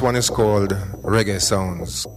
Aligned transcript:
One 0.00 0.16
is 0.16 0.30
called 0.30 0.72
Reggae 1.02 1.40
Sounds. 1.40 2.08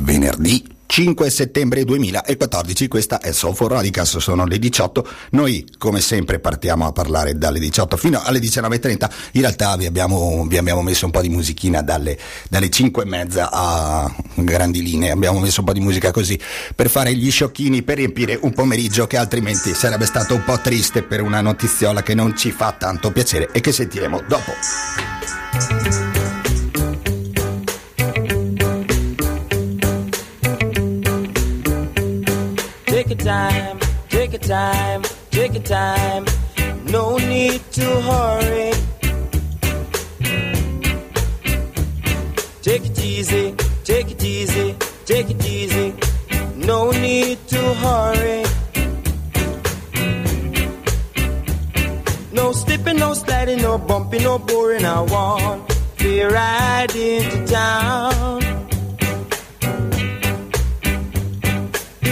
Venerdì 0.00 0.78
5 0.86 1.30
settembre 1.30 1.84
2014, 1.84 2.88
questa 2.88 3.20
è 3.20 3.30
Sofo 3.30 3.68
Radicas, 3.68 4.16
sono 4.16 4.44
le 4.44 4.58
18, 4.58 5.06
noi 5.30 5.64
come 5.78 6.00
sempre 6.00 6.40
partiamo 6.40 6.84
a 6.84 6.90
parlare 6.90 7.38
dalle 7.38 7.60
18 7.60 7.96
fino 7.96 8.20
alle 8.20 8.40
19.30, 8.40 9.10
in 9.32 9.40
realtà 9.42 9.76
vi 9.76 9.86
abbiamo, 9.86 10.44
vi 10.48 10.56
abbiamo 10.56 10.82
messo 10.82 11.04
un 11.04 11.12
po' 11.12 11.20
di 11.20 11.28
musichina 11.28 11.80
dalle, 11.82 12.18
dalle 12.48 12.70
5 12.70 13.04
e 13.04 13.06
mezza 13.06 13.50
a 13.52 14.12
grandi 14.34 14.82
linee, 14.82 15.12
abbiamo 15.12 15.38
messo 15.38 15.60
un 15.60 15.66
po' 15.66 15.72
di 15.72 15.80
musica 15.80 16.10
così 16.10 16.36
per 16.74 16.90
fare 16.90 17.14
gli 17.14 17.30
sciocchini, 17.30 17.84
per 17.84 17.98
riempire 17.98 18.36
un 18.42 18.52
pomeriggio 18.52 19.06
che 19.06 19.16
altrimenti 19.16 19.72
sarebbe 19.74 20.06
stato 20.06 20.34
un 20.34 20.42
po' 20.42 20.58
triste 20.58 21.04
per 21.04 21.22
una 21.22 21.40
notiziola 21.40 22.02
che 22.02 22.14
non 22.14 22.36
ci 22.36 22.50
fa 22.50 22.72
tanto 22.72 23.12
piacere 23.12 23.50
e 23.52 23.60
che 23.60 23.70
sentiremo 23.70 24.22
dopo. 24.26 26.09
Time, 33.24 33.78
take 34.08 34.32
your 34.32 34.40
time, 34.40 35.02
take 35.30 35.52
your 35.54 35.62
time. 35.62 36.24
No 36.84 37.18
need 37.18 37.60
to 37.72 37.86
hurry. 38.00 38.72
Take 42.62 42.86
it 42.86 42.98
easy, 42.98 43.54
take 43.84 44.10
it 44.10 44.24
easy, 44.24 44.74
take 45.04 45.30
it 45.30 45.44
easy. 45.46 45.94
No 46.56 46.90
need 46.90 47.38
to 47.48 47.74
hurry. 47.74 48.44
No 52.32 52.52
slipping, 52.52 52.96
no 52.96 53.14
sliding, 53.14 53.60
no 53.60 53.76
bumping, 53.76 54.22
no 54.22 54.38
boring. 54.38 54.84
I 54.84 55.00
want 55.02 55.68
to 55.98 56.28
ride 56.28 56.94
into 56.96 57.46
town. 57.46 58.49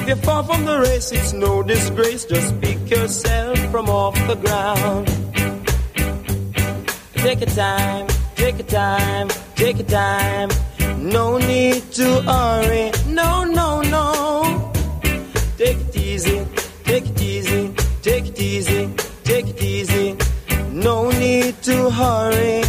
You 0.09 0.17
fall 0.17 0.43
from 0.43 0.65
the 0.65 0.81
race, 0.81 1.13
it's 1.13 1.35
no 1.35 1.63
disgrace. 1.63 2.25
Just 2.25 2.59
pick 2.63 2.79
yourself 2.89 3.59
from 3.71 3.91
off 3.91 4.15
the 4.27 4.37
ground. 4.37 5.07
Take 7.13 7.41
your 7.41 7.51
time, 7.51 8.07
take 8.35 8.57
your 8.57 8.67
time, 8.67 9.29
take 9.55 9.77
your 9.77 9.87
time. 9.87 10.49
No 10.99 11.37
need 11.37 11.83
to 11.93 12.23
hurry. 12.23 12.91
No, 13.07 13.45
no, 13.45 13.83
no. 13.83 14.73
Take 15.59 15.79
it 15.79 15.97
easy, 15.97 16.47
take 16.85 17.07
it 17.07 17.21
easy, 17.21 17.75
take 18.01 18.27
it 18.29 18.41
easy, 18.41 18.91
take 19.25 19.47
it 19.49 19.63
easy. 19.63 20.17
No 20.73 21.11
need 21.11 21.61
to 21.65 21.91
hurry. 21.91 22.68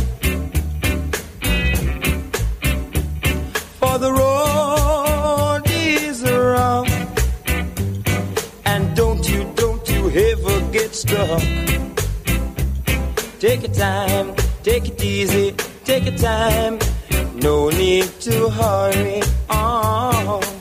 Stuck. 10.99 11.41
Take 13.39 13.61
your 13.61 13.73
time, 13.73 14.35
take 14.63 14.89
it 14.89 15.01
easy, 15.01 15.53
take 15.85 16.03
your 16.03 16.17
time. 16.17 16.77
No 17.35 17.69
need 17.69 18.09
to 18.21 18.49
hurry 18.49 19.21
on. 19.49 20.58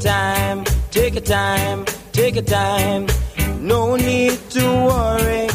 Time, 0.00 0.64
take 0.90 1.14
your 1.14 1.22
time, 1.22 1.84
take 2.12 2.34
your 2.34 2.44
time. 2.44 3.06
No 3.60 3.96
need 3.96 4.38
to 4.50 4.64
worry. 4.64 5.48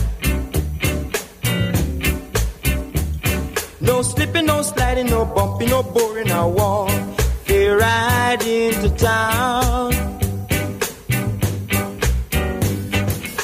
No 3.82 4.02
slipping, 4.02 4.46
no 4.46 4.62
sliding, 4.62 5.08
no 5.08 5.26
bumping, 5.26 5.70
no 5.70 5.82
boring. 5.84 6.32
I 6.32 6.46
walk, 6.46 6.92
to 7.48 7.76
ride 7.76 8.44
into 8.44 8.90
town. 8.96 9.94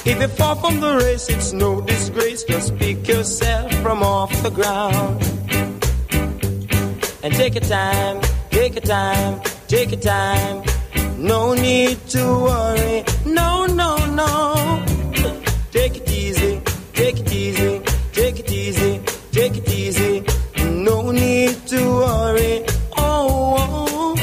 If 0.03 0.19
you 0.21 0.27
fall 0.27 0.55
from 0.55 0.79
the 0.79 0.97
race, 0.97 1.29
it's 1.29 1.51
no 1.53 1.81
disgrace. 1.81 2.43
Just 2.43 2.77
pick 2.77 3.07
yourself 3.07 3.73
from 3.81 4.03
off 4.03 4.31
the 4.43 4.51
ground. 4.51 5.21
And 7.23 7.33
take 7.33 7.55
your 7.55 7.63
time, 7.63 8.19
take 8.49 8.73
your 8.73 8.81
time, 8.81 9.41
take 9.67 9.91
your 9.91 9.99
time. 9.99 10.70
No 11.21 11.53
need 11.53 11.99
to 12.09 12.23
worry. 12.25 13.03
No, 13.27 13.67
no, 13.67 13.95
no. 14.07 14.83
Take 15.71 15.97
it 15.97 16.09
easy. 16.09 16.59
Take 16.93 17.19
it 17.19 17.31
easy. 17.31 17.79
Take 18.11 18.39
it 18.39 18.51
easy. 18.51 18.99
Take 19.31 19.57
it 19.57 19.69
easy. 19.69 20.23
No 20.65 21.11
need 21.11 21.67
to 21.67 21.79
worry. 21.85 22.65
Oh, 22.97 23.55
oh. 23.59 24.15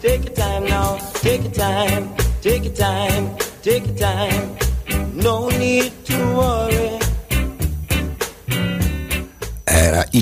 Take 0.00 0.24
your 0.24 0.34
time 0.34 0.64
now. 0.64 0.96
Take 1.20 1.42
your 1.42 1.52
time. 1.52 2.14
Take 2.40 2.64
your 2.64 2.74
time. 2.74 3.36
Take 3.60 3.86
your 3.86 3.96
time. 3.96 4.51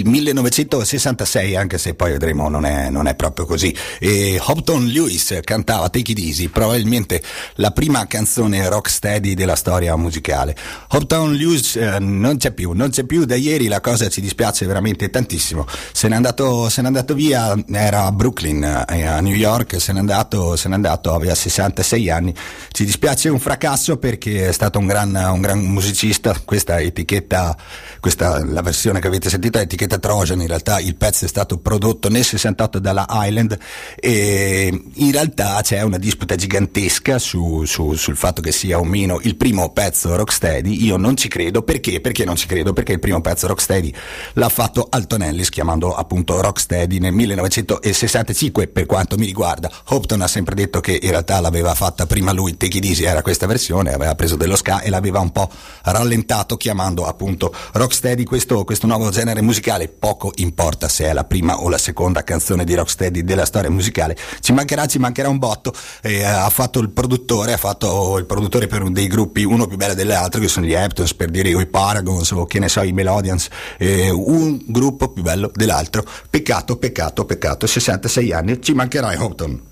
Il 0.01 0.09
1966, 0.09 1.57
anche 1.57 1.79
se 1.79 1.95
poi 1.95 2.13
vedremo 2.13 2.49
non 2.49 2.65
è, 2.65 2.89
non 2.91 3.07
è 3.07 3.15
proprio 3.15 3.45
così. 3.45 3.75
E 3.99 4.41
Hopton 4.43 4.87
Lewis 4.87 5.39
cantava 5.43 5.89
Take 5.91 6.13
It 6.13 6.19
Easy, 6.19 6.49
probabilmente 6.49 7.23
la 7.57 7.71
prima 7.71 8.07
canzone 8.07 8.69
rocksteady 8.69 9.35
della 9.35 9.57
storia 9.57 9.95
musicale. 9.97 10.57
Hopton 10.89 11.35
Lewis 11.35 11.77
eh, 11.77 11.99
non 11.99 12.39
c'è 12.39 12.53
più, 12.53 12.73
non 12.73 12.91
c'è 12.91 13.05
più 13.05 13.25
da 13.25 13.37
ieri, 13.37 13.69
la 13.69 13.81
cosa 13.81 14.09
ci 14.09 14.21
dispiace 14.21 14.67
veramente 14.67 15.11
tantissimo. 15.11 15.67
Se 15.93 16.09
n'è 16.09 16.17
andato, 16.17 16.69
se 16.69 16.81
n'è 16.81 16.87
andato 16.87 17.15
via, 17.15 17.55
era 17.71 18.05
a 18.05 18.13
Brooklyn, 18.13 18.63
eh, 18.89 19.05
a 19.05 19.21
New 19.21 19.35
York, 19.35 19.81
se 19.81 19.93
n'è 19.93 19.99
andato, 19.99 20.57
se 20.57 20.69
n'è 20.69 20.75
andato, 20.75 21.13
aveva 21.13 21.35
66 21.35 22.11
anni. 22.11 22.35
Ci 22.71 22.85
dispiace 22.85 23.29
un 23.29 23.39
fracasso 23.39 23.99
perché 23.99 24.49
è 24.49 24.53
stato 24.53 24.79
un 24.79 24.87
gran, 24.87 25.15
un 25.15 25.41
gran 25.41 25.61
musicista, 25.61 26.35
questa 26.45 26.81
etichetta, 26.81 27.57
questa 28.01 28.43
la 28.45 28.63
versione 28.63 29.01
che 29.01 29.07
avete 29.07 29.29
sentito 29.29 29.59
etichetta 29.59 29.90
sull'etichetta 29.91 29.99
Trojan, 29.99 30.41
in 30.41 30.47
realtà 30.47 30.79
il 30.79 30.95
pezzo 30.95 31.25
è 31.25 31.29
stato 31.29 31.59
prodotto 31.59 32.09
nel 32.09 32.25
68 32.25 32.79
dalla 32.79 33.07
Island 33.09 33.59
e 33.97 34.83
in 34.95 35.13
realtà 35.13 35.61
c'è 35.63 35.83
una 35.83 35.99
disputa 35.99 36.37
gigantesca 36.37 37.19
su, 37.19 37.65
su, 37.65 37.95
sul 37.95 38.17
fatto 38.17 38.41
che 38.41 38.53
sia 38.53 38.79
o 38.79 38.85
meno 38.85 39.19
il 39.23 39.37
primo 39.37 39.71
pezzo 39.73 40.15
Rocksteady, 40.15 40.85
io 40.85 40.97
non 40.97 41.17
ci 41.17 41.29
credo, 41.29 41.63
perché? 41.63 42.01
Perché 42.01 42.25
non 42.25 42.37
ci 42.37 42.47
credo? 42.47 42.73
Perché 42.73 42.93
il 42.93 43.01
primo 43.01 43.21
pezzo 43.21 43.47
Rocksteady 43.49 43.93
l'ha 44.35 44.49
fatto 44.49 44.87
Alton 44.89 45.23
Ellis 45.23 45.49
chiamando 45.49 45.95
appunto 45.95 46.41
Rocksteady 46.41 46.99
nel 46.99 47.13
1965 47.13 48.69
per 48.69 48.87
quanto 48.87 49.17
mi 49.17 49.27
riguarda. 49.27 49.71
Hopton 49.89 50.21
ha 50.21 50.29
sempre 50.29 50.55
detto 50.55 50.81
che 50.81 50.99
in 51.01 51.11
realtà 51.11 51.41
l'aveva 51.41 51.75
fatta 51.75 52.07
prima 52.07 52.33
lui, 52.33 52.57
Take 52.57 52.79
It 52.79 52.85
Easy 52.85 53.05
era 53.05 53.23
questa 53.23 53.47
versione, 53.47 53.93
aveva 53.93 54.15
preso 54.15 54.37
dello 54.37 54.57
ska 54.57 54.81
e 54.81 54.91
l'aveva 54.91 55.21
un 55.21 55.33
po' 55.33 55.51
rallentato 55.83 56.57
chiamando 56.57 57.07
appunto 57.07 57.53
Rocksteady 57.73 58.25
questo, 58.25 58.65
questo 58.65 58.87
nuovo 58.87 59.11
genere 59.11 59.41
musicale. 59.41 59.80
Poco 59.89 60.33
importa 60.37 60.89
se 60.89 61.07
è 61.07 61.13
la 61.13 61.25
prima 61.25 61.61
o 61.61 61.69
la 61.69 61.79
seconda 61.79 62.23
canzone 62.23 62.65
di 62.65 62.75
Rocksteady 62.75 63.23
della 63.23 63.45
storia 63.45 63.71
musicale, 63.71 64.17
ci 64.41 64.53
mancherà, 64.53 64.87
ci 64.87 64.99
mancherà 64.99 65.29
un 65.29 65.39
botto. 65.39 65.73
Eh, 66.03 66.23
ha 66.23 66.49
fatto 66.51 66.81
il 66.81 66.91
produttore, 66.91 67.53
ha 67.53 67.57
fatto 67.57 68.17
il 68.19 68.27
produttore 68.27 68.67
per 68.67 68.89
dei 68.91 69.07
gruppi 69.07 69.45
uno 69.45 69.67
più 69.67 69.77
bello 69.77 69.95
delle 69.95 70.15
altre 70.15 70.41
che 70.41 70.49
sono 70.49 70.67
gli 70.67 70.73
Heptons 70.73 71.15
per 71.15 71.31
dire 71.31 71.55
o 71.55 71.61
i 71.61 71.67
Paragons 71.67 72.31
o 72.33 72.47
che 72.47 72.59
ne 72.59 72.69
so 72.69 72.83
i 72.83 72.93
Melodians, 72.93 73.49
eh, 73.79 74.11
un 74.11 74.61
gruppo 74.67 75.09
più 75.09 75.23
bello 75.23 75.51
dell'altro. 75.55 76.05
Peccato, 76.29 76.77
peccato, 76.77 77.25
peccato, 77.25 77.67
66 77.67 78.33
anni, 78.33 78.63
ci 78.63 78.73
mancherà 78.73 79.15
Hopton. 79.23 79.69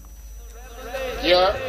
Yeah. 1.22 1.67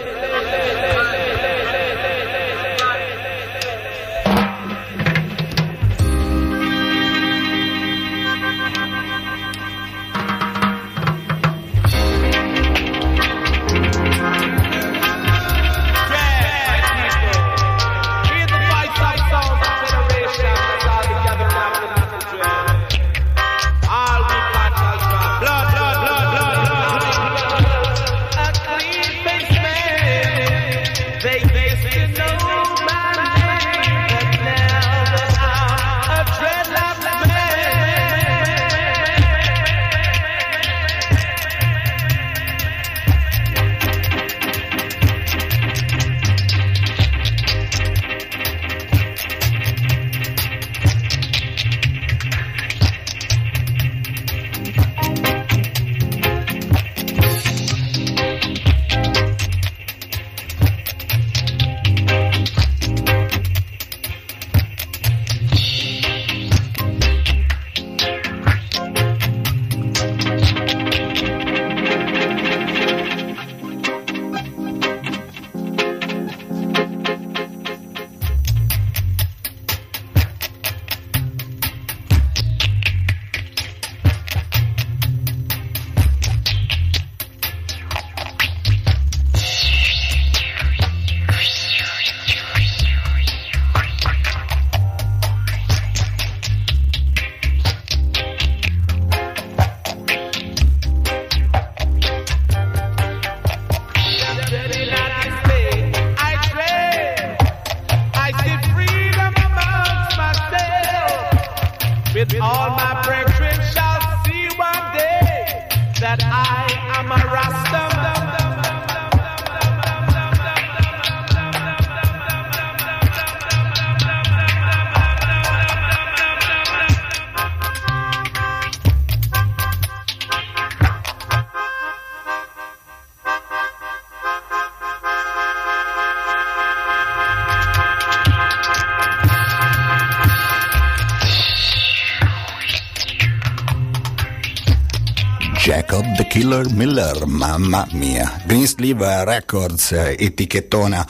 Killer 146.59 146.75
Miller, 146.75 147.25
mamma 147.25 147.87
mia. 147.91 148.41
Greensleeve 148.45 149.23
Records, 149.23 149.93
etichettona 149.93 151.07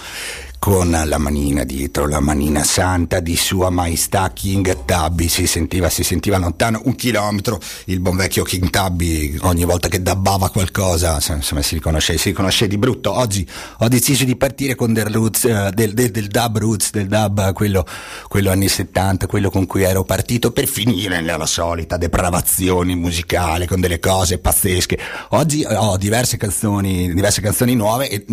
con 0.60 0.92
la 0.92 1.18
manina 1.18 1.64
dietro, 1.64 2.06
la 2.06 2.20
manina 2.20 2.64
santa 2.64 3.22
di 3.22 3.38
Sua 3.38 3.70
Maestà 3.70 4.30
King 4.34 4.84
Tubby, 4.84 5.30
si 5.30 5.48
sentiva, 5.48 5.90
si 5.90 6.04
sentiva 6.04 6.38
lontano 6.38 6.82
un 6.84 6.96
chilometro, 6.96 7.60
il 7.86 8.02
buon 8.02 8.18
vecchio 8.18 8.44
King 8.44 8.70
Tubby 8.70 9.38
ogni 9.42 9.64
volta 9.64 9.88
che 9.88 10.02
dabbava 10.02 10.50
qualcosa, 10.50 11.18
insomma 11.34 11.62
si 11.62 11.76
riconosce, 11.76 12.18
si 12.18 12.30
riconosce 12.30 12.68
di 12.68 12.78
brutto. 12.78 13.18
Oggi 13.18 13.48
ho 13.78 13.88
deciso 13.88 14.26
di 14.26 14.36
partire 14.36 14.76
con 14.76 14.92
del, 14.92 15.06
roots, 15.06 15.44
uh, 15.44 15.70
del, 15.72 15.94
del, 15.94 16.12
del 16.12 16.28
dub 16.28 16.58
roots, 16.58 16.92
del 16.92 17.08
dub, 17.08 17.54
quello, 17.54 17.86
quello, 18.30 18.52
anni 18.52 18.70
70, 18.70 19.28
quello 19.28 19.50
con 19.50 19.66
cui 19.66 19.84
ero 19.84 20.06
partito 20.06 20.52
per 20.52 20.68
finire 20.68 21.20
nella 21.20 21.46
solita 21.46 21.98
depravazione 21.98 22.96
musicale, 22.96 23.68
con 23.68 23.82
delle 23.82 24.00
cose 24.00 24.38
pazzesche. 24.38 24.98
Oggi 25.30 25.66
ho 25.68 25.98
diverse 25.98 26.38
canzoni, 26.38 27.14
diverse 27.14 27.42
canzoni 27.42 27.76
nuove 27.76 28.10
e 28.10 28.26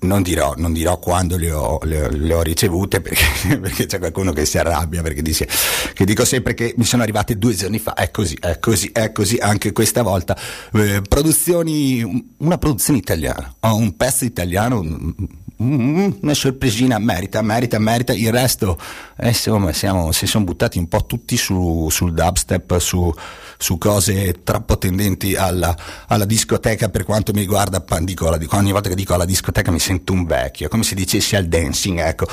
non 0.00 0.22
dirò, 0.22 0.54
non 0.56 0.72
dirò 0.72 0.98
quando 0.98 1.36
le 1.36 1.52
ho 1.52 1.78
le, 1.84 2.10
le 2.10 2.34
ho 2.34 2.42
ricevute 2.42 3.00
perché, 3.00 3.58
perché, 3.58 3.86
c'è 3.86 3.98
qualcuno 3.98 4.32
che 4.32 4.44
si 4.44 4.58
arrabbia 4.58 5.02
perché 5.02 5.22
dice 5.22 5.48
che 5.92 6.04
dico 6.04 6.24
sempre 6.24 6.54
che 6.54 6.74
mi 6.76 6.84
sono 6.84 7.02
arrivate 7.02 7.38
due 7.38 7.54
giorni 7.54 7.78
fa 7.78 7.94
è 7.94 8.10
così 8.10 8.36
è 8.40 8.58
così 8.58 8.90
è 8.92 9.12
così 9.12 9.36
anche 9.40 9.72
questa 9.72 10.02
volta 10.02 10.36
eh, 10.72 11.02
produzioni 11.06 12.32
una 12.38 12.58
produzione 12.58 12.98
italiana 12.98 13.54
ho 13.60 13.76
un 13.76 13.96
pezzo 13.96 14.24
italiano 14.24 15.14
una 15.62 16.34
sorpresina 16.34 16.98
merita 16.98 17.42
merita 17.42 17.78
merita 17.78 18.12
il 18.12 18.30
resto. 18.30 18.78
Eh, 19.16 19.28
insomma 19.28 19.72
siamo, 19.72 20.12
si 20.12 20.26
sono 20.26 20.44
buttati 20.44 20.78
un 20.78 20.88
po' 20.88 21.04
tutti 21.06 21.36
su, 21.36 21.88
sul 21.90 22.12
dubstep 22.12 22.78
su 22.78 23.14
su 23.62 23.78
cose 23.78 24.42
troppo 24.42 24.76
tendenti 24.76 25.36
alla, 25.36 25.74
alla 26.08 26.24
discoteca 26.24 26.88
per 26.88 27.04
quanto 27.04 27.32
mi 27.32 27.40
riguarda, 27.40 27.82
dico, 28.00 28.26
ogni 28.56 28.72
volta 28.72 28.88
che 28.88 28.96
dico 28.96 29.14
alla 29.14 29.24
discoteca 29.24 29.70
mi 29.70 29.78
sento 29.78 30.12
un 30.12 30.24
vecchio, 30.24 30.68
come 30.68 30.82
se 30.82 30.96
dicessi 30.96 31.36
al 31.36 31.46
dancing, 31.46 32.00
ecco, 32.00 32.26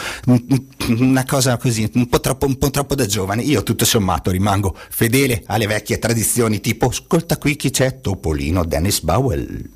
una 0.87 1.23
cosa 1.25 1.57
così, 1.57 1.89
un 1.93 2.09
po' 2.09 2.19
troppo, 2.19 2.47
un 2.47 2.57
po 2.57 2.71
troppo 2.71 2.95
da 2.95 3.05
giovane, 3.05 3.43
io 3.43 3.61
tutto 3.61 3.85
sommato 3.85 4.31
rimango 4.31 4.75
fedele 4.89 5.43
alle 5.45 5.67
vecchie 5.67 5.99
tradizioni, 5.99 6.59
tipo, 6.61 6.87
ascolta 6.87 7.37
qui 7.37 7.55
chi 7.55 7.69
c'è, 7.69 8.01
Topolino 8.01 8.65
Dennis 8.65 9.01
Bowell. 9.01 9.69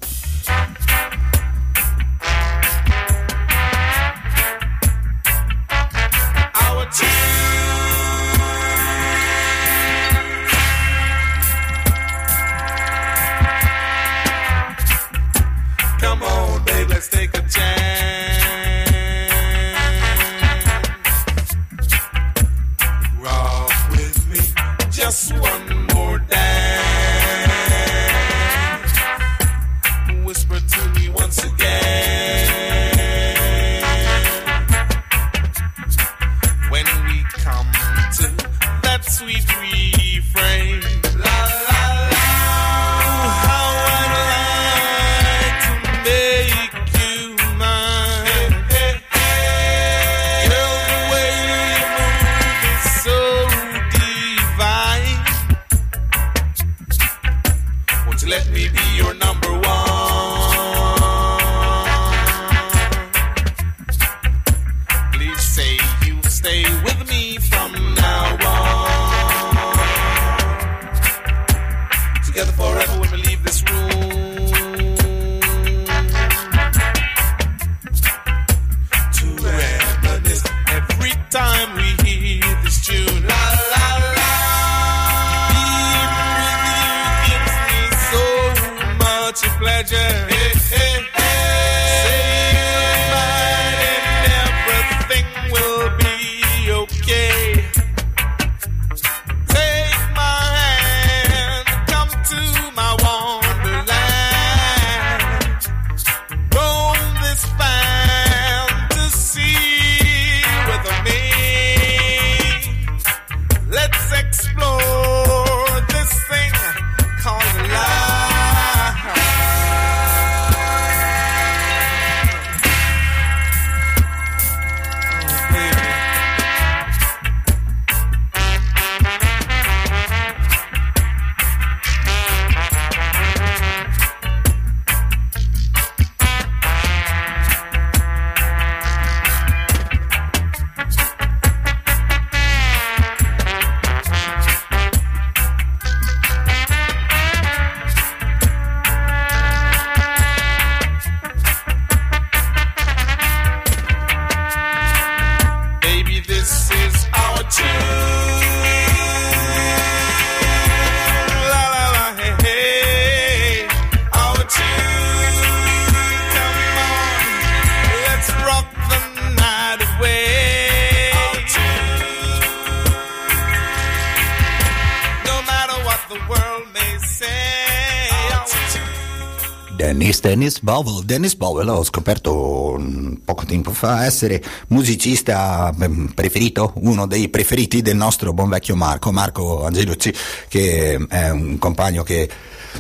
Dennis 179.94 180.60
Bowell. 180.60 181.04
Dennis 181.04 181.36
Bowell 181.36 181.68
ho 181.70 181.84
scoperto 181.84 182.82
poco 183.24 183.46
tempo 183.46 183.72
fa 183.72 184.06
essere 184.06 184.42
musicista 184.68 185.74
mm, 185.74 186.08
preferito, 186.08 186.74
uno 186.78 187.06
dei 187.08 187.30
preferiti 187.30 187.82
del 187.82 187.96
nostro 187.96 188.34
buon 188.34 188.50
vecchio 188.50 188.76
Marco, 188.76 189.12
Marco 189.12 189.66
Angelucci, 189.66 190.14
che 190.48 191.06
è 191.08 191.30
un 191.30 191.58
compagno 191.58 192.04
che 192.04 192.30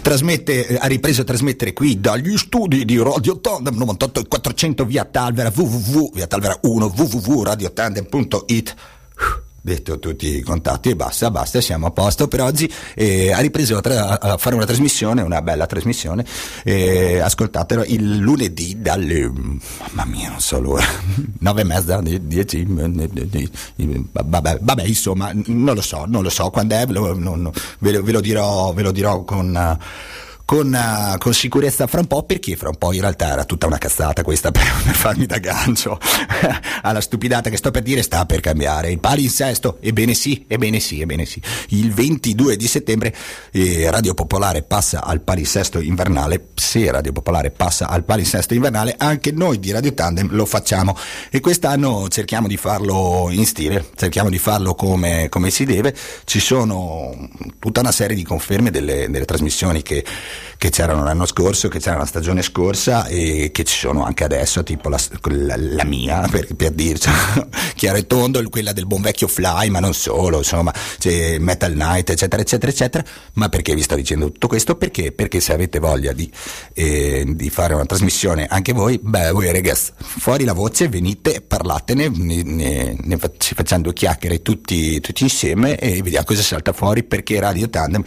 trasmette, 0.01 0.77
ha 0.77 0.87
ripreso 0.87 1.21
a 1.21 1.25
trasmettere 1.25 1.73
qui 1.73 1.99
dagli 1.99 2.37
studi 2.37 2.85
di 2.85 2.97
Radio 2.97 3.39
Tandem 3.39 3.75
98 3.75 4.19
e 4.21 4.27
400 4.27 4.85
via 4.85 5.05
Talvera 5.05 5.51
www, 5.53 6.11
via 6.13 6.27
Talvera 6.27 6.57
1 6.61 6.93
www.radiotandem.it 6.95 8.75
detto 9.65 9.97
tutti 9.97 10.35
i 10.35 10.41
contatti 10.41 10.89
e 10.89 10.95
basta, 10.95 11.31
basta, 11.31 11.61
siamo 11.61 11.87
a 11.87 11.91
posto 11.91 12.27
per 12.27 12.41
oggi. 12.41 12.69
E 12.93 13.31
ha 13.31 13.39
ripreso 13.39 13.77
a, 13.77 13.81
tra- 13.81 14.19
a, 14.19 14.37
fare 14.37 14.55
una 14.55 14.65
trasmissione, 14.65 15.21
una 15.21 15.41
bella 15.41 15.65
trasmissione, 15.65 16.25
e 16.63 17.19
ascoltatelo 17.19 17.85
il 17.85 18.17
lunedì 18.17 18.81
dalle, 18.81 19.31
mamma 19.31 20.05
mia, 20.05 20.29
non 20.29 20.41
so 20.41 20.59
l'ora, 20.59 20.83
nove 21.39 21.61
e 21.61 21.63
mezza, 21.63 22.01
dieci, 22.01 22.65
vabbè, 24.11 24.59
vabbè, 24.61 24.83
insomma, 24.83 25.31
non 25.45 25.75
lo 25.75 25.81
so, 25.81 26.03
non 26.05 26.23
lo 26.23 26.29
so 26.29 26.49
quando 26.49 26.75
è, 26.75 26.85
ve 26.85 26.93
lo, 26.93 27.17
non, 27.17 27.49
ve, 27.79 27.91
lo, 27.93 28.03
ve 28.03 28.11
lo, 28.11 28.19
dirò, 28.19 28.73
ve 28.73 28.81
lo 28.81 28.91
dirò 28.91 29.23
con... 29.23 29.77
Uh, 29.79 30.21
con, 30.53 30.71
uh, 30.71 31.17
con, 31.17 31.33
sicurezza 31.33 31.87
fra 31.87 31.99
un 31.99 32.05
po' 32.05 32.21
perché 32.21 32.55
fra 32.55 32.69
un 32.69 32.77
po' 32.77 32.93
in 32.93 33.01
realtà 33.01 33.31
era 33.31 33.43
tutta 33.43 33.65
una 33.65 33.79
cazzata 33.79 34.21
questa 34.21 34.51
per, 34.53 34.61
per 34.83 34.93
farmi 34.93 35.25
da 35.25 35.39
gancio. 35.39 35.97
Alla 36.83 37.01
stupidata 37.01 37.49
che 37.49 37.57
sto 37.57 37.71
per 37.71 37.81
dire 37.81 38.03
sta 38.03 38.27
per 38.27 38.39
cambiare 38.39 38.91
il 38.91 38.99
palinsesto 38.99 39.77
ebbene 39.81 40.13
sì 40.13 40.45
ebbene 40.47 40.79
sì 40.79 41.01
ebbene 41.01 41.25
sì. 41.25 41.41
Il 41.69 41.91
22 41.91 42.55
di 42.55 42.67
settembre 42.67 43.15
eh, 43.49 43.89
Radio 43.89 44.13
Popolare 44.13 44.61
passa 44.61 45.03
al 45.03 45.21
palinsesto 45.21 45.79
invernale. 45.79 46.49
Se 46.53 46.91
Radio 46.91 47.13
Popolare 47.13 47.49
passa 47.49 47.87
al 47.87 48.03
palinsesto 48.03 48.53
invernale 48.53 48.93
anche 48.95 49.31
noi 49.31 49.57
di 49.57 49.71
Radio 49.71 49.95
Tandem 49.95 50.35
lo 50.35 50.45
facciamo. 50.45 50.95
E 51.31 51.39
quest'anno 51.39 52.07
cerchiamo 52.09 52.47
di 52.47 52.57
farlo 52.57 53.29
in 53.31 53.47
stile 53.47 53.89
cerchiamo 53.95 54.29
di 54.29 54.37
farlo 54.37 54.75
come, 54.75 55.29
come 55.29 55.49
si 55.49 55.65
deve. 55.65 55.95
Ci 56.25 56.39
sono 56.39 57.27
tutta 57.57 57.79
una 57.79 57.91
serie 57.91 58.15
di 58.15 58.23
conferme 58.23 58.69
delle, 58.69 59.09
delle 59.09 59.25
trasmissioni 59.25 59.81
che 59.81 60.05
che 60.57 60.69
c'erano 60.69 61.03
l'anno 61.03 61.25
scorso, 61.25 61.67
che 61.67 61.79
c'era 61.79 61.97
la 61.97 62.05
stagione 62.05 62.41
scorsa 62.41 63.07
e 63.07 63.51
che 63.51 63.63
ci 63.63 63.77
sono 63.77 64.03
anche 64.03 64.23
adesso, 64.23 64.63
tipo 64.63 64.89
la, 64.89 64.99
la, 65.23 65.55
la 65.57 65.83
mia, 65.83 66.27
per, 66.29 66.53
per 66.55 66.71
dirci, 66.71 67.09
chiaro 67.75 67.97
e 67.97 68.07
tondo, 68.07 68.41
quella 68.49 68.73
del 68.73 68.85
buon 68.85 69.01
vecchio 69.01 69.27
Fly, 69.27 69.69
ma 69.69 69.79
non 69.79 69.93
solo, 69.93 70.37
insomma, 70.37 70.73
c'è 70.99 71.37
Metal 71.39 71.73
Night, 71.73 72.09
eccetera, 72.09 72.41
eccetera, 72.41 72.71
eccetera. 72.71 73.03
Ma 73.33 73.49
perché 73.49 73.73
vi 73.73 73.81
sto 73.81 73.95
dicendo 73.95 74.31
tutto 74.31 74.47
questo? 74.47 74.75
Perché? 74.75 75.11
Perché 75.11 75.39
se 75.39 75.53
avete 75.53 75.79
voglia 75.79 76.13
di, 76.13 76.31
eh, 76.73 77.23
di 77.27 77.49
fare 77.49 77.73
una 77.73 77.85
trasmissione 77.85 78.47
anche 78.47 78.73
voi, 78.73 78.99
beh, 79.01 79.31
voi 79.31 79.51
ragazzi, 79.51 79.91
fuori 79.97 80.43
la 80.43 80.53
voce, 80.53 80.87
venite, 80.87 81.41
parlatene, 81.41 82.09
ne, 82.09 82.43
ne, 82.43 82.97
ne 82.99 83.19
ci 83.37 83.55
facciamo 83.55 83.83
due 83.83 83.93
chiacchiere 83.93 84.41
tutti, 84.41 84.99
tutti 84.99 85.23
insieme 85.23 85.77
e 85.77 86.01
vediamo 86.01 86.25
cosa 86.25 86.41
salta 86.41 86.73
fuori 86.73 87.03
perché 87.03 87.39
Radio 87.39 87.69
Tandem 87.69 88.03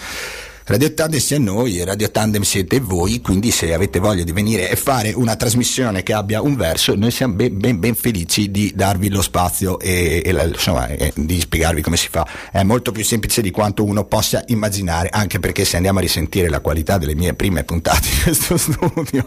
Radio 0.69 0.93
Tandem 0.95 1.21
sia 1.21 1.39
noi 1.39 1.85
Radio 1.85 2.11
Tandem 2.11 2.43
siete 2.43 2.81
voi, 2.81 3.21
quindi 3.21 3.53
se 3.53 3.73
avete 3.73 4.01
voglia 4.01 4.25
di 4.25 4.33
venire 4.33 4.69
e 4.69 4.75
fare 4.75 5.13
una 5.13 5.37
trasmissione 5.37 6.03
che 6.03 6.13
abbia 6.13 6.43
un 6.43 6.57
verso, 6.57 6.97
noi 6.97 7.13
siamo 7.13 7.35
ben, 7.35 7.57
ben, 7.57 7.79
ben 7.79 7.95
felici 7.95 8.51
di 8.51 8.73
darvi 8.75 9.09
lo 9.09 9.23
spazio 9.23 9.79
e, 9.79 10.21
e 10.25 10.31
insomma, 10.33 10.89
e 10.89 11.13
di 11.15 11.39
spiegarvi 11.39 11.83
come 11.83 11.97
si 11.97 12.09
fa. 12.11 12.27
È 12.51 12.65
molto 12.65 12.91
più 12.91 13.05
semplice 13.05 13.43
di 13.43 13.53
quanto 13.53 13.85
uno 13.85 14.07
possa 14.07 14.43
immaginare, 14.49 15.09
anche 15.09 15.39
perché 15.39 15.65
se 15.65 15.77
andiamo 15.77 16.01
a 16.01 16.03
risentire 16.03 16.49
la 16.49 16.59
qualità 16.59 16.99
delle 16.99 17.15
mie 17.15 17.35
prime 17.35 17.63
puntate 17.63 18.09
in 18.09 18.23
questo 18.25 18.57
studio 18.59 19.25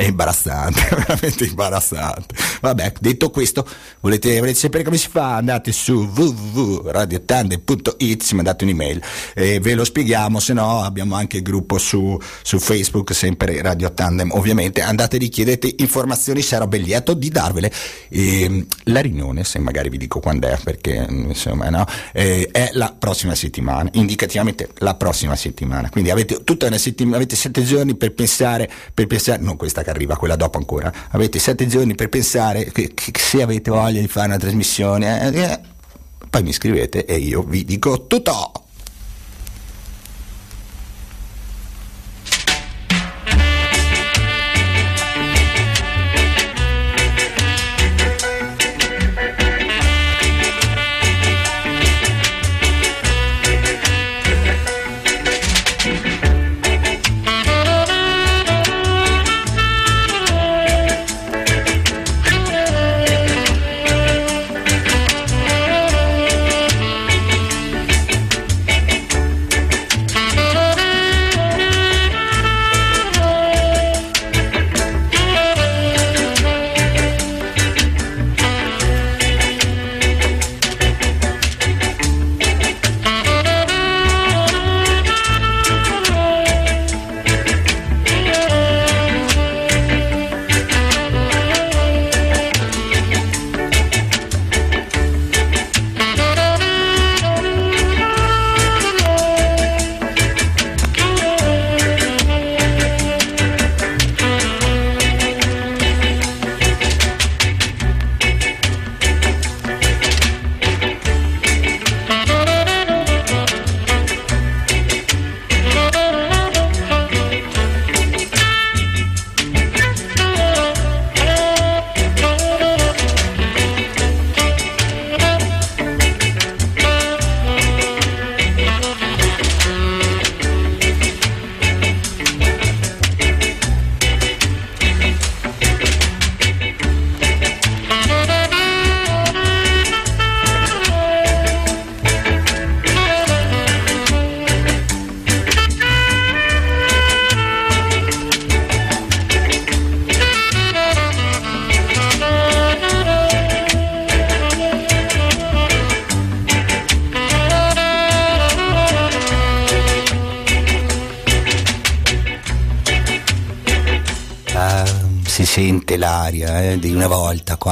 è 0.00 0.06
imbarazzante, 0.06 0.88
veramente 0.96 1.44
imbarazzante. 1.44 2.34
Vabbè, 2.62 2.94
detto 3.00 3.28
questo, 3.28 3.68
volete, 4.00 4.38
volete 4.38 4.58
sapere 4.58 4.82
come 4.82 4.96
si 4.96 5.10
fa? 5.10 5.36
Andate 5.36 5.72
su 5.72 6.10
www.radiotandem.it, 6.14 8.24
ci 8.24 8.34
mandate 8.34 8.64
un'email 8.64 9.02
e 9.34 9.60
ve 9.60 9.74
lo 9.74 9.84
spieghiamo, 9.84 10.40
se 10.40 10.54
no 10.54 10.82
abbiamo 10.82 11.16
anche 11.16 11.36
il 11.36 11.42
gruppo 11.42 11.76
su, 11.76 12.18
su 12.42 12.58
Facebook, 12.58 13.14
sempre 13.14 13.60
Radio 13.60 13.92
Tandem 13.92 14.30
ovviamente, 14.32 14.80
andate 14.80 15.18
lì, 15.18 15.28
chiedete 15.28 15.74
informazioni, 15.76 16.40
sarò 16.40 16.66
ben 16.66 16.80
lieto 16.80 17.12
di 17.12 17.28
darvele. 17.28 17.70
E, 18.08 18.64
la 18.84 19.00
riunione, 19.00 19.44
se 19.44 19.58
magari 19.58 19.90
vi 19.90 19.98
dico 19.98 20.20
quando 20.20 20.48
è, 20.48 20.58
perché 20.64 21.06
insomma 21.10 21.68
no, 21.68 21.84
eh, 22.14 22.48
è 22.50 22.70
la 22.72 22.96
prossima 22.98 23.34
settimana, 23.34 23.90
indicativamente 23.92 24.70
la 24.78 24.94
prossima 24.94 25.36
settimana, 25.36 25.90
quindi 25.90 26.10
avete 26.10 26.42
tutta 26.42 26.68
una 26.68 26.78
settimana, 26.78 27.16
avete 27.16 27.36
sette 27.36 27.62
giorni 27.62 27.96
per 27.96 28.14
pensare, 28.14 28.66
per 28.94 29.06
pensare, 29.06 29.42
non 29.42 29.58
questa 29.58 29.88
arriva, 29.90 30.16
quella 30.16 30.36
dopo 30.36 30.58
ancora, 30.58 30.92
avete 31.10 31.38
sette 31.38 31.66
giorni 31.66 31.94
per 31.94 32.08
pensare 32.08 32.64
che, 32.72 32.92
che 32.94 33.12
se 33.18 33.42
avete 33.42 33.70
voglia 33.70 34.00
di 34.00 34.08
fare 34.08 34.28
una 34.28 34.38
trasmissione, 34.38 35.32
eh, 35.32 35.60
poi 36.28 36.42
mi 36.42 36.52
scrivete 36.52 37.04
e 37.04 37.16
io 37.16 37.42
vi 37.42 37.64
dico 37.64 38.06
tutto. 38.06 38.52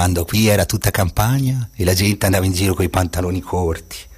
Quando 0.09 0.25
qui 0.25 0.47
era 0.47 0.65
tutta 0.65 0.91
campagna 0.91 1.69
e 1.75 1.85
la 1.85 1.93
gente 1.93 2.25
andava 2.25 2.47
in 2.47 2.53
giro 2.53 2.73
con 2.73 2.83
i 2.83 2.89
pantaloni 2.89 3.43
corti 3.43 4.09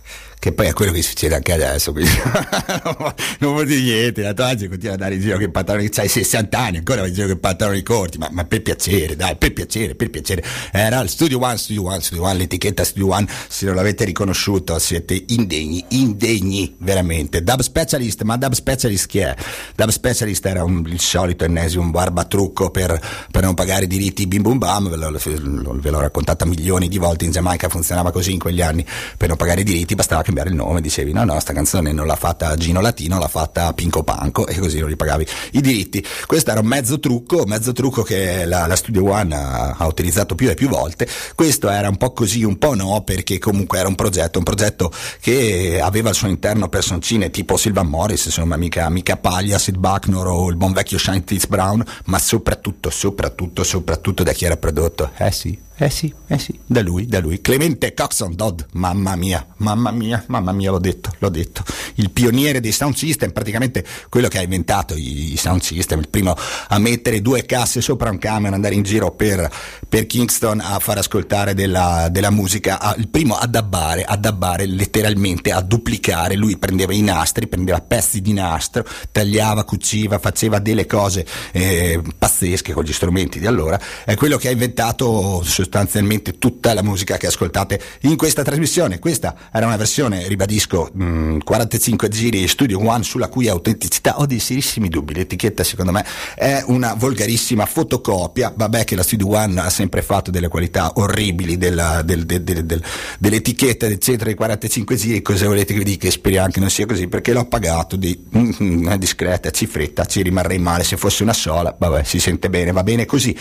che 0.41 0.53
poi 0.53 0.69
è 0.69 0.73
quello 0.73 0.91
che 0.91 1.03
succede 1.03 1.35
anche 1.35 1.53
adesso, 1.53 1.93
non 3.41 3.53
vuol 3.53 3.67
dire 3.67 3.81
niente, 3.83 4.23
la 4.23 4.33
tua 4.33 4.47
gente 4.47 4.69
continua 4.69 4.95
ad 4.95 5.01
andare 5.03 5.17
in 5.17 5.21
giro 5.21 5.37
con 5.37 5.45
i 5.45 5.51
pantaloni, 5.51 5.91
hai 5.95 6.09
60 6.09 6.59
anni, 6.59 6.77
ancora 6.79 7.07
in 7.07 7.13
giro 7.13 7.27
con 7.27 7.37
i 7.37 7.39
pantaloni 7.39 7.83
corti, 7.83 8.17
ma, 8.17 8.31
ma, 8.33 8.45
per 8.47 8.63
piacere, 8.63 9.17
dai, 9.17 9.37
per 9.37 9.53
piacere, 9.53 9.95
per 9.95 10.09
piacere. 10.09 10.43
Era 10.73 10.99
il 11.01 11.11
Studio 11.11 11.39
One, 11.43 11.59
Studio 11.59 11.85
One, 11.85 12.01
Studio 12.01 12.25
One, 12.25 12.39
l'etichetta 12.39 12.85
Studio 12.85 13.13
One, 13.13 13.29
se 13.49 13.67
non 13.67 13.75
l'avete 13.75 14.07
riconosciuto 14.07 14.79
siete 14.79 15.25
indegni, 15.29 15.85
indegni, 15.89 16.75
veramente. 16.79 17.43
Dub 17.43 17.61
Specialist, 17.61 18.23
ma 18.23 18.39
Dub 18.39 18.55
Specialist 18.55 19.07
chi 19.09 19.19
è? 19.19 19.37
Dub 19.77 19.91
Specialist 19.91 20.47
era 20.47 20.65
un, 20.65 20.83
il 20.87 21.01
solito 21.01 21.45
ennesimo 21.45 21.91
barbatrucco 21.91 22.71
per, 22.71 22.99
per 23.41 23.49
non 23.49 23.57
pagare 23.57 23.85
i 23.85 23.87
diritti 23.87 24.27
bim 24.27 24.43
bum 24.43 24.59
bam, 24.59 24.91
ve, 24.91 24.97
lo, 24.97 25.79
ve 25.81 25.91
l'ho 25.91 26.01
raccontata 26.01 26.45
milioni 26.45 26.89
di 26.89 26.99
volte 26.99 27.25
in 27.25 27.31
Giamaica, 27.31 27.71
funzionava 27.71 28.13
così 28.13 28.33
in 28.33 28.39
quegli 28.39 28.61
anni, 28.61 28.85
per 29.17 29.29
non 29.29 29.39
pagare 29.39 29.63
i 29.63 29.65
diritti 29.65 29.95
bastava 29.95 30.21
cambiare 30.21 30.51
il 30.51 30.57
nome, 30.57 30.83
dicevi 30.83 31.15
no 31.15 31.25
no, 31.25 31.41
sta 31.41 31.55
canzone 31.55 31.91
non 31.91 32.07
l'ha 32.07 32.17
fatta 32.17 32.55
Gino 32.57 32.83
Latino, 32.83 33.19
l'ha 33.19 33.29
fatta 33.29 33.73
Pinco 33.73 34.03
Panco 34.03 34.47
e 34.47 34.59
così 34.59 34.79
non 34.79 34.91
gli 34.91 34.97
pagavi 34.97 35.27
i 35.53 35.63
diritti. 35.63 36.05
Questo 36.27 36.51
era 36.51 36.61
un 36.61 36.67
mezzo 36.67 37.01
trucco, 37.01 37.47
mezzo 37.47 37.73
trucco 37.73 38.03
che 38.03 38.45
la, 38.45 38.67
la 38.67 38.77
Studio 38.77 39.09
One 39.09 39.35
ha, 39.35 39.71
ha, 39.71 39.87
utilizzato 39.87 40.35
più 40.35 40.51
e 40.51 40.55
più 40.55 40.69
volte. 40.69 41.09
Questo 41.35 41.71
era 41.71 41.89
un 41.89 41.97
po' 41.97 42.13
così, 42.13 42.45
un 42.45 42.59
po' 42.59 42.75
no, 42.75 43.01
perché 43.05 43.39
comunque 43.39 43.79
era 43.79 43.89
un 43.89 43.95
progetto, 43.95 44.37
un 44.37 44.45
progetto 44.45 44.93
che 45.19 45.81
aveva 45.83 46.11
al 46.11 46.15
suo 46.15 46.29
interno 46.29 46.69
personcine 46.69 47.31
tipo 47.31 47.57
Silvan 47.57 47.87
Morris, 47.87 48.27
insomma 48.27 48.59
mica, 48.59 48.87
mica 48.91 49.17
Paglia, 49.17 49.59
Sid 49.59 49.79
Bucknor 49.79 50.27
o 50.27 50.51
il 50.51 50.57
buon 50.57 50.75
vecchio 50.75 50.99
Shine 50.99 51.25
Brown, 51.49 51.83
ma 52.05 52.19
soprattutto, 52.19 52.91
soprattutto, 52.91 53.29
soprattutto 53.65 54.23
da 54.23 54.33
chi 54.33 54.45
era 54.45 54.57
prodotto. 54.57 55.11
Eh 55.17 55.31
sì, 55.33 55.59
eh 55.83 55.89
sì, 55.89 56.13
eh 56.27 56.39
sì, 56.39 56.59
da 56.67 56.83
lui, 56.83 57.07
da 57.07 57.21
lui. 57.21 57.41
Clemente 57.41 57.95
Coxon 57.95 58.35
Dodd, 58.35 58.61
mamma 58.73 59.17
mia, 59.17 59.47
mamma 59.57 59.91
mia, 59.91 60.23
mamma 60.27 60.53
mia, 60.53 60.71
l'ho 60.71 60.79
detto, 60.79 61.11
l'ho 61.21 61.31
detto. 61.31 61.65
Il 61.95 62.11
pioniere 62.11 62.61
dei 62.61 62.71
sound 62.71 62.95
system, 62.97 63.33
praticamente 63.33 63.83
quello 64.11 64.29
che 64.29 64.37
ha 64.37 64.43
inventato 64.43 64.93
i, 64.95 65.35
sound 65.39 65.63
system, 65.63 66.01
il 66.01 66.11
primo 66.11 66.37
a 66.69 66.79
mettere 66.79 67.23
due 67.23 67.47
casse 67.47 67.81
sopra 67.81 68.11
un 68.11 68.19
camion, 68.19 68.53
andare 68.53 68.75
in 68.75 68.83
giro 68.83 69.11
per, 69.13 69.51
per 69.89 70.05
Kingston 70.07 70.61
a 70.61 70.79
far 70.81 70.99
ascoltare 70.99 71.55
della, 71.55 72.09
della 72.11 72.31
musica, 72.31 72.79
a, 72.79 72.95
il 72.99 73.09
primo 73.09 73.37
a 73.37 73.47
dabbare, 73.47 74.05
a 74.05 74.17
dabbare 74.17 74.67
letteralmente, 74.67 75.51
a 75.51 75.63
duplicare. 75.63 76.35
Lui 76.37 76.59
prendeva 76.59 76.93
i 76.93 77.01
nastri, 77.01 77.47
prendeva 77.47 77.81
pezzi 77.81 78.21
di 78.21 78.35
nastro, 78.35 78.85
tagliava, 79.11 79.65
cuciva, 79.65 80.19
faceva 80.19 80.59
delle 80.59 80.85
cose 80.85 81.25
eh, 81.53 82.03
pazzesche 82.19 82.75
con 82.75 82.85
gli 82.85 82.93
strumenti 82.93 83.39
di 83.39 83.47
allora. 83.47 83.81
È 84.05 84.15
quello 84.15 84.37
che 84.37 84.49
ha 84.49 84.51
inventato 84.51 85.43
sostanzialmente 85.71 86.37
tutta 86.37 86.75
la 86.75 86.83
musica 86.83 87.17
che 87.17 87.29
ascoltate 87.29 87.81
in 88.01 88.17
questa 88.17 88.43
trasmissione. 88.43 88.99
Questa 88.99 89.37
era 89.53 89.67
una 89.67 89.77
versione, 89.77 90.27
ribadisco, 90.27 90.91
mh, 90.93 91.39
45 91.45 92.09
giri 92.09 92.49
Studio 92.49 92.85
One 92.85 93.05
sulla 93.05 93.29
cui 93.29 93.49
autenticità 93.49 94.19
ho 94.19 94.27
dei 94.27 94.41
serissimi 94.41 94.89
dubbi. 94.89 95.15
L'etichetta 95.15 95.63
secondo 95.63 95.93
me 95.93 96.05
è 96.35 96.65
una 96.67 96.95
volgarissima 96.95 97.67
fotocopia. 97.67 98.53
Vabbè 98.55 98.85
che 98.85 98.97
la 98.97 99.05
Studio 99.05 99.29
One 99.29 99.61
ha 99.61 99.71
sempre 99.71 100.03
fatto 100.03 100.33
delle 100.33 100.49
qualità 100.49 100.91
orribili 100.97 101.57
della, 101.57 102.03
del, 102.03 102.27
del, 102.27 102.43
del, 102.43 102.83
dell'etichetta 103.19 103.87
del 103.87 104.01
centro 104.01 104.27
dei 104.27 104.35
45 104.35 104.97
giri. 104.97 105.23
Cosa 105.23 105.47
volete 105.47 105.73
che 105.73 105.79
vi 105.79 105.85
dica? 105.85 106.11
Speriamo 106.11 106.51
che 106.51 106.59
non 106.59 106.71
sia 106.71 106.87
così 106.87 107.07
perché 107.07 107.33
l'ho 107.33 107.45
pagato 107.45 107.95
di 107.95 108.27
una 108.59 108.97
discreta 108.97 109.51
cifretta. 109.51 110.05
Ci 110.05 110.23
rimarrei 110.23 110.59
male 110.59 110.83
se 110.83 110.97
fosse 110.97 111.23
una 111.23 111.33
sola. 111.33 111.75
Vabbè, 111.79 112.03
si 112.03 112.19
sente 112.19 112.51
bene, 112.51 112.73
va 112.73 112.83
bene 112.83 113.07
così. 113.07 113.37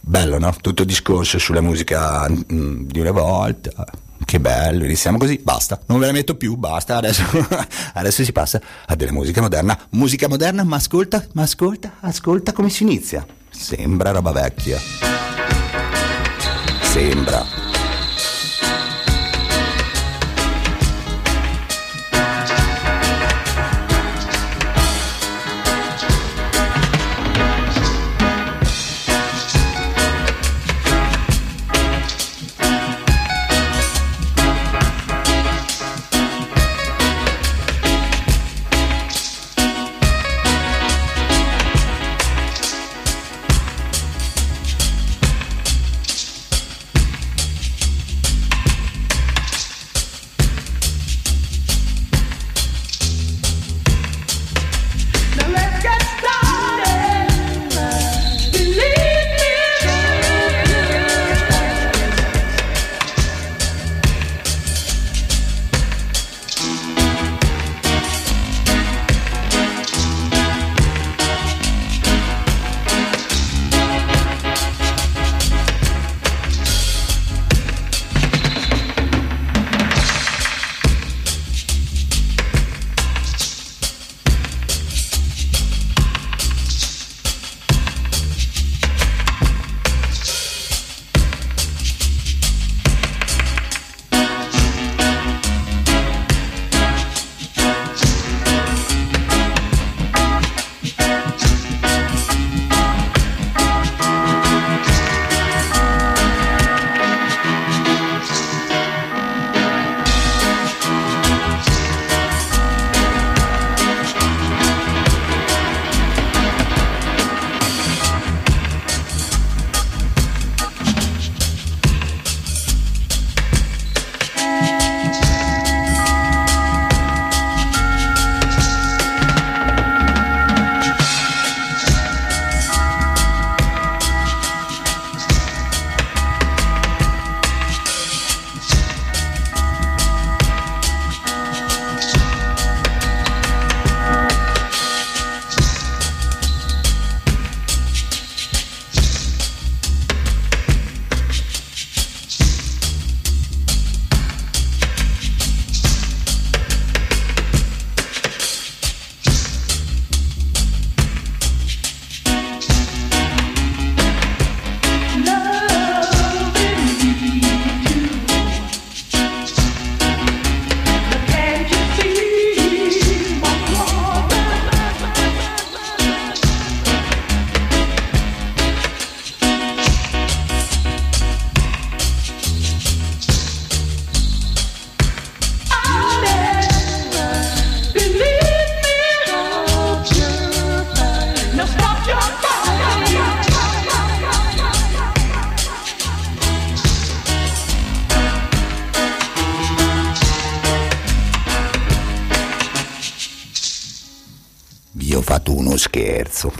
Bello, 0.00 0.38
no? 0.38 0.54
Tutto 0.60 0.84
discorso 0.84 1.38
sulla 1.38 1.60
musica 1.60 2.28
mm, 2.28 2.86
di 2.86 3.00
una 3.00 3.10
volta. 3.10 3.70
Che 4.24 4.40
bello, 4.40 4.84
iniziamo 4.84 5.16
così, 5.16 5.40
basta, 5.42 5.80
non 5.86 6.00
ve 6.00 6.06
la 6.06 6.12
metto 6.12 6.36
più, 6.36 6.56
basta, 6.56 6.96
adesso, 6.96 7.22
adesso 7.94 8.24
si 8.24 8.32
passa 8.32 8.60
a 8.86 8.94
della 8.94 9.12
musica 9.12 9.40
moderna. 9.40 9.78
Musica 9.90 10.28
moderna, 10.28 10.64
ma 10.64 10.76
ascolta, 10.76 11.24
ma 11.32 11.42
ascolta, 11.42 11.94
ascolta 12.00 12.52
come 12.52 12.68
si 12.68 12.82
inizia. 12.82 13.24
Sembra 13.48 14.10
roba 14.10 14.32
vecchia. 14.32 14.78
Sembra. 16.82 17.67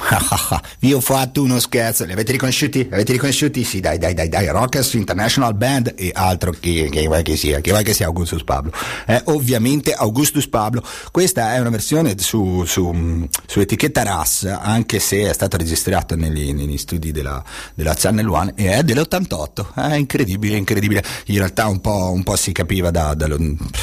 vi 0.80 0.92
ho 0.92 1.00
fatto 1.00 1.42
uno 1.42 1.58
scherzo. 1.58 2.04
Li 2.04 2.12
avete 2.12 2.32
riconosciuti? 2.32 2.84
Li 2.84 2.92
avete 2.92 3.12
riconosciuti? 3.12 3.64
Sì, 3.64 3.80
dai, 3.80 3.98
dai, 3.98 4.14
dai, 4.14 4.28
dai. 4.28 4.48
Rockers 4.48 4.94
International 4.94 5.54
Band 5.54 5.94
e 5.96 6.10
altro 6.14 6.54
che, 6.58 6.88
che 6.90 7.06
vuoi 7.06 7.22
che 7.22 7.36
sia, 7.36 7.60
che 7.60 7.70
vuoi 7.70 7.84
che 7.84 7.92
sia 7.92 8.06
Augustus 8.06 8.42
Pablo. 8.44 8.72
Eh, 9.06 9.20
ovviamente 9.26 9.92
Augustus 9.92 10.48
Pablo. 10.48 10.82
Questa 11.10 11.54
è 11.54 11.58
una 11.58 11.70
versione 11.70 12.14
su, 12.18 12.64
su, 12.64 13.28
su 13.46 13.60
etichetta 13.60 14.02
RAS, 14.02 14.44
anche 14.44 14.98
se 14.98 15.28
è 15.28 15.32
stata 15.32 15.56
registrata 15.56 16.16
negli, 16.16 16.52
negli 16.52 16.78
studi 16.78 17.12
della, 17.12 17.42
della, 17.74 17.94
Channel 17.94 18.28
One 18.28 18.52
e 18.56 18.72
è 18.72 18.82
dell'88. 18.82 19.74
È 19.74 19.94
incredibile, 19.94 20.56
incredibile. 20.56 21.02
In 21.26 21.38
realtà 21.38 21.66
un 21.66 21.80
po', 21.80 22.10
un 22.12 22.22
po 22.22 22.36
si 22.36 22.52
capiva 22.52 22.90
da, 22.90 23.14
da, 23.14 23.26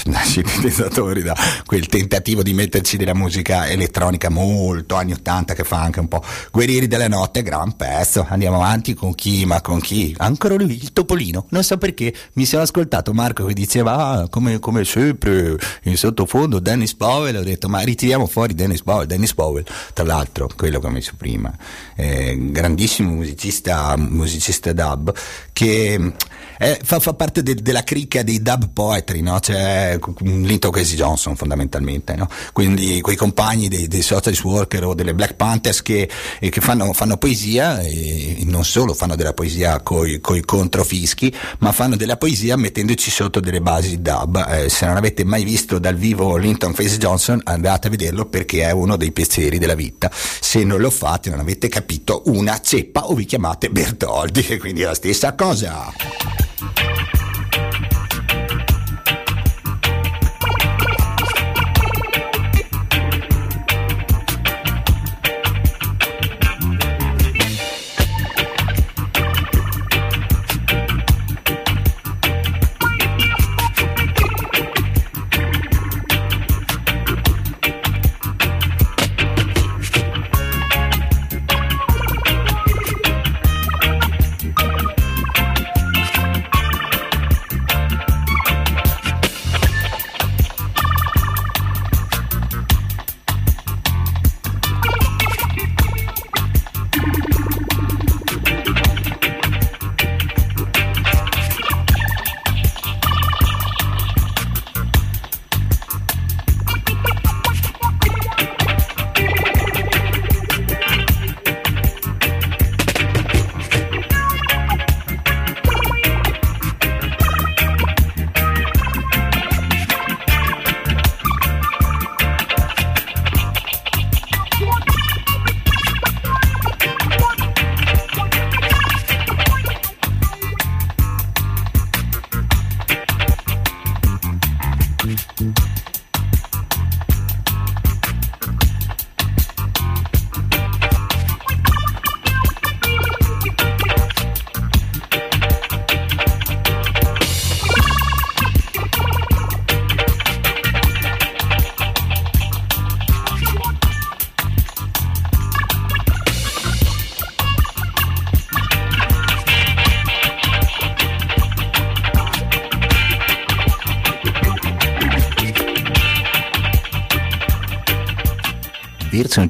dai 0.06 0.24
sintetizzatori, 0.30 1.24
da 1.24 1.36
quel 1.66 1.88
tentativo 1.88 2.44
di 2.44 2.54
metterci 2.54 2.96
della 2.96 3.16
musica 3.16 3.68
elettronica 3.68 4.30
molto 4.30 4.96
anni 4.96 5.14
80 5.14 5.54
che 5.56 5.64
fa 5.64 5.82
anche 5.82 6.00
un 6.00 6.08
po' 6.08 6.24
Guerrieri 6.52 6.88
della 6.88 7.08
notte, 7.08 7.42
gran 7.42 7.76
pezzo. 7.76 8.26
Andiamo 8.30 8.58
avanti 8.58 8.94
con 8.94 9.16
chi, 9.16 9.46
ma 9.46 9.62
con 9.62 9.80
chi? 9.80 10.14
Ancora 10.18 10.56
lui, 10.56 10.76
il 10.76 10.94
Topolino. 10.94 11.48
Non 11.50 11.64
so 11.64 11.78
perché 11.78 12.14
mi 12.34 12.46
sono 12.46 12.62
ascoltato 12.62 13.14
Marco 13.14 13.46
che 13.46 13.54
diceva 13.54 13.96
ah, 13.96 14.28
come, 14.30 14.60
come 14.60 14.86
sempre 14.86 15.58
in 15.84 15.98
sottofondo 15.98 16.60
Dennis 16.60 16.94
Powell, 16.94 17.38
ho 17.38 17.44
detto 17.44 17.68
ma 17.68 17.80
ritiriamo 17.80 18.28
fuori 18.28 18.54
Dennis 18.54 18.84
Powell, 18.84 19.08
Dennis 19.08 19.34
Powell, 19.34 19.66
tra 19.94 20.06
l'altro 20.06 20.50
quello 20.56 20.80
che 20.80 20.86
ho 20.86 20.92
messo 20.92 21.14
prima, 21.18 21.52
eh, 21.96 22.38
grandissimo 22.52 23.12
musicista, 23.12 23.96
musicista 23.98 24.72
dub 24.72 25.14
che 25.52 26.14
eh, 26.58 26.80
fa, 26.84 27.00
fa, 27.00 27.14
parte 27.14 27.44
de, 27.44 27.56
della 27.56 27.84
cricca 27.84 28.24
dei 28.24 28.42
dub 28.42 28.70
poetry, 28.72 29.22
no? 29.22 29.40
c'è 29.40 29.98
Linton 30.20 30.72
Casey 30.72 30.96
Johnson 30.96 31.36
fondamentalmente, 31.36 32.16
no? 32.16 32.28
quindi 32.54 33.02
quei 33.02 33.16
compagni 33.16 33.68
dei, 33.68 33.88
dei 33.88 34.02
social 34.02 34.36
worker 34.44 34.86
o 34.86 34.94
delle 34.94 35.14
Black 35.14 35.36
Panthers 35.36 35.82
che, 35.82 36.10
eh, 36.40 36.50
che 36.50 36.62
fanno, 36.62 36.94
fanno, 36.94 37.18
poesia 37.18 37.80
e 37.80 38.44
non 38.46 38.64
solo 38.66 38.94
fanno 38.94 39.16
della 39.16 39.34
poesia 39.34 39.82
coi, 39.82 40.20
coi 40.20 40.42
controfischi, 40.42 41.34
ma 41.60 41.72
fanno 41.72 41.96
della 41.96 42.18
poesia 42.18 42.56
mettendoci 42.56 43.10
sotto 43.10 43.40
delle 43.40 43.62
basi 43.62 44.02
dub. 44.02 44.46
Eh, 44.50 44.70
se 44.70 44.86
non 44.86 44.98
avete 44.98 45.24
mai 45.24 45.44
visto 45.44 45.80
dal 45.80 45.96
vivo 45.96 46.38
Linton 46.38 46.74
Face 46.74 46.98
Johnson 46.98 47.42
andate 47.44 47.88
a 47.88 47.90
vederlo 47.90 48.26
perché 48.26 48.64
è 48.64 48.72
uno 48.72 48.96
dei 48.96 49.12
piaceri 49.12 49.58
della 49.58 49.76
vita. 49.76 50.10
Se 50.12 50.64
non 50.64 50.80
lo 50.80 50.90
fate 50.90 51.30
non 51.30 51.40
avete 51.40 51.68
capito 51.68 52.24
una 52.26 52.60
ceppa 52.60 53.08
o 53.08 53.14
vi 53.14 53.26
chiamate 53.26 53.70
Bertoldi, 53.70 54.58
quindi 54.60 54.82
è 54.82 54.86
la 54.86 54.94
stessa 54.94 55.34
cosa. 55.34 55.94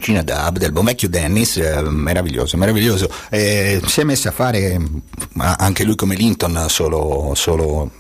Versioncina 0.06 0.22
dub 0.22 0.58
del 0.58 0.72
buon 0.72 0.86
vecchio 0.86 1.10
Dennis, 1.10 1.58
eh, 1.58 1.82
meraviglioso, 1.82 2.58
meraviglioso. 2.58 3.10
Eh, 3.30 3.82
si 3.86 4.02
è 4.02 4.04
messo 4.04 4.28
a 4.28 4.32
fare 4.32 4.80
anche 5.38 5.84
lui 5.84 5.96
come 5.96 6.16
Linton 6.16 6.66
solo, 6.70 7.34
solo 7.36 7.92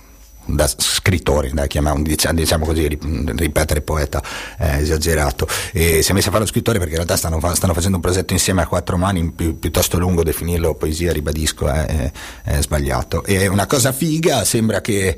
da 0.47 0.67
scrittore, 0.67 1.49
da 1.53 1.65
chiamiamo, 1.65 2.03
diciamo, 2.03 2.65
così, 2.65 2.87
ripetere 2.87 3.81
poeta 3.81 4.21
eh, 4.59 4.81
esagerato. 4.81 5.47
E 5.71 6.03
si 6.03 6.11
è 6.11 6.13
messo 6.13 6.27
a 6.27 6.31
fare 6.31 6.43
lo 6.43 6.49
scrittore 6.49 6.77
perché 6.77 6.93
in 6.93 7.03
realtà 7.03 7.17
stanno, 7.17 7.39
stanno, 7.55 7.73
facendo 7.73 7.95
un 7.95 8.03
progetto 8.03 8.33
insieme 8.33 8.61
a 8.61 8.67
quattro 8.67 8.97
mani, 8.97 9.31
pi, 9.31 9.53
piuttosto 9.53 9.97
lungo, 9.97 10.23
definirlo 10.23 10.75
poesia, 10.75 11.11
ribadisco, 11.11 11.67
è, 11.67 11.85
è, 11.85 12.11
è 12.43 12.61
sbagliato. 12.61 13.23
E 13.23 13.47
una 13.47 13.65
cosa 13.65 13.91
figa, 13.91 14.43
sembra 14.43 14.81
che 14.81 15.17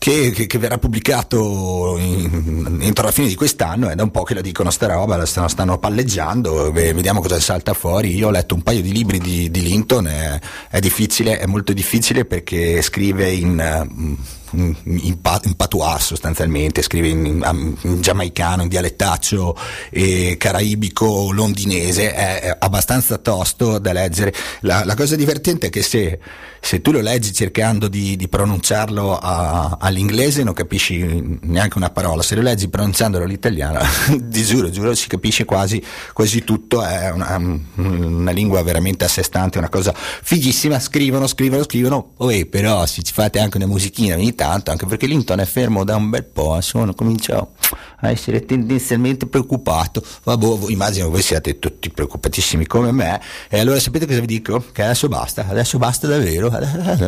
che, 0.00 0.30
che, 0.30 0.46
che, 0.46 0.58
verrà 0.58 0.78
pubblicato 0.78 1.98
in, 1.98 2.78
entro 2.80 3.04
la 3.04 3.10
fine 3.10 3.28
di 3.28 3.34
quest'anno. 3.34 3.90
È 3.90 3.94
da 3.94 4.02
un 4.02 4.10
po' 4.10 4.22
che 4.22 4.32
la 4.32 4.40
dicono 4.40 4.70
sta 4.70 4.86
roba, 4.86 5.18
la 5.18 5.26
stanno, 5.26 5.48
stanno 5.48 5.78
palleggiando, 5.78 6.72
vediamo 6.72 7.20
cosa 7.20 7.38
salta 7.38 7.74
fuori. 7.74 8.16
Io 8.16 8.28
ho 8.28 8.30
letto 8.30 8.54
un 8.54 8.62
paio 8.62 8.80
di 8.80 8.92
libri 8.92 9.18
di, 9.18 9.50
di 9.50 9.60
Linton, 9.60 10.06
è, 10.06 10.40
è, 10.70 10.80
difficile, 10.80 11.38
è 11.38 11.44
molto 11.44 11.74
difficile 11.74 12.24
perché 12.24 12.80
scrive 12.80 13.30
in 13.30 14.16
in, 14.52 14.74
in 14.84 15.20
patois 15.20 16.02
sostanzialmente, 16.02 16.82
scrive 16.82 17.08
in, 17.08 17.26
in, 17.26 17.76
in, 17.82 18.00
giamaicano, 18.00 18.62
in 18.62 18.68
dialettaccio 18.68 19.56
e 19.90 20.36
caraibico 20.38 21.30
londinese, 21.32 22.12
è, 22.12 22.40
è 22.40 22.56
abbastanza 22.58 23.18
tosto 23.18 23.78
da 23.78 23.92
leggere. 23.92 24.32
La, 24.60 24.84
la, 24.84 24.94
cosa 24.94 25.16
divertente 25.16 25.68
è 25.68 25.70
che 25.70 25.82
se, 25.82 26.18
se 26.60 26.80
tu 26.80 26.92
lo 26.92 27.00
leggi 27.00 27.32
cercando 27.32 27.88
di, 27.88 28.16
di 28.16 28.28
pronunciarlo 28.28 29.16
a, 29.16 29.76
all'inglese 29.80 30.42
non 30.42 30.54
capisci 30.54 31.38
neanche 31.42 31.78
una 31.78 31.90
parola, 31.90 32.22
se 32.22 32.34
lo 32.34 32.42
leggi 32.42 32.68
pronunciandolo 32.68 33.24
all'italiano, 33.24 33.80
ti 34.30 34.42
giuro, 34.44 34.70
giuro, 34.70 34.94
si 34.94 35.08
capisce 35.08 35.44
quasi, 35.44 35.82
quasi 36.12 36.44
tutto, 36.44 36.84
è 36.84 37.10
una, 37.10 37.36
una, 37.76 38.30
lingua 38.30 38.62
veramente 38.62 39.04
a 39.04 39.08
sé 39.08 39.22
stante, 39.22 39.58
una 39.58 39.68
cosa 39.68 39.92
fighissima, 39.94 40.78
scrivono, 40.78 41.26
scrivono, 41.26 41.62
scrivono, 41.64 42.12
oh, 42.16 42.30
però 42.48 42.86
se 42.86 43.02
ci 43.02 43.12
fate 43.12 43.38
anche 43.38 43.56
una 43.56 43.66
musichina 43.66 44.14
ogni 44.14 44.34
tanto, 44.40 44.70
anche 44.70 44.86
perché 44.86 45.04
Linton 45.04 45.40
è 45.40 45.44
fermo 45.44 45.84
da 45.84 45.96
un 45.96 46.08
bel 46.08 46.24
po', 46.24 46.56
insomma, 46.56 46.94
comincio 46.94 47.52
a 47.98 48.10
essere 48.10 48.46
tendenzialmente 48.46 49.26
preoccupato. 49.26 50.02
Vabbè, 50.22 50.70
immagino 50.70 51.10
voi 51.10 51.20
siate 51.20 51.58
tutti 51.58 51.90
preoccupatissimi 51.90 52.66
come 52.66 52.90
me. 52.90 53.20
E 53.50 53.60
allora 53.60 53.78
sapete 53.78 54.06
cosa 54.06 54.20
vi 54.20 54.26
dico? 54.26 54.64
Che 54.72 54.82
adesso 54.82 55.08
basta, 55.08 55.46
adesso 55.46 55.76
basta 55.76 56.06
davvero. 56.06 56.48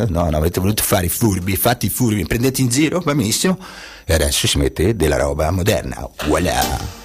No, 0.09 0.29
no, 0.29 0.37
avete 0.37 0.59
voluto 0.59 0.83
fare 0.83 1.07
i 1.07 1.09
furbi, 1.09 1.55
fate 1.55 1.87
i 1.87 1.89
furbi, 1.89 2.23
prendete 2.25 2.61
in 2.61 2.69
giro, 2.69 2.99
va 2.99 3.15
benissimo. 3.15 3.57
E 4.05 4.13
adesso 4.13 4.47
si 4.47 4.59
mette 4.59 4.95
della 4.95 5.17
roba 5.17 5.49
moderna. 5.49 6.07
Voilà! 6.27 7.02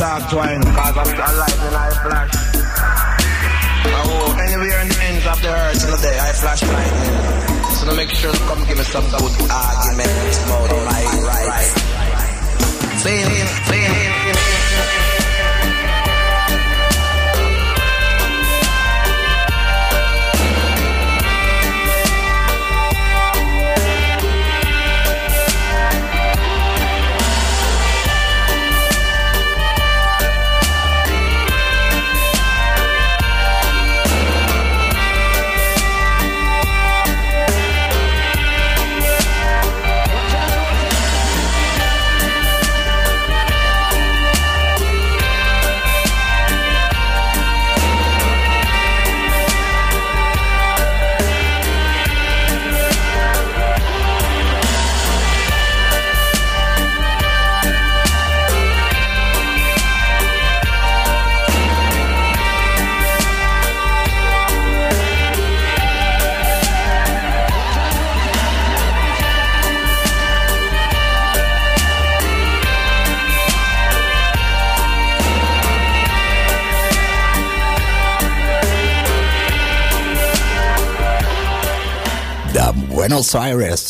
I 0.00 0.20
can't 0.30 0.67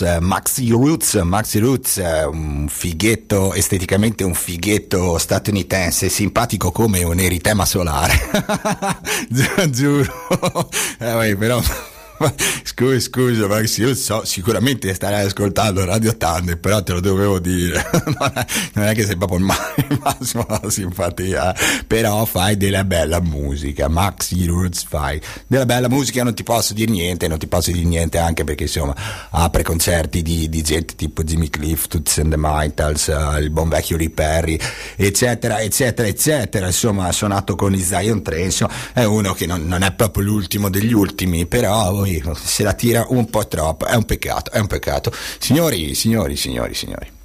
Eh, 0.00 0.20
Maxi 0.20 0.70
Roots, 0.70 1.14
Maxi 1.24 1.58
Roots, 1.58 2.00
un 2.30 2.66
fighetto, 2.68 3.54
esteticamente 3.54 4.24
un 4.24 4.34
fighetto 4.34 5.18
statunitense, 5.18 6.08
simpatico 6.08 6.70
come 6.70 7.02
un 7.02 7.18
eritema 7.18 7.64
solare. 7.64 8.14
Giuro. 9.70 10.68
Eh, 10.98 11.36
però 11.36 11.60
scusa, 12.78 13.00
scusa, 13.00 13.48
Max, 13.48 13.76
io 13.78 13.92
so, 13.96 14.24
sicuramente 14.24 14.94
starai 14.94 15.26
ascoltando 15.26 15.84
Radio 15.84 16.16
Tande, 16.16 16.56
però 16.56 16.80
te 16.80 16.92
lo 16.92 17.00
dovevo 17.00 17.40
dire. 17.40 17.84
non 18.74 18.84
è 18.84 18.94
che 18.94 19.04
sei 19.04 19.16
proprio 19.16 19.38
il 19.88 19.98
massimo 20.00 20.46
della 20.48 20.70
simpatia, 20.70 21.56
però 21.88 22.24
fai 22.24 22.56
della 22.56 22.84
bella 22.84 23.20
musica. 23.20 23.88
Maxi 23.88 24.46
Roots 24.46 24.84
fai 24.84 25.20
della 25.48 25.66
bella 25.66 25.88
musica, 25.88 26.22
non 26.22 26.34
ti 26.34 26.44
posso 26.44 26.72
dire 26.72 26.92
niente, 26.92 27.26
non 27.26 27.38
ti 27.38 27.48
posso 27.48 27.72
dire 27.72 27.84
niente 27.84 28.18
anche 28.18 28.44
perché 28.44 28.64
insomma 28.64 28.94
apre 29.30 29.64
concerti 29.64 30.22
di, 30.22 30.48
di 30.48 30.62
gente 30.62 30.94
tipo 30.94 31.24
Jimmy 31.24 31.50
Cliff, 31.50 31.88
Toots 31.88 32.18
and 32.18 32.30
the 32.30 32.36
Mitals, 32.38 33.08
uh, 33.08 33.38
il 33.38 33.50
buon 33.50 33.68
vecchio 33.68 33.96
Lee 33.96 34.10
Perry, 34.10 34.56
eccetera, 34.94 35.60
eccetera, 35.60 36.06
eccetera. 36.06 36.66
Insomma, 36.66 37.08
ha 37.08 37.12
suonato 37.12 37.56
con 37.56 37.74
i 37.74 37.80
Zion 37.80 38.22
Trenso, 38.22 38.70
è 38.92 39.02
uno 39.02 39.32
che 39.32 39.46
non, 39.46 39.66
non 39.66 39.82
è 39.82 39.92
proprio 39.92 40.22
l'ultimo 40.22 40.70
degli 40.70 40.92
ultimi, 40.92 41.44
però 41.46 42.04
se 42.34 42.66
la 42.68 42.74
tira 42.74 43.06
un 43.08 43.30
po' 43.30 43.46
troppo, 43.48 43.86
è 43.86 43.94
un 43.94 44.04
peccato, 44.04 44.50
è 44.50 44.58
un 44.58 44.66
peccato. 44.66 45.10
Signori, 45.38 45.94
signori, 45.94 46.36
signori, 46.36 46.74
signori. 46.74 47.16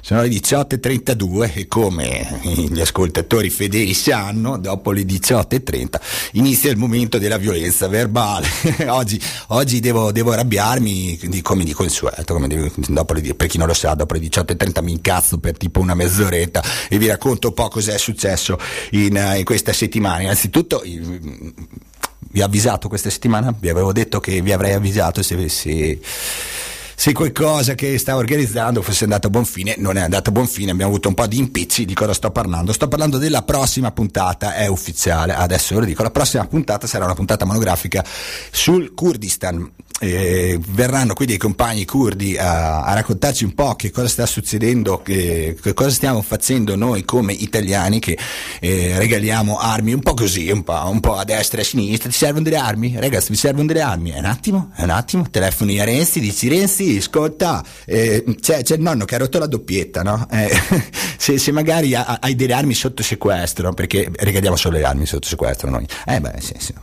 Sono 0.00 0.22
le 0.22 0.28
18.32 0.28 1.52
e 1.54 1.68
come 1.68 2.40
gli 2.42 2.80
ascoltatori 2.80 3.50
fedeli 3.50 3.94
sanno, 3.94 4.58
dopo 4.58 4.90
le 4.90 5.02
18.30 5.02 6.00
inizia 6.32 6.70
il 6.70 6.76
momento 6.76 7.18
della 7.18 7.36
violenza 7.36 7.86
verbale. 7.86 8.48
oggi, 8.88 9.20
oggi 9.48 9.78
devo, 9.80 10.10
devo, 10.10 10.32
arrabbiarmi 10.32 11.40
come 11.42 11.62
di 11.62 11.72
consueto, 11.72 12.34
come 12.34 12.48
devo, 12.48 12.68
le, 13.14 13.34
per 13.34 13.46
chi 13.46 13.58
non 13.58 13.68
lo 13.68 13.74
sa, 13.74 13.94
dopo 13.94 14.14
le 14.14 14.20
18.30 14.20 14.82
mi 14.82 14.92
incazzo 14.92 15.38
per 15.38 15.56
tipo 15.56 15.78
una 15.78 15.94
mezz'oretta 15.94 16.62
e 16.88 16.98
vi 16.98 17.06
racconto 17.06 17.48
un 17.48 17.54
po' 17.54 17.68
cos'è 17.68 17.96
successo 17.96 18.58
in, 18.90 19.34
in 19.36 19.44
questa 19.44 19.72
settimana. 19.72 20.22
Innanzitutto 20.22 20.82
vi 22.30 22.40
ho 22.40 22.44
avvisato 22.44 22.88
questa 22.88 23.10
settimana, 23.10 23.54
vi 23.58 23.68
avevo 23.68 23.92
detto 23.92 24.20
che 24.20 24.40
vi 24.40 24.52
avrei 24.52 24.72
avvisato 24.72 25.22
se 25.22 25.34
avessi 25.34 26.00
se 27.02 27.12
qualcosa 27.12 27.74
che 27.74 27.98
stavo 27.98 28.20
organizzando 28.20 28.80
fosse 28.80 29.02
andato 29.02 29.26
a 29.26 29.30
buon 29.30 29.44
fine, 29.44 29.74
non 29.78 29.96
è 29.96 30.02
andato 30.02 30.28
a 30.28 30.32
buon 30.32 30.46
fine, 30.46 30.70
abbiamo 30.70 30.92
avuto 30.92 31.08
un 31.08 31.14
po' 31.14 31.26
di 31.26 31.36
impicci, 31.38 31.84
di 31.84 31.94
cosa 31.94 32.14
sto 32.14 32.30
parlando? 32.30 32.72
Sto 32.72 32.86
parlando 32.86 33.18
della 33.18 33.42
prossima 33.42 33.90
puntata, 33.90 34.54
è 34.54 34.68
ufficiale, 34.68 35.34
adesso 35.34 35.74
ve 35.74 35.80
lo 35.80 35.86
dico, 35.86 36.04
la 36.04 36.12
prossima 36.12 36.46
puntata 36.46 36.86
sarà 36.86 37.04
una 37.04 37.14
puntata 37.14 37.44
monografica 37.44 38.04
sul 38.52 38.94
Kurdistan. 38.94 39.68
Eh, 40.04 40.58
verranno 40.70 41.14
qui 41.14 41.26
dei 41.26 41.36
compagni 41.36 41.84
kurdi 41.84 42.36
a, 42.36 42.82
a, 42.82 42.92
raccontarci 42.92 43.44
un 43.44 43.54
po' 43.54 43.76
che 43.76 43.92
cosa 43.92 44.08
sta 44.08 44.26
succedendo, 44.26 45.00
che, 45.00 45.56
che 45.62 45.74
cosa 45.74 45.90
stiamo 45.90 46.22
facendo 46.22 46.74
noi 46.74 47.04
come 47.04 47.32
italiani 47.32 48.00
che 48.00 48.18
eh, 48.58 48.98
regaliamo 48.98 49.58
armi 49.58 49.92
un 49.92 50.00
po' 50.00 50.14
così, 50.14 50.50
un 50.50 50.64
po', 50.64 50.90
un 50.90 50.98
po', 50.98 51.14
a 51.14 51.22
destra 51.22 51.58
e 51.58 51.62
a 51.62 51.64
sinistra. 51.64 52.08
Ti 52.08 52.16
servono 52.16 52.42
delle 52.42 52.56
armi? 52.56 52.96
Ragazzi, 52.98 53.30
vi 53.30 53.36
servono 53.36 53.68
delle 53.68 53.80
armi? 53.80 54.10
È 54.10 54.18
un 54.18 54.24
attimo, 54.24 54.72
è 54.74 54.82
un 54.82 54.90
attimo, 54.90 55.30
telefoni 55.30 55.78
a 55.78 55.84
Renzi, 55.84 56.18
dici 56.18 56.48
Renzi, 56.48 56.96
ascolta, 56.96 57.64
eh, 57.84 58.24
c'è, 58.40 58.64
c'è, 58.64 58.74
il 58.74 58.82
nonno 58.82 59.04
che 59.04 59.14
ha 59.14 59.18
rotto 59.18 59.38
la 59.38 59.46
doppietta, 59.46 60.02
no? 60.02 60.26
Eh, 60.32 60.50
se, 61.16 61.38
se, 61.38 61.52
magari 61.52 61.94
ha, 61.94 62.18
hai 62.20 62.34
delle 62.34 62.54
armi 62.54 62.74
sotto 62.74 63.04
sequestro, 63.04 63.72
perché 63.72 64.10
regaliamo 64.12 64.56
solo 64.56 64.78
le 64.78 64.84
armi 64.84 65.06
sotto 65.06 65.28
sequestro 65.28 65.70
noi. 65.70 65.86
Eh 66.06 66.20
beh, 66.20 66.40
sì, 66.40 66.54
sì. 66.58 66.74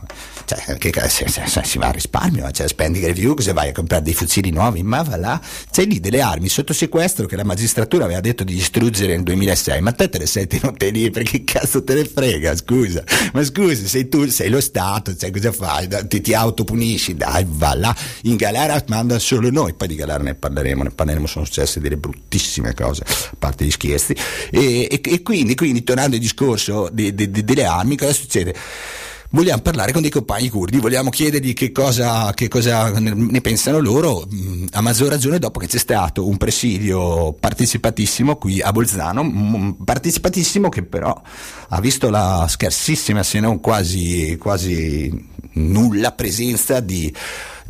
Cioè, 0.46 0.78
che, 0.78 0.92
se, 1.08 1.28
se, 1.28 1.46
se, 1.46 1.62
si 1.64 1.78
va 1.78 1.88
a 1.88 1.92
risparmio, 1.92 2.50
cioè, 2.50 2.66
spending 2.66 3.04
review, 3.12 3.38
se 3.38 3.52
vai 3.52 3.68
a 3.68 3.72
comprare 3.72 4.02
dei 4.02 4.14
fucili 4.14 4.50
nuovi, 4.50 4.82
ma 4.82 5.02
va 5.02 5.16
là, 5.16 5.40
c'è 5.70 5.84
lì 5.84 6.00
delle 6.00 6.20
armi 6.20 6.48
sotto 6.48 6.72
sequestro 6.72 7.26
che 7.26 7.36
la 7.36 7.44
magistratura 7.44 8.04
aveva 8.04 8.20
detto 8.20 8.44
di 8.44 8.54
distruggere 8.54 9.14
nel 9.14 9.22
2006, 9.22 9.80
ma 9.80 9.92
te 9.92 10.08
te 10.08 10.18
le 10.18 10.26
sei 10.26 10.46
tenute 10.46 10.90
lì? 10.90 11.10
Perché 11.10 11.44
cazzo 11.44 11.82
te 11.82 11.94
ne 11.94 12.04
frega, 12.04 12.54
scusa, 12.56 13.02
ma 13.32 13.42
scusa, 13.44 13.86
sei 13.86 14.08
tu, 14.08 14.28
sei 14.28 14.48
lo 14.48 14.60
Stato, 14.60 15.14
cioè 15.16 15.30
cosa 15.30 15.52
fai? 15.52 15.88
Ti, 16.06 16.20
ti 16.20 16.34
autopunisci, 16.34 17.14
dai, 17.16 17.44
va 17.46 17.74
là, 17.74 17.96
in 18.22 18.36
galera 18.36 18.82
manda 18.88 19.18
solo 19.18 19.50
noi, 19.50 19.74
poi 19.74 19.88
di 19.88 19.94
galera 19.94 20.22
ne 20.22 20.34
parleremo, 20.34 20.82
ne 20.82 20.90
parleremo, 20.90 21.26
sono 21.26 21.44
successe 21.44 21.80
delle 21.80 21.96
bruttissime 21.96 22.74
cose, 22.74 23.02
a 23.06 23.36
parte 23.38 23.64
gli 23.64 23.70
scherzi, 23.70 24.14
e, 24.50 24.88
e, 24.90 25.00
e 25.02 25.22
quindi, 25.22 25.54
quindi, 25.54 25.82
tornando 25.82 26.16
al 26.16 26.22
discorso 26.22 26.88
de, 26.92 27.14
de, 27.14 27.30
de, 27.30 27.44
delle 27.44 27.64
armi, 27.64 27.96
cosa 27.96 28.12
succede? 28.12 28.54
Vogliamo 29.30 29.62
parlare 29.62 29.92
con 29.92 30.02
dei 30.02 30.10
compagni 30.10 30.48
curdi, 30.48 30.78
vogliamo 30.78 31.10
chiedergli 31.10 31.52
che 31.52 31.72
cosa, 31.72 32.32
che 32.34 32.48
cosa 32.48 32.98
ne 32.98 33.40
pensano 33.40 33.78
loro, 33.78 34.26
mm, 34.32 34.66
a 34.72 34.80
maggior 34.80 35.08
ragione 35.08 35.38
dopo 35.38 35.60
che 35.60 35.66
c'è 35.66 35.78
stato 35.78 36.26
un 36.26 36.36
presidio 36.36 37.32
partecipatissimo 37.32 38.36
qui 38.36 38.60
a 38.60 38.72
Bolzano, 38.72 39.22
mm, 39.22 39.70
partecipatissimo 39.84 40.68
che 40.68 40.82
però 40.82 41.20
ha 41.68 41.80
visto 41.80 42.10
la 42.10 42.46
scarsissima, 42.48 43.22
se 43.22 43.40
non 43.40 43.60
quasi, 43.60 44.36
quasi 44.38 45.28
nulla 45.52 46.12
presenza 46.12 46.80
di 46.80 47.12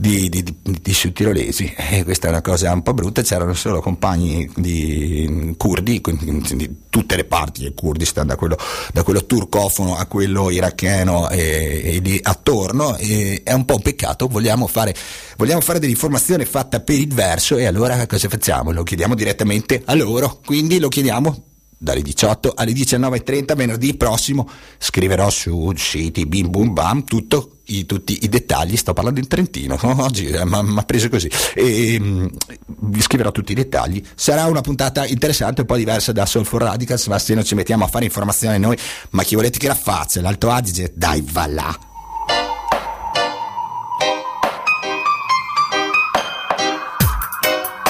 di, 0.00 0.30
di, 0.30 0.42
di, 0.42 0.56
di 0.62 0.94
sudtirolesi 0.94 1.74
e 1.76 2.04
questa 2.04 2.28
è 2.28 2.30
una 2.30 2.40
cosa 2.40 2.72
un 2.72 2.82
po' 2.82 2.94
brutta, 2.94 3.20
c'erano 3.20 3.52
solo 3.52 3.80
compagni 3.80 4.50
di 4.56 5.54
curdi 5.58 6.00
di 6.00 6.76
tutte 6.88 7.16
le 7.16 7.24
parti 7.24 7.62
del 7.62 7.74
Kurdistan, 7.74 8.26
da 8.26 8.36
quello, 8.36 8.56
da 8.92 9.02
quello 9.02 9.26
turcofono 9.26 9.96
a 9.96 10.06
quello 10.06 10.50
iracheno 10.50 11.28
e, 11.28 11.82
e 11.84 11.98
lì 12.00 12.18
attorno. 12.20 12.96
E 12.96 13.42
è 13.44 13.52
un 13.52 13.64
po' 13.64 13.74
un 13.74 13.82
peccato, 13.82 14.26
vogliamo 14.26 14.66
fare, 14.66 14.94
vogliamo 15.36 15.60
fare 15.60 15.78
dell'informazione 15.78 16.46
fatta 16.46 16.80
per 16.80 16.98
il 16.98 17.12
verso 17.12 17.58
e 17.58 17.66
allora 17.66 18.06
cosa 18.06 18.28
facciamo? 18.28 18.72
Lo 18.72 18.82
chiediamo 18.82 19.14
direttamente 19.14 19.82
a 19.84 19.94
loro, 19.94 20.40
quindi 20.44 20.78
lo 20.78 20.88
chiediamo 20.88 21.49
dalle 21.82 22.02
18 22.02 22.52
alle 22.54 22.72
19.30 22.72 23.56
venerdì 23.56 23.96
prossimo. 23.96 24.48
Scriverò 24.76 25.30
su 25.30 25.72
siti 25.76 26.26
bim 26.26 26.50
bum 26.50 26.74
bam 26.74 27.04
tutto, 27.04 27.60
i, 27.66 27.86
tutti 27.86 28.18
i 28.22 28.28
dettagli. 28.28 28.76
Sto 28.76 28.92
parlando 28.92 29.18
in 29.18 29.26
trentino 29.26 29.78
oggi 30.02 30.26
eh, 30.26 30.44
mi 30.44 30.78
ha 30.78 30.82
preso 30.82 31.08
così. 31.08 31.30
E, 31.54 31.98
mh, 31.98 32.30
vi 32.66 33.00
scriverò 33.00 33.32
tutti 33.32 33.52
i 33.52 33.54
dettagli. 33.54 34.02
Sarà 34.14 34.44
una 34.46 34.60
puntata 34.60 35.06
interessante 35.06 35.62
un 35.62 35.66
po' 35.66 35.76
diversa 35.76 36.12
da 36.12 36.26
Soul 36.26 36.44
for 36.44 36.62
Radicals 36.62 37.06
ma 37.06 37.18
se 37.18 37.34
non 37.34 37.44
ci 37.44 37.54
mettiamo 37.54 37.84
a 37.84 37.88
fare 37.88 38.04
informazione 38.04 38.58
noi 38.58 38.76
ma 39.10 39.22
chi 39.22 39.34
volete 39.34 39.58
che 39.58 39.66
la 39.66 39.74
faccia? 39.74 40.20
l'Alto 40.20 40.50
Adige? 40.50 40.92
Dai 40.94 41.24
va 41.26 41.46
là. 41.46 41.78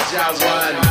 Jazz 0.09 0.41
one. 0.41 0.90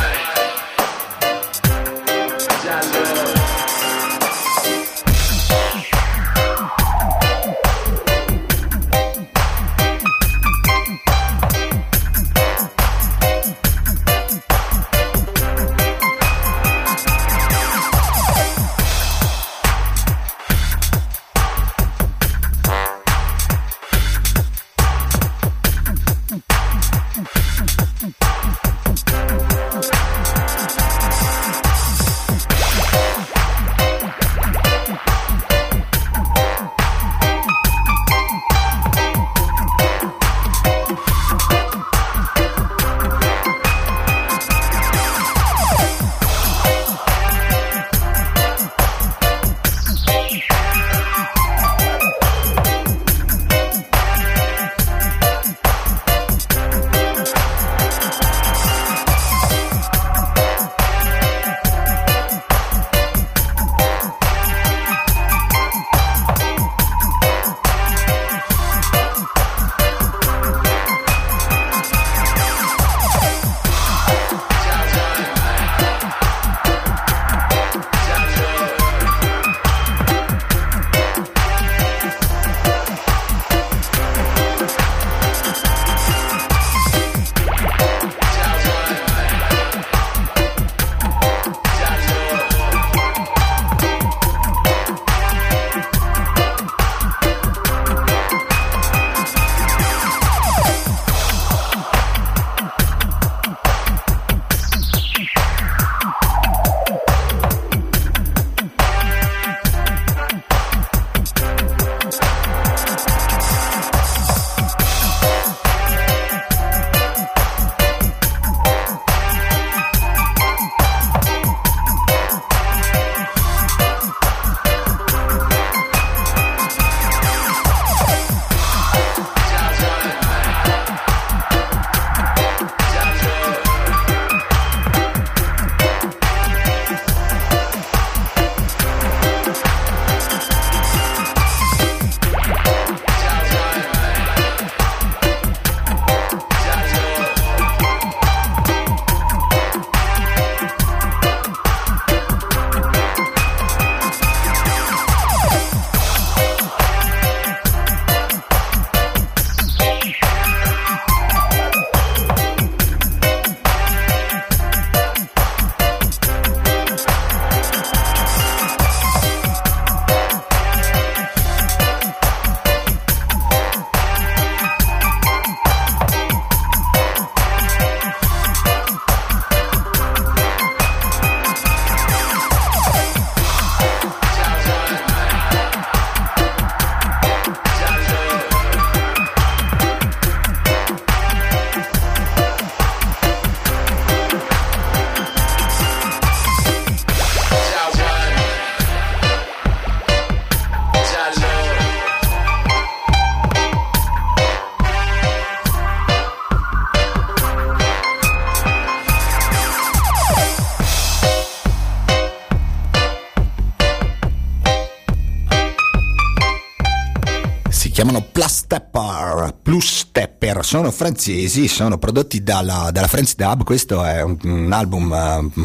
Sono 220.71 220.89
francesi, 220.89 221.67
sono 221.67 221.97
prodotti 221.97 222.43
dalla, 222.43 222.91
dalla 222.93 223.07
French 223.07 223.35
Dub, 223.35 223.65
questo 223.65 224.05
è 224.05 224.21
un, 224.21 224.37
un 224.43 224.71
album 224.71 225.51
uh, 225.53 225.59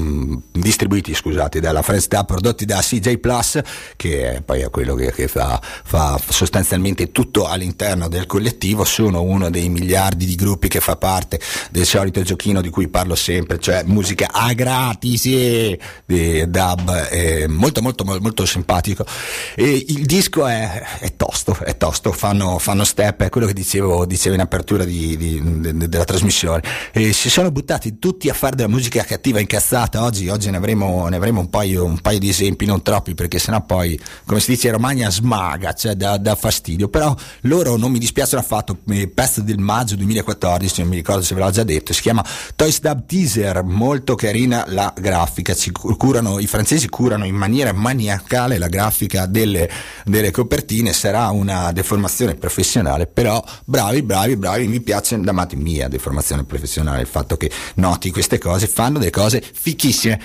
distribuiti 0.66 1.14
scusate, 1.14 1.60
dalla 1.60 1.80
French 1.80 2.08
Dub, 2.08 2.26
prodotti 2.26 2.64
da 2.64 2.80
CJ 2.80 3.18
Plus, 3.18 3.60
che 3.94 4.42
poi 4.44 4.62
è 4.62 4.70
quello 4.70 4.96
che, 4.96 5.12
che 5.12 5.28
fa, 5.28 5.60
fa, 5.62 6.20
sostanzialmente 6.28 7.12
tutto 7.12 7.46
all'interno 7.46 8.08
del 8.08 8.26
collettivo, 8.26 8.84
sono 8.84 9.22
uno 9.22 9.48
dei 9.48 9.68
miliardi 9.68 10.26
di 10.26 10.34
gruppi 10.34 10.66
che 10.66 10.80
fa 10.80 10.96
parte 10.96 11.38
del 11.70 11.86
solito 11.86 12.20
giochino 12.22 12.60
di 12.60 12.70
cui 12.70 12.88
parlo 12.88 13.14
sempre, 13.14 13.60
cioè 13.60 13.84
musica 13.84 14.30
a 14.32 14.52
gratis, 14.54 15.26
eh, 15.26 15.78
di 16.04 16.50
dub, 16.50 17.08
eh, 17.10 17.46
molto 17.46 17.80
molto 17.80 18.04
molto 18.04 18.44
simpatico. 18.44 19.06
E 19.54 19.84
il 19.86 20.04
disco 20.04 20.46
è, 20.46 20.82
è 20.98 21.14
tosto, 21.14 21.56
è 21.62 21.76
tosto, 21.76 22.10
fanno, 22.10 22.58
fanno, 22.58 22.82
step, 22.82 23.22
è 23.22 23.28
quello 23.28 23.46
che 23.46 23.54
dicevo, 23.54 24.04
dicevo 24.04 24.34
in 24.34 24.40
apertura 24.40 24.84
di, 24.84 25.16
di, 25.16 25.40
de, 25.60 25.88
della 25.88 26.04
trasmissione. 26.04 26.62
E 26.92 27.12
si 27.12 27.30
sono 27.30 27.52
buttati 27.52 28.00
tutti 28.00 28.28
a 28.28 28.34
fare 28.34 28.56
della 28.56 28.68
musica 28.68 29.04
cattiva 29.04 29.38
incazzata. 29.38 30.02
Oggi, 30.02 30.28
oggi 30.28 30.54
ne 30.56 30.62
avremo, 30.62 31.08
ne 31.08 31.16
avremo 31.16 31.40
un, 31.40 31.50
paio, 31.50 31.84
un, 31.84 32.00
paio, 32.00 32.18
di 32.18 32.28
esempi, 32.28 32.64
non 32.64 32.82
troppi, 32.82 33.14
perché 33.14 33.38
sennò 33.38 33.60
poi, 33.62 33.98
come 34.24 34.40
si 34.40 34.52
dice 34.52 34.68
in 34.68 34.74
Romagna, 34.74 35.10
smaga, 35.10 35.72
cioè 35.74 35.94
da, 35.94 36.16
da 36.16 36.34
fastidio. 36.34 36.88
Però 36.88 37.14
loro 37.42 37.76
non 37.76 37.90
mi 37.90 37.98
dispiacciono 37.98 38.42
affatto. 38.42 38.78
Il 38.86 39.10
pezzo 39.10 39.42
del 39.42 39.58
maggio 39.58 39.96
2014, 39.96 40.80
non 40.80 40.90
mi 40.90 40.96
ricordo 40.96 41.22
se 41.22 41.34
ve 41.34 41.40
l'ho 41.40 41.50
già 41.50 41.62
detto, 41.62 41.92
si 41.92 42.00
chiama 42.00 42.24
Toys 42.54 42.80
Dub 42.80 43.06
Teaser, 43.06 43.62
molto 43.62 44.14
carina 44.14 44.64
la 44.68 44.92
grafica. 44.98 45.54
Curano, 45.96 46.38
I 46.38 46.46
francesi 46.46 46.88
curano 46.88 47.24
in 47.24 47.34
maniera 47.34 47.72
maniacale 47.72 48.58
la 48.58 48.68
grafica 48.68 49.26
delle, 49.26 49.68
delle 50.04 50.30
copertine 50.30 50.92
sarà 50.92 51.30
una 51.30 51.72
deformazione 51.72 52.34
professionale, 52.34 53.06
però 53.06 53.42
bravi, 53.64 54.02
bravi, 54.02 54.36
bravi, 54.36 54.66
mi 54.66 54.80
piace 54.80 55.20
da 55.20 55.32
mia 55.54 55.88
deformazione 55.88 56.44
professionale 56.44 57.02
il 57.02 57.06
fatto 57.06 57.36
che 57.36 57.50
noti 57.74 58.10
queste 58.10 58.38
cose, 58.38 58.66
fanno 58.66 58.98
delle 58.98 59.10
cose 59.10 59.42
fichissime. 59.42 60.20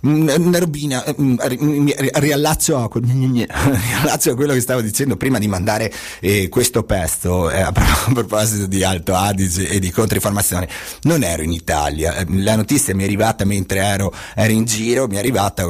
Una 0.00 0.60
robina, 0.60 1.02
riallaccio 1.08 2.78
a, 2.78 2.88
quello 2.88 4.52
che 4.52 4.60
stavo 4.60 4.80
dicendo 4.80 5.16
prima 5.16 5.40
di 5.40 5.48
mandare 5.48 5.92
eh, 6.20 6.48
questo 6.48 6.84
pezzo 6.84 7.50
eh, 7.50 7.62
a 7.62 7.72
proposito 8.14 8.66
di 8.66 8.84
Alto 8.84 9.16
Adige 9.16 9.68
e 9.68 9.80
di 9.80 9.90
controinformazione. 9.90 10.68
Non 11.02 11.24
ero 11.24 11.42
in 11.42 11.50
Italia, 11.50 12.14
eh, 12.14 12.26
la 12.28 12.54
notizia 12.54 12.94
mi 12.94 13.02
è 13.02 13.06
arrivata 13.06 13.44
mentre 13.44 13.80
ero, 13.80 14.14
ero 14.36 14.52
in 14.52 14.66
giro, 14.66 15.08
mi 15.08 15.16
è 15.16 15.18
arrivata 15.18 15.66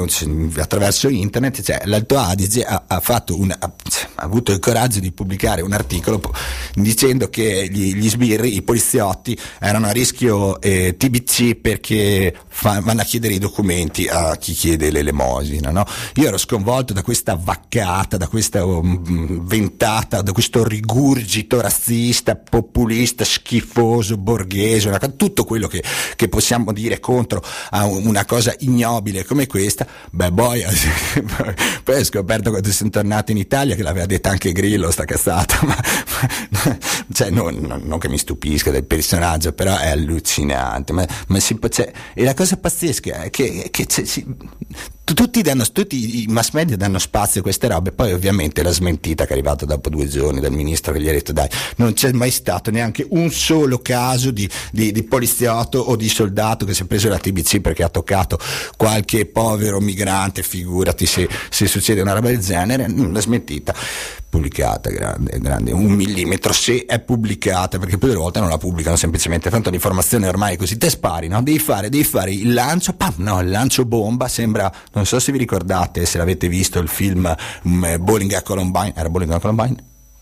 attraverso 0.59 1.09
internet, 1.09 1.63
cioè 1.63 1.81
l'Alto 1.85 2.19
Adige 2.19 2.65
ha, 2.65 2.85
ha, 2.87 3.03
una, 3.29 3.57
ha, 3.59 3.65
ha, 3.65 4.23
avuto 4.23 4.53
il 4.53 4.59
coraggio 4.59 5.01
di 5.01 5.11
pubblicare 5.11 5.63
un 5.63 5.73
articolo 5.73 6.21
dicendo 6.75 7.31
che 7.31 7.67
gli, 7.71 7.95
gli 7.95 8.11
sbirri, 8.11 8.57
i 8.57 8.63
poliziotti 8.63 9.39
erano 9.59 9.87
a 9.87 9.91
rischio 9.91 10.61
eh, 10.61 10.97
TBC 10.99 11.55
perché 11.55 12.37
fa, 12.47 12.83
vanno 12.83 13.01
a 13.01 13.05
chiedere 13.05 13.33
i 13.33 13.39
documenti 13.39 14.07
a 14.07 14.18
chi 14.39 14.53
chiede 14.53 14.91
l'elemosina. 14.91 15.71
No? 15.71 15.85
Io 16.15 16.27
ero 16.27 16.39
sconvolto 16.39 16.93
da 16.93 17.03
questa 17.03 17.39
vaccata, 17.41 18.17
da 18.17 18.29
questa 18.29 18.65
um, 18.65 19.47
ventata, 19.47 20.23
da 20.23 20.33
questo 20.33 20.65
rigurgito 20.65 21.61
razzista, 21.61 22.37
populista, 22.37 23.25
schifoso, 23.25 24.17
borghese, 24.17 24.89
una, 24.89 24.99
tutto 24.99 25.45
quello 25.45 25.69
che, 25.69 25.83
che, 26.17 26.29
possiamo 26.29 26.73
dire 26.73 27.01
contro 27.01 27.43
a 27.71 27.87
una 27.87 28.25
cosa 28.25 28.55
ignobile 28.59 29.25
come 29.25 29.47
questa. 29.47 29.87
Beh, 30.11 30.33
boia, 30.33 30.71
poi 31.85 32.01
ho 32.01 32.05
scoperto 32.05 32.51
quando 32.51 32.71
sono 32.73 32.91
tornato 32.91 33.31
in 33.31 33.39
Italia 33.39 33.75
che 33.75 33.83
l'aveva 33.83 34.07
detta 34.07 34.31
anche 34.31 34.53
Grillo 34.53 34.91
sta 34.91 35.05
cazzata, 35.05 35.59
ma, 35.67 35.77
ma 36.51 36.79
cioè, 37.13 37.31
non, 37.31 37.57
non, 37.57 37.83
non, 37.85 37.99
che 37.99 38.09
mi 38.09 38.19
stupisca 38.19 38.71
del 38.71 38.85
personaggio, 38.85 39.53
però 39.53 39.77
è 39.77 39.91
allucinante. 39.91 40.93
Ma, 40.93 41.07
ma 41.29 41.41
si, 41.41 41.59
cioè, 41.69 41.91
e 42.15 42.25
la 42.25 42.35
cosa 42.35 42.57
pazzesca 42.57 43.23
è 43.23 43.31
che, 43.31 43.69
che 43.71 43.87
si, 43.89 44.05
sie, 44.09 44.27
tutti, 45.15 45.43
danno, 45.43 45.65
tutti, 45.73 46.23
i 46.23 46.27
mass 46.29 46.51
media 46.53 46.77
danno 46.77 46.99
spazio 46.99 47.41
a 47.41 47.43
queste 47.43 47.69
robe, 47.69 47.93
poi 47.93 48.13
ovviamente 48.13 48.63
la 48.63 48.71
smentita 48.71 49.25
che 49.25 49.31
è 49.31 49.33
arrivata 49.33 49.65
dopo 49.65 49.89
due 49.89 50.07
giorni 50.07 50.41
dal 50.41 50.53
ministro 50.53 50.93
che 50.93 51.01
gli 51.01 51.09
ha 51.09 51.13
detto 51.13 51.33
dai, 51.33 51.49
non 51.77 51.93
c'è 51.93 52.13
mai 52.13 52.31
stato 52.31 52.71
neanche 52.71 53.07
un 53.11 53.31
solo 53.31 53.79
caso 53.79 54.31
di, 54.31 54.49
di, 54.71 54.93
di 54.93 55.03
poliziotto 55.05 55.79
o 55.79 55.97
di 55.97 56.09
soldato 56.09 56.65
che 56.65 56.75
si 56.75 56.83
è 56.83 56.87
preso 56.87 57.09
la 57.09 57.19
TBC 57.19 57.61
perché 57.61 57.83
ha 57.83 57.89
toccato 57.89 58.39
qualche 58.77 59.27
povero 59.27 59.81
migrante, 59.81 60.43
figurati 60.43 61.07
se, 61.07 61.29
se 61.49 61.67
succede 61.67 62.01
una 62.01 62.13
roba 62.13 62.29
del 62.29 62.41
genere, 62.41 62.87
la 62.89 63.21
smentita 63.21 63.75
pubblicata, 64.29 64.91
grande, 64.91 65.39
grande, 65.39 65.73
un 65.73 65.91
millimetro 65.91 66.53
se 66.53 66.85
è 66.87 67.01
pubblicata, 67.01 67.79
perché 67.79 67.97
poi 67.97 68.11
delle 68.11 68.21
volte 68.21 68.41
non 68.41 68.49
la 68.49 68.59
pubblicano 68.59 68.97
semplicemente, 68.97 69.49
tanto 69.49 69.71
l'informazione 69.71 70.29
ormai 70.29 70.55
è 70.55 70.57
così, 70.59 70.77
te 70.77 70.91
spari, 70.91 71.29
no? 71.29 71.43
Devi 71.43 71.59
fare, 71.59 71.89
devi 71.89 72.05
fare 72.05 72.33
il 72.33 72.53
lancio, 72.53 72.93
pam, 72.93 73.15
no, 73.17 73.41
il 73.41 73.49
lancio 73.49 73.85
bomba, 73.85 74.29
sembra, 74.29 74.73
non 74.99 75.07
so 75.07 75.21
se 75.21 75.31
vi 75.31 75.39
ricordate, 75.39 76.05
se 76.07 76.19
l'avete 76.19 76.49
visto 76.49 76.81
il 76.81 76.89
film 76.89 77.33
um, 77.63 77.97
Bowling 78.01 78.33
a 78.33 78.43
Columbine, 78.43 78.93
era 78.97 79.09
Bowling 79.09 79.31
a 79.31 79.39
Columbine? 79.39 79.77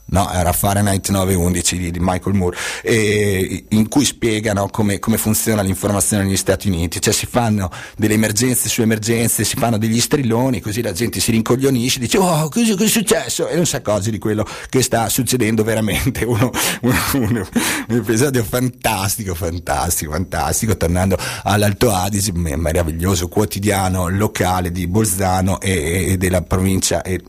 No, 0.07 0.30
era 0.32 0.52
Fahrenheit 0.52 1.09
911 1.09 1.78
di, 1.78 1.90
di 1.90 1.98
Michael 2.00 2.34
Moore, 2.36 2.57
e, 2.82 3.64
in 3.70 3.88
cui 3.88 4.04
spiegano 4.04 4.68
come, 4.68 4.98
come, 4.98 5.16
funziona 5.16 5.62
l'informazione 5.62 6.24
negli 6.24 6.36
Stati 6.36 6.68
Uniti, 6.68 7.00
cioè 7.00 7.12
si 7.12 7.26
fanno 7.26 7.70
delle 7.96 8.14
emergenze 8.14 8.68
su 8.68 8.82
emergenze, 8.82 9.44
si 9.44 9.57
fanno 9.57 9.78
degli 9.78 10.00
strilloni, 10.00 10.61
così 10.61 10.82
la 10.82 10.92
gente 10.92 11.20
si 11.20 11.30
rincoglionisce, 11.30 11.98
dice 11.98 12.18
oh 12.18 12.48
cosa, 12.48 12.74
è 12.74 12.88
successo? 12.88 13.48
E 13.48 13.57
non 13.57 13.66
sa 13.66 13.80
cose 13.80 14.11
di 14.11 14.18
quello 14.18 14.46
che 14.68 14.82
sta 14.82 15.09
succedendo 15.09 15.64
veramente, 15.64 16.24
uno, 16.26 16.50
uno, 16.82 16.98
uno, 17.14 17.48
un 17.88 17.96
episodio 17.96 18.44
fantastico, 18.44 19.34
fantastico, 19.34 20.12
fantastico, 20.12 20.76
tornando 20.76 21.16
all'Alto 21.42 21.92
Adige, 21.92 22.32
meraviglioso 22.32 23.28
quotidiano 23.28 24.09
locale 24.09 24.70
di 24.70 24.86
Bolzano 24.86 25.61
e, 25.61 26.12
e 26.12 26.16
della 26.16 26.42
provincia. 26.42 27.02
E, 27.02 27.20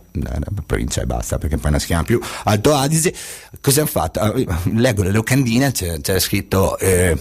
provincia 0.65 1.01
e 1.01 1.05
basta 1.05 1.38
perché 1.38 1.57
poi 1.57 1.71
non 1.71 1.80
si 1.80 1.86
chiama 1.86 2.01
più 2.01 2.19
Alto 2.45 2.66
Adige 2.76 3.13
cosa 3.61 3.82
hanno 3.82 3.89
fatto? 3.89 4.20
Ah, 4.20 4.34
leggo 4.74 5.03
le 5.03 5.11
locandine 5.11 5.72
c'è, 5.72 5.99
c'è 6.01 6.20
scritto 6.20 6.78
eh, 6.78 7.18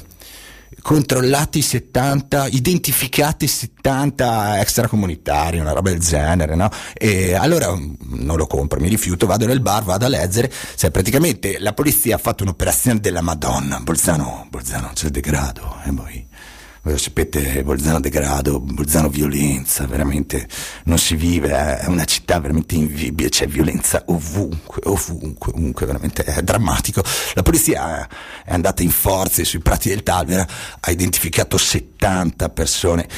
controllati 0.82 1.62
70, 1.62 2.48
identificati 2.48 3.46
70 3.46 4.60
extracomunitari, 4.60 5.58
una 5.58 5.72
roba 5.72 5.90
del 5.90 6.00
genere, 6.00 6.54
no? 6.54 6.70
E 6.94 7.34
allora 7.34 7.74
mm, 7.74 7.94
non 8.24 8.36
lo 8.36 8.46
compro, 8.46 8.80
mi 8.80 8.88
rifiuto, 8.88 9.26
vado 9.26 9.46
nel 9.46 9.60
bar, 9.60 9.82
vado 9.82 10.04
a 10.04 10.08
leggere, 10.08 10.52
cioè 10.76 10.90
praticamente 10.90 11.58
la 11.58 11.72
polizia 11.72 12.16
ha 12.16 12.18
fatto 12.18 12.42
un'operazione 12.42 13.00
della 13.00 13.20
Madonna, 13.20 13.80
Bolzano, 13.80 14.46
Bolzano 14.50 14.90
c'è 14.94 15.06
il 15.06 15.12
degrado, 15.12 15.76
e 15.84 15.92
poi 15.92 16.26
sapete, 16.96 17.62
Bolzano 17.64 17.98
degrado, 18.00 18.60
Bolzano 18.60 19.08
violenza, 19.08 19.86
veramente 19.86 20.48
non 20.84 20.98
si 20.98 21.16
vive, 21.16 21.78
è 21.78 21.86
una 21.86 22.04
città 22.04 22.38
veramente 22.38 22.76
invibile, 22.76 23.28
c'è 23.28 23.48
violenza 23.48 24.04
ovunque, 24.06 24.82
ovunque, 24.84 25.52
ovunque, 25.52 25.86
veramente 25.86 26.22
è 26.22 26.42
drammatico. 26.42 27.02
La 27.34 27.42
polizia 27.42 28.06
è 28.44 28.52
andata 28.52 28.82
in 28.82 28.90
forze 28.90 29.44
sui 29.44 29.58
prati 29.58 29.88
del 29.88 30.02
Talvera, 30.02 30.46
ha 30.78 30.90
identificato 30.90 31.58
70 31.58 32.48
persone, 32.50 33.08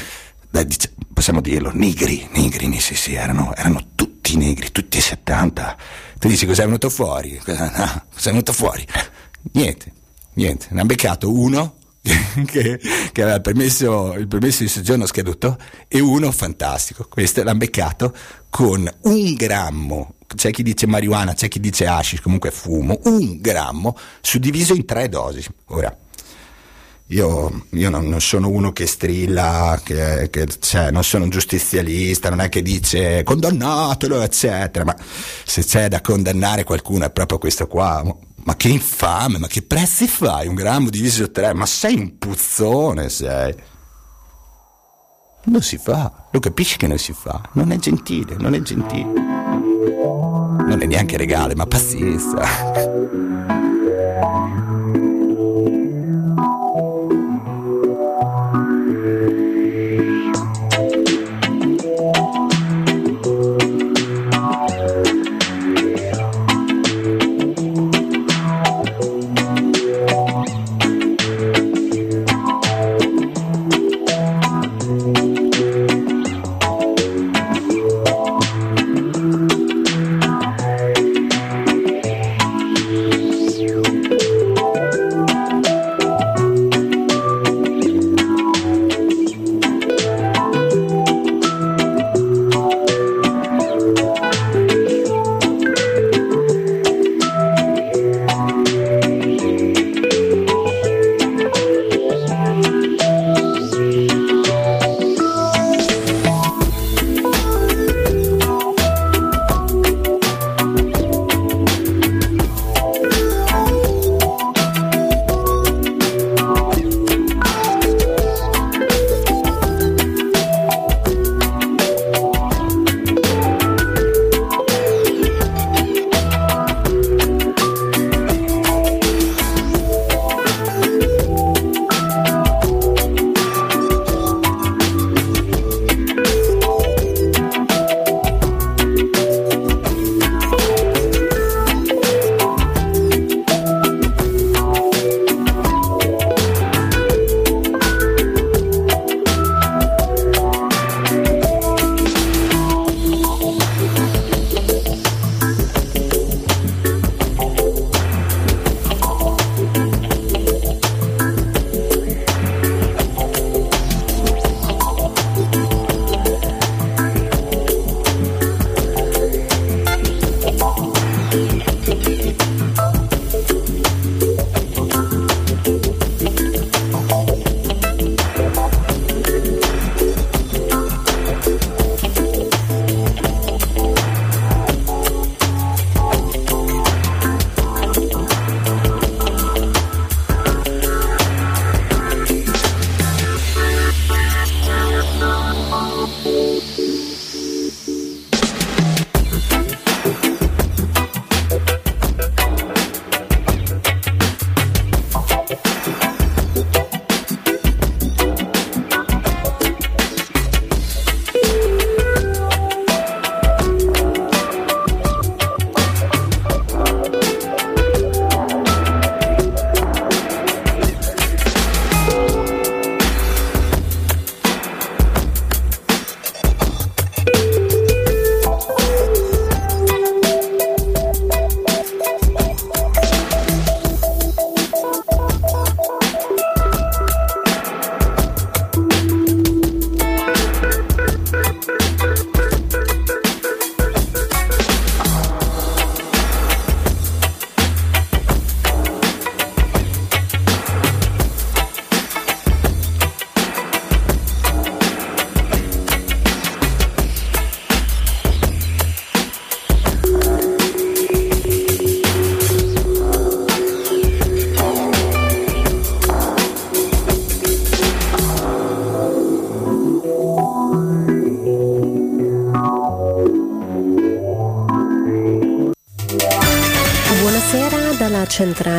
possiamo 1.12 1.40
dirlo, 1.40 1.70
negri, 1.74 2.26
negri, 2.32 2.80
sì 2.80 2.94
sì, 2.94 3.14
erano, 3.14 3.54
erano 3.54 3.88
tutti 3.94 4.36
negri, 4.36 4.72
tutti 4.72 4.98
e 4.98 5.02
70. 5.02 5.76
Tu 6.18 6.28
dici 6.28 6.46
cosa 6.46 6.62
è 6.62 6.64
venuto 6.64 6.88
fuori? 6.88 7.38
Cosa, 7.44 7.70
no, 7.76 8.02
venuto 8.24 8.52
fuori? 8.52 8.86
Niente, 9.52 9.92
niente, 10.34 10.66
ne 10.70 10.80
hanno 10.80 10.88
beccato 10.88 11.32
uno 11.32 11.77
che, 12.46 12.80
che, 13.12 13.22
aveva 13.22 13.40
permesso, 13.40 14.14
il 14.14 14.28
permesso 14.28 14.62
di 14.62 14.68
soggiorno 14.68 15.06
scaduto 15.06 15.58
e 15.86 16.00
uno 16.00 16.30
fantastico, 16.32 17.06
questo 17.08 17.42
l'ha 17.42 17.54
beccato 17.54 18.14
con 18.50 18.90
un 19.02 19.34
grammo, 19.34 20.14
c'è 20.34 20.50
chi 20.50 20.62
dice 20.62 20.86
marijuana, 20.86 21.34
c'è 21.34 21.48
chi 21.48 21.60
dice 21.60 21.86
hashish, 21.86 22.20
comunque 22.20 22.50
fumo, 22.50 23.00
un 23.04 23.40
grammo 23.40 23.96
suddiviso 24.20 24.74
in 24.74 24.84
tre 24.84 25.08
dosi. 25.08 25.44
Ora, 25.66 25.94
io, 27.10 27.64
io 27.70 27.88
non, 27.88 28.06
non, 28.06 28.20
sono 28.20 28.48
uno 28.48 28.72
che 28.72 28.86
strilla, 28.86 29.80
che, 29.82 30.28
che, 30.30 30.46
cioè, 30.60 30.90
non 30.90 31.04
sono 31.04 31.24
un 31.24 31.30
giustizialista, 31.30 32.28
non 32.28 32.40
è 32.40 32.48
che 32.50 32.60
dice 32.60 33.22
condannatelo, 33.22 34.20
eccetera, 34.20 34.84
ma 34.84 34.96
se 35.44 35.64
c'è 35.64 35.88
da 35.88 36.02
condannare 36.02 36.64
qualcuno 36.64 37.06
è 37.06 37.10
proprio 37.10 37.38
questo 37.38 37.66
qua, 37.66 38.04
ma 38.48 38.56
che 38.56 38.68
infame, 38.68 39.36
ma 39.36 39.46
che 39.46 39.60
prezzi 39.60 40.08
fai? 40.08 40.48
Un 40.48 40.54
grammo 40.54 40.88
diviso 40.88 41.30
tre, 41.30 41.52
ma 41.52 41.66
sei 41.66 41.96
un 41.96 42.16
puzzone, 42.16 43.10
sei. 43.10 43.54
Non 45.44 45.60
si 45.60 45.76
fa, 45.76 46.28
lo 46.30 46.40
capisci 46.40 46.78
che 46.78 46.86
non 46.86 46.96
si 46.96 47.12
fa, 47.12 47.42
non 47.52 47.72
è 47.72 47.76
gentile, 47.76 48.36
non 48.38 48.54
è 48.54 48.62
gentile. 48.62 49.12
Non 50.64 50.78
è 50.80 50.86
neanche 50.86 51.18
regale, 51.18 51.54
ma 51.54 51.66
pazienza. 51.66 52.38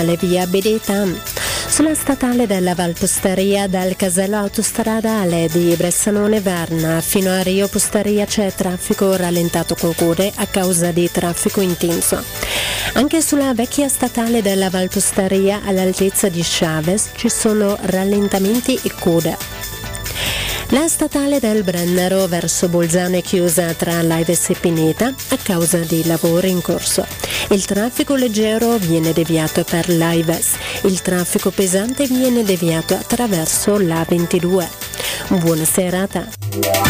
Centrale 0.10 0.18
via 0.18 0.48
Bedetam. 0.48 1.22
Sulla 1.68 1.94
statale 1.94 2.48
della 2.48 2.74
Valposteria 2.74 3.68
dal 3.68 3.96
casello 3.96 4.38
autostradale 4.38 5.48
di 5.52 5.76
Bressanone 5.78 6.40
Verna 6.40 7.00
fino 7.02 7.30
a 7.30 7.42
Rio 7.42 7.68
Posteria 7.68 8.26
c'è 8.26 8.52
traffico 8.54 9.16
rallentato 9.16 9.76
con 9.76 9.94
code 9.94 10.32
a 10.36 10.48
causa 10.48 10.92
di 10.92 11.10
traffico 11.12 11.62
intenso. 11.62 12.24
Anche 12.94 13.22
sulla 13.22 13.54
vecchia 13.54 13.88
statale 13.88 14.42
della 14.42 14.70
Valposteria 14.70 15.62
all'altezza 15.64 16.28
di 16.30 16.42
Chavez 16.44 17.12
ci 17.16 17.30
sono 17.30 17.78
rallentamenti 17.82 18.80
e 18.82 18.92
code. 18.98 19.38
La 20.72 20.88
statale 20.88 21.40
del 21.40 21.64
Brennero 21.64 22.28
verso 22.28 22.68
Bolzano 22.68 23.18
è 23.18 23.22
chiusa 23.22 23.74
tra 23.74 24.02
Laives 24.04 24.50
e 24.50 24.56
Pineta 24.60 25.08
a 25.08 25.38
causa 25.42 25.80
di 25.80 26.06
lavori 26.06 26.50
in 26.50 26.62
corso. 26.62 27.06
Il 27.52 27.66
traffico 27.66 28.14
leggero 28.14 28.78
viene 28.78 29.12
deviato 29.12 29.64
per 29.64 29.90
Laives, 29.90 30.54
il 30.84 31.02
traffico 31.02 31.50
pesante 31.50 32.06
viene 32.06 32.44
deviato 32.44 32.94
attraverso 32.94 33.80
la 33.80 34.06
22. 34.08 34.70
Buona 35.30 35.66
serata. 35.66 36.89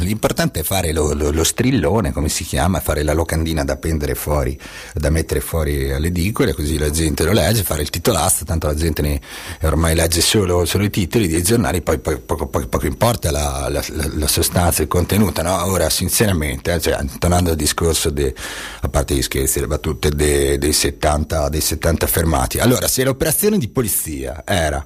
L'importante 0.00 0.60
è 0.60 0.62
fare 0.62 0.92
lo, 0.92 1.12
lo, 1.12 1.30
lo, 1.30 1.44
strillone, 1.44 2.12
come 2.12 2.28
si 2.28 2.44
chiama, 2.44 2.80
fare 2.80 3.02
la 3.02 3.12
locandina 3.12 3.64
da 3.64 3.74
appendere 3.74 4.14
fuori, 4.14 4.58
da 4.94 5.10
mettere 5.10 5.40
fuori 5.40 5.92
alle 5.92 6.08
edicole, 6.08 6.54
così 6.54 6.78
la 6.78 6.90
gente 6.90 7.24
lo 7.24 7.32
legge, 7.32 7.62
fare 7.62 7.82
il 7.82 7.90
titolastro, 7.90 8.44
tanto 8.44 8.66
la 8.66 8.74
gente 8.74 9.02
ne, 9.02 9.20
ormai 9.62 9.94
legge 9.94 10.20
solo, 10.20 10.64
solo, 10.64 10.84
i 10.84 10.90
titoli 10.90 11.28
dei 11.28 11.42
giornali, 11.42 11.82
poi 11.82 11.98
poco, 11.98 12.46
poco, 12.46 12.66
poco, 12.66 12.86
importa 12.86 13.30
la, 13.30 13.68
la, 13.68 13.84
la, 14.14 14.26
sostanza, 14.26 14.82
il 14.82 14.88
contenuto, 14.88 15.42
no? 15.42 15.64
Ora 15.66 15.88
sinceramente, 15.90 16.72
eh, 16.72 16.80
cioè, 16.80 16.98
tornando 17.18 17.50
al 17.50 17.56
discorso, 17.56 18.10
de, 18.10 18.34
a 18.80 18.88
parte 18.88 19.14
gli 19.14 19.22
scherzi, 19.22 19.60
le 19.60 19.66
battute 19.66 20.10
de, 20.10 20.58
dei, 20.58 20.72
70, 20.72 21.48
dei 21.48 21.60
70 21.60 22.06
fermati, 22.06 22.58
allora 22.58 22.88
se 22.88 23.04
l'operazione 23.04 23.58
di 23.58 23.68
polizia 23.68 24.42
era 24.44 24.84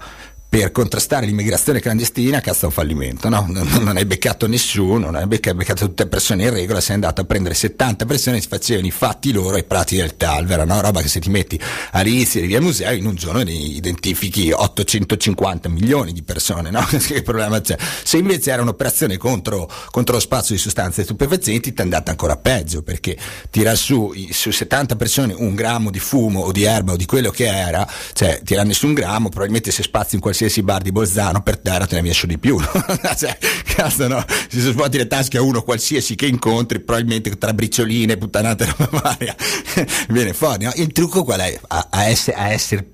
per 0.54 0.70
contrastare 0.70 1.26
l'immigrazione 1.26 1.80
clandestina, 1.80 2.38
cazzo 2.38 2.66
un 2.66 2.70
fallimento, 2.70 3.28
no? 3.28 3.44
Non, 3.48 3.96
hai 3.96 4.04
beccato 4.04 4.46
nessuno, 4.46 5.10
non 5.10 5.16
hai 5.16 5.26
beccato, 5.26 5.86
tutte 5.86 6.06
persone 6.06 6.44
in 6.44 6.50
regola, 6.50 6.80
sei 6.80 6.94
andato 6.94 7.22
a 7.22 7.24
prendere 7.24 7.56
70 7.56 8.04
persone 8.04 8.36
e 8.36 8.40
si 8.40 8.46
facevano 8.46 8.86
i 8.86 8.92
fatti 8.92 9.32
loro 9.32 9.56
ai 9.56 9.64
prati 9.64 9.96
del 9.96 10.16
Talvera, 10.16 10.64
no? 10.64 10.80
Roba 10.80 11.02
che 11.02 11.08
se 11.08 11.18
ti 11.18 11.28
metti 11.28 11.60
a 11.90 12.00
Rizzi 12.02 12.40
e 12.40 12.46
via 12.46 12.60
musei 12.60 12.98
in 12.98 13.06
un 13.06 13.16
giorno 13.16 13.42
ne 13.42 13.50
identifichi 13.50 14.52
850 14.52 15.68
milioni 15.68 16.12
di 16.12 16.22
persone, 16.22 16.70
no? 16.70 16.86
che 17.04 17.22
problema 17.22 17.60
c'è? 17.60 17.76
Se 18.04 18.16
invece 18.16 18.52
era 18.52 18.62
un'operazione 18.62 19.16
contro, 19.16 19.68
contro 19.90 20.14
lo 20.14 20.20
spazio 20.20 20.54
di 20.54 20.60
sostanze 20.60 21.02
stupefacenti, 21.02 21.72
ti 21.72 21.80
è 21.80 21.82
andata 21.82 22.12
ancora 22.12 22.36
peggio, 22.36 22.82
perché 22.82 23.18
tirar 23.50 23.76
su, 23.76 24.12
su 24.30 24.52
70 24.52 24.94
persone 24.94 25.34
un 25.36 25.56
grammo 25.56 25.90
di 25.90 25.98
fumo 25.98 26.42
o 26.42 26.52
di 26.52 26.62
erba 26.62 26.92
o 26.92 26.96
di 26.96 27.06
quello 27.06 27.30
che 27.30 27.46
era, 27.46 27.84
cioè 28.12 28.40
tirarne 28.44 28.72
su 28.72 28.86
un 28.86 28.94
grammo, 28.94 29.30
probabilmente 29.30 29.72
se 29.72 29.82
spazi 29.82 30.14
in 30.14 30.20
qualsiasi 30.20 30.42
qualsiasi 30.44 30.62
bar 30.62 30.82
di 30.82 30.92
Bolzano 30.92 31.42
per 31.42 31.58
terra 31.58 31.86
te 31.86 31.96
ne 31.96 32.02
riesce 32.02 32.26
di 32.26 32.38
più. 32.38 32.58
Cioè, 33.16 33.38
cazzo, 33.64 34.08
no? 34.08 34.24
Si 34.48 34.60
svuoti 34.60 34.98
le 34.98 35.06
tasche 35.06 35.38
a 35.38 35.42
uno 35.42 35.62
qualsiasi 35.62 36.14
che 36.14 36.26
incontri, 36.26 36.80
probabilmente 36.80 37.36
tra 37.38 37.54
bricioline, 37.54 38.16
puttanate 38.16 38.66
roba 38.66 39.00
varia, 39.02 39.34
viene 40.08 40.32
fuori. 40.32 40.64
No? 40.64 40.72
Il 40.74 40.92
trucco 40.92 41.24
qual 41.24 41.40
è? 41.40 41.58
A, 41.68 41.88
a, 41.90 42.04
essere, 42.04 42.36
a 42.36 42.52
essere 42.52 42.88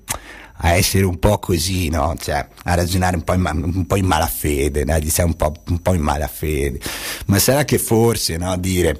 a 0.63 0.73
essere 0.73 1.05
un 1.05 1.17
po' 1.17 1.39
così, 1.39 1.89
no? 1.89 2.15
Cioè, 2.19 2.47
a 2.63 2.73
ragionare 2.75 3.15
un 3.15 3.23
po' 3.23 3.33
in, 3.33 3.43
un 3.73 3.87
po 3.87 3.95
in 3.95 4.05
malafede, 4.05 4.85
no? 4.85 4.99
Diciamo 4.99 5.29
un 5.29 5.35
po', 5.35 5.53
un 5.67 5.81
po' 5.81 5.93
in 5.93 6.01
malafede. 6.01 6.79
Ma 7.25 7.39
sarà 7.39 7.65
che 7.65 7.79
forse, 7.79 8.37
no? 8.37 8.55
Dire 8.57 8.99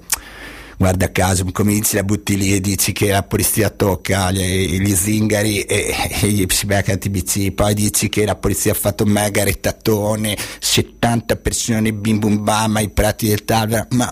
guarda 0.81 1.11
caso 1.11 1.45
cominci 1.51 1.95
la 1.95 2.03
butti 2.03 2.35
lì 2.35 2.55
e 2.55 2.59
dici 2.59 2.91
che 2.91 3.11
la 3.11 3.21
polizia 3.21 3.69
tocca 3.69 4.31
gli, 4.31 4.81
gli 4.81 4.95
zingari 4.95 5.61
e, 5.61 5.95
e 6.21 6.45
si 6.49 6.65
becca 6.65 6.97
TBC 6.97 7.51
poi 7.51 7.75
dici 7.75 8.09
che 8.09 8.25
la 8.25 8.35
polizia 8.35 8.71
ha 8.71 8.75
fatto 8.75 9.05
mega 9.05 9.43
rettatone 9.43 10.35
70 10.59 11.35
persone 11.35 11.93
bim 11.93 12.17
bum 12.17 12.43
bam 12.43 12.77
ai 12.77 12.89
prati 12.89 13.27
del 13.27 13.45
Talvera 13.45 13.85
ma 13.91 14.11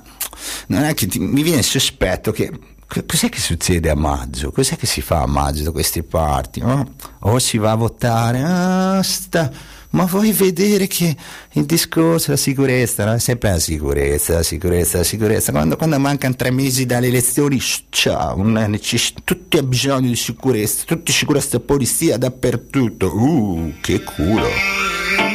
non 0.67 0.83
è 0.83 0.93
che 0.93 1.07
ti, 1.07 1.17
mi 1.17 1.41
viene 1.41 1.57
il 1.57 1.65
sospetto 1.65 2.31
che 2.31 2.51
cos'è 2.85 3.29
che 3.29 3.39
succede 3.39 3.89
a 3.89 3.95
maggio? 3.95 4.51
Cos'è 4.51 4.75
che 4.75 4.85
si 4.85 5.01
fa 5.01 5.21
a 5.21 5.27
maggio 5.27 5.63
da 5.63 5.71
queste 5.71 6.03
parti? 6.03 6.61
Oh, 6.61 6.93
o 7.19 7.39
si 7.39 7.57
va 7.57 7.71
a 7.71 7.75
votare, 7.75 8.41
ah, 8.43 9.01
sta 9.03 9.51
ma 9.91 10.05
vuoi 10.05 10.31
vedere 10.31 10.87
che 10.87 11.15
il 11.53 11.65
discorso, 11.65 12.31
la 12.31 12.37
sicurezza, 12.37 13.05
no? 13.05 13.17
sempre 13.17 13.51
la 13.51 13.59
sicurezza, 13.59 14.33
la 14.35 14.43
sicurezza, 14.43 14.97
la 14.97 15.03
sicurezza. 15.03 15.51
Quando, 15.51 15.75
quando 15.77 15.99
mancano 15.99 16.35
tre 16.35 16.51
mesi 16.51 16.85
dalle 16.85 17.07
elezioni, 17.07 17.59
ciao, 17.89 18.35
tutti 19.23 19.57
hanno 19.57 19.67
bisogno 19.67 20.09
di 20.09 20.15
sicurezza, 20.15 20.83
tutti 20.85 21.11
sicurezza, 21.11 21.59
polizia 21.59 22.17
dappertutto. 22.17 23.15
Uh, 23.15 23.73
che 23.81 24.03
culo. 24.03 25.28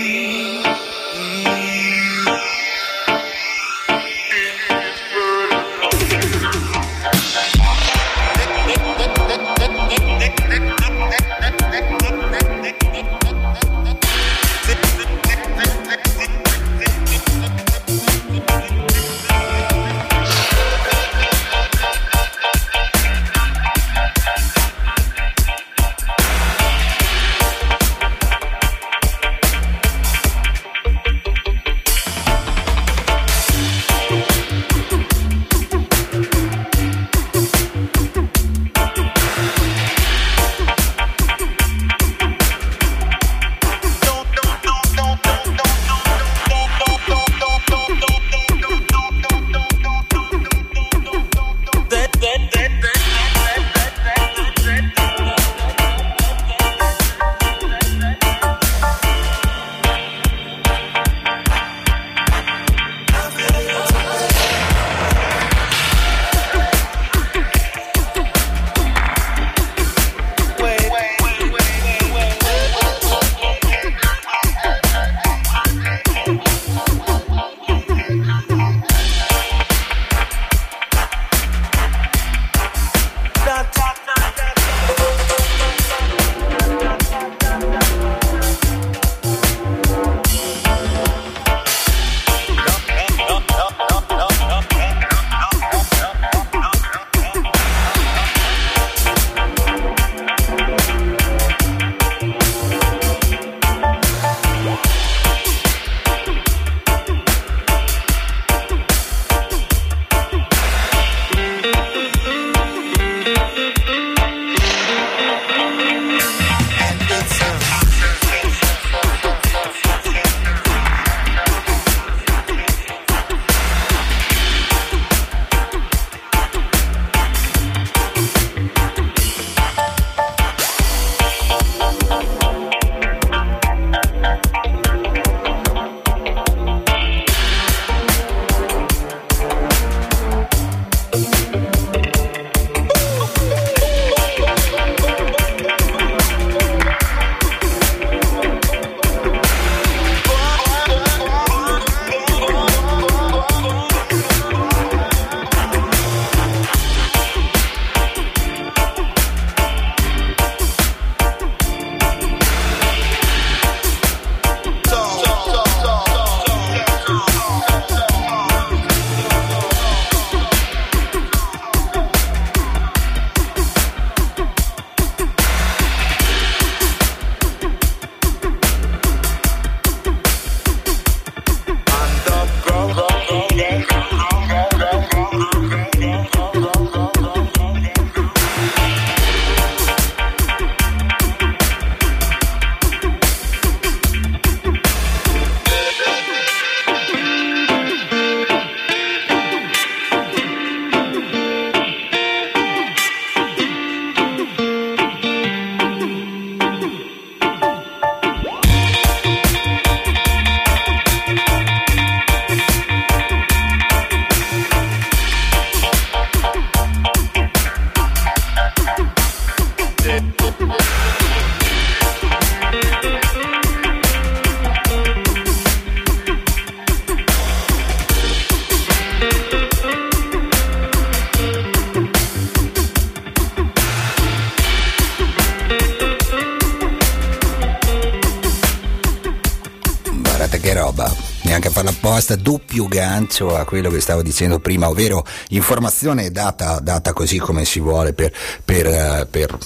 Risposta 242.25 242.37
doppio 242.37 242.87
gancio 242.87 243.55
a 243.55 243.65
quello 243.65 243.91
che 243.91 244.01
stavo 244.01 244.23
dicendo 244.23 244.59
prima, 244.59 244.89
ovvero 244.89 245.25
informazione 245.51 246.31
data, 246.31 246.81
data 246.81 247.13
così 247.13 247.39
come 247.39 247.65
si 247.65 247.81
vuole 247.81 248.15
per, 248.15 248.33
per, 248.65 248.87
eh, 248.87 249.27
per 249.31 249.59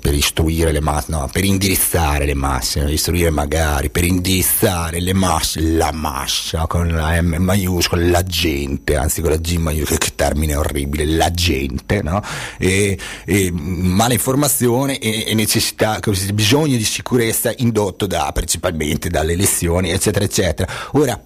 per 0.00 0.14
istruire 0.14 0.72
le 0.72 0.80
masse, 0.80 1.06
no, 1.10 1.28
per 1.30 1.44
indirizzare 1.44 2.24
le 2.24 2.34
masse, 2.34 2.80
istruire 2.90 3.30
magari, 3.30 3.88
per 3.88 4.02
indirizzare 4.02 4.98
le 4.98 5.12
masse, 5.12 5.60
la 5.60 5.92
massa 5.92 6.66
con 6.66 6.88
la 6.88 7.22
M 7.22 7.36
maiuscola, 7.38 8.04
la 8.04 8.24
gente, 8.24 8.96
anzi 8.96 9.20
con 9.20 9.30
la 9.30 9.36
G 9.36 9.56
maiuscola, 9.58 9.98
che 9.98 10.12
termine 10.16 10.56
orribile, 10.56 11.06
la 11.06 11.30
gente, 11.30 12.02
no? 12.02 12.20
E, 12.58 12.98
e 13.24 13.52
mala 13.52 14.14
informazione 14.14 14.98
e, 14.98 15.26
e 15.28 15.34
necessità, 15.34 16.00
bisogno 16.34 16.76
di 16.76 16.84
sicurezza 16.84 17.52
indotto 17.58 18.06
da, 18.06 18.28
principalmente 18.34 19.08
dalle 19.08 19.34
elezioni, 19.34 19.90
eccetera, 19.90 20.24
eccetera. 20.24 20.68
Ora, 20.92 21.22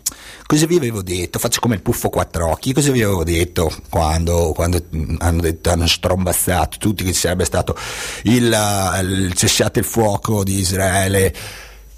Cosa 0.51 0.67
vi 0.67 0.75
avevo 0.75 1.01
detto? 1.01 1.39
Faccio 1.39 1.61
come 1.61 1.77
il 1.77 1.81
puffo 1.81 2.09
quattro 2.09 2.49
occhi. 2.49 2.73
Cosa 2.73 2.91
vi 2.91 3.05
avevo 3.05 3.23
detto 3.23 3.73
quando, 3.89 4.51
quando 4.53 4.85
hanno, 5.19 5.41
detto, 5.41 5.71
hanno 5.71 5.87
strombazzato 5.87 6.77
tutti 6.77 7.05
che 7.05 7.13
ci 7.13 7.21
sarebbe 7.21 7.45
stato 7.45 7.77
il, 8.25 8.53
il 9.01 9.33
cessate 9.35 9.79
il 9.79 9.85
fuoco 9.85 10.43
di 10.43 10.59
Israele? 10.59 11.33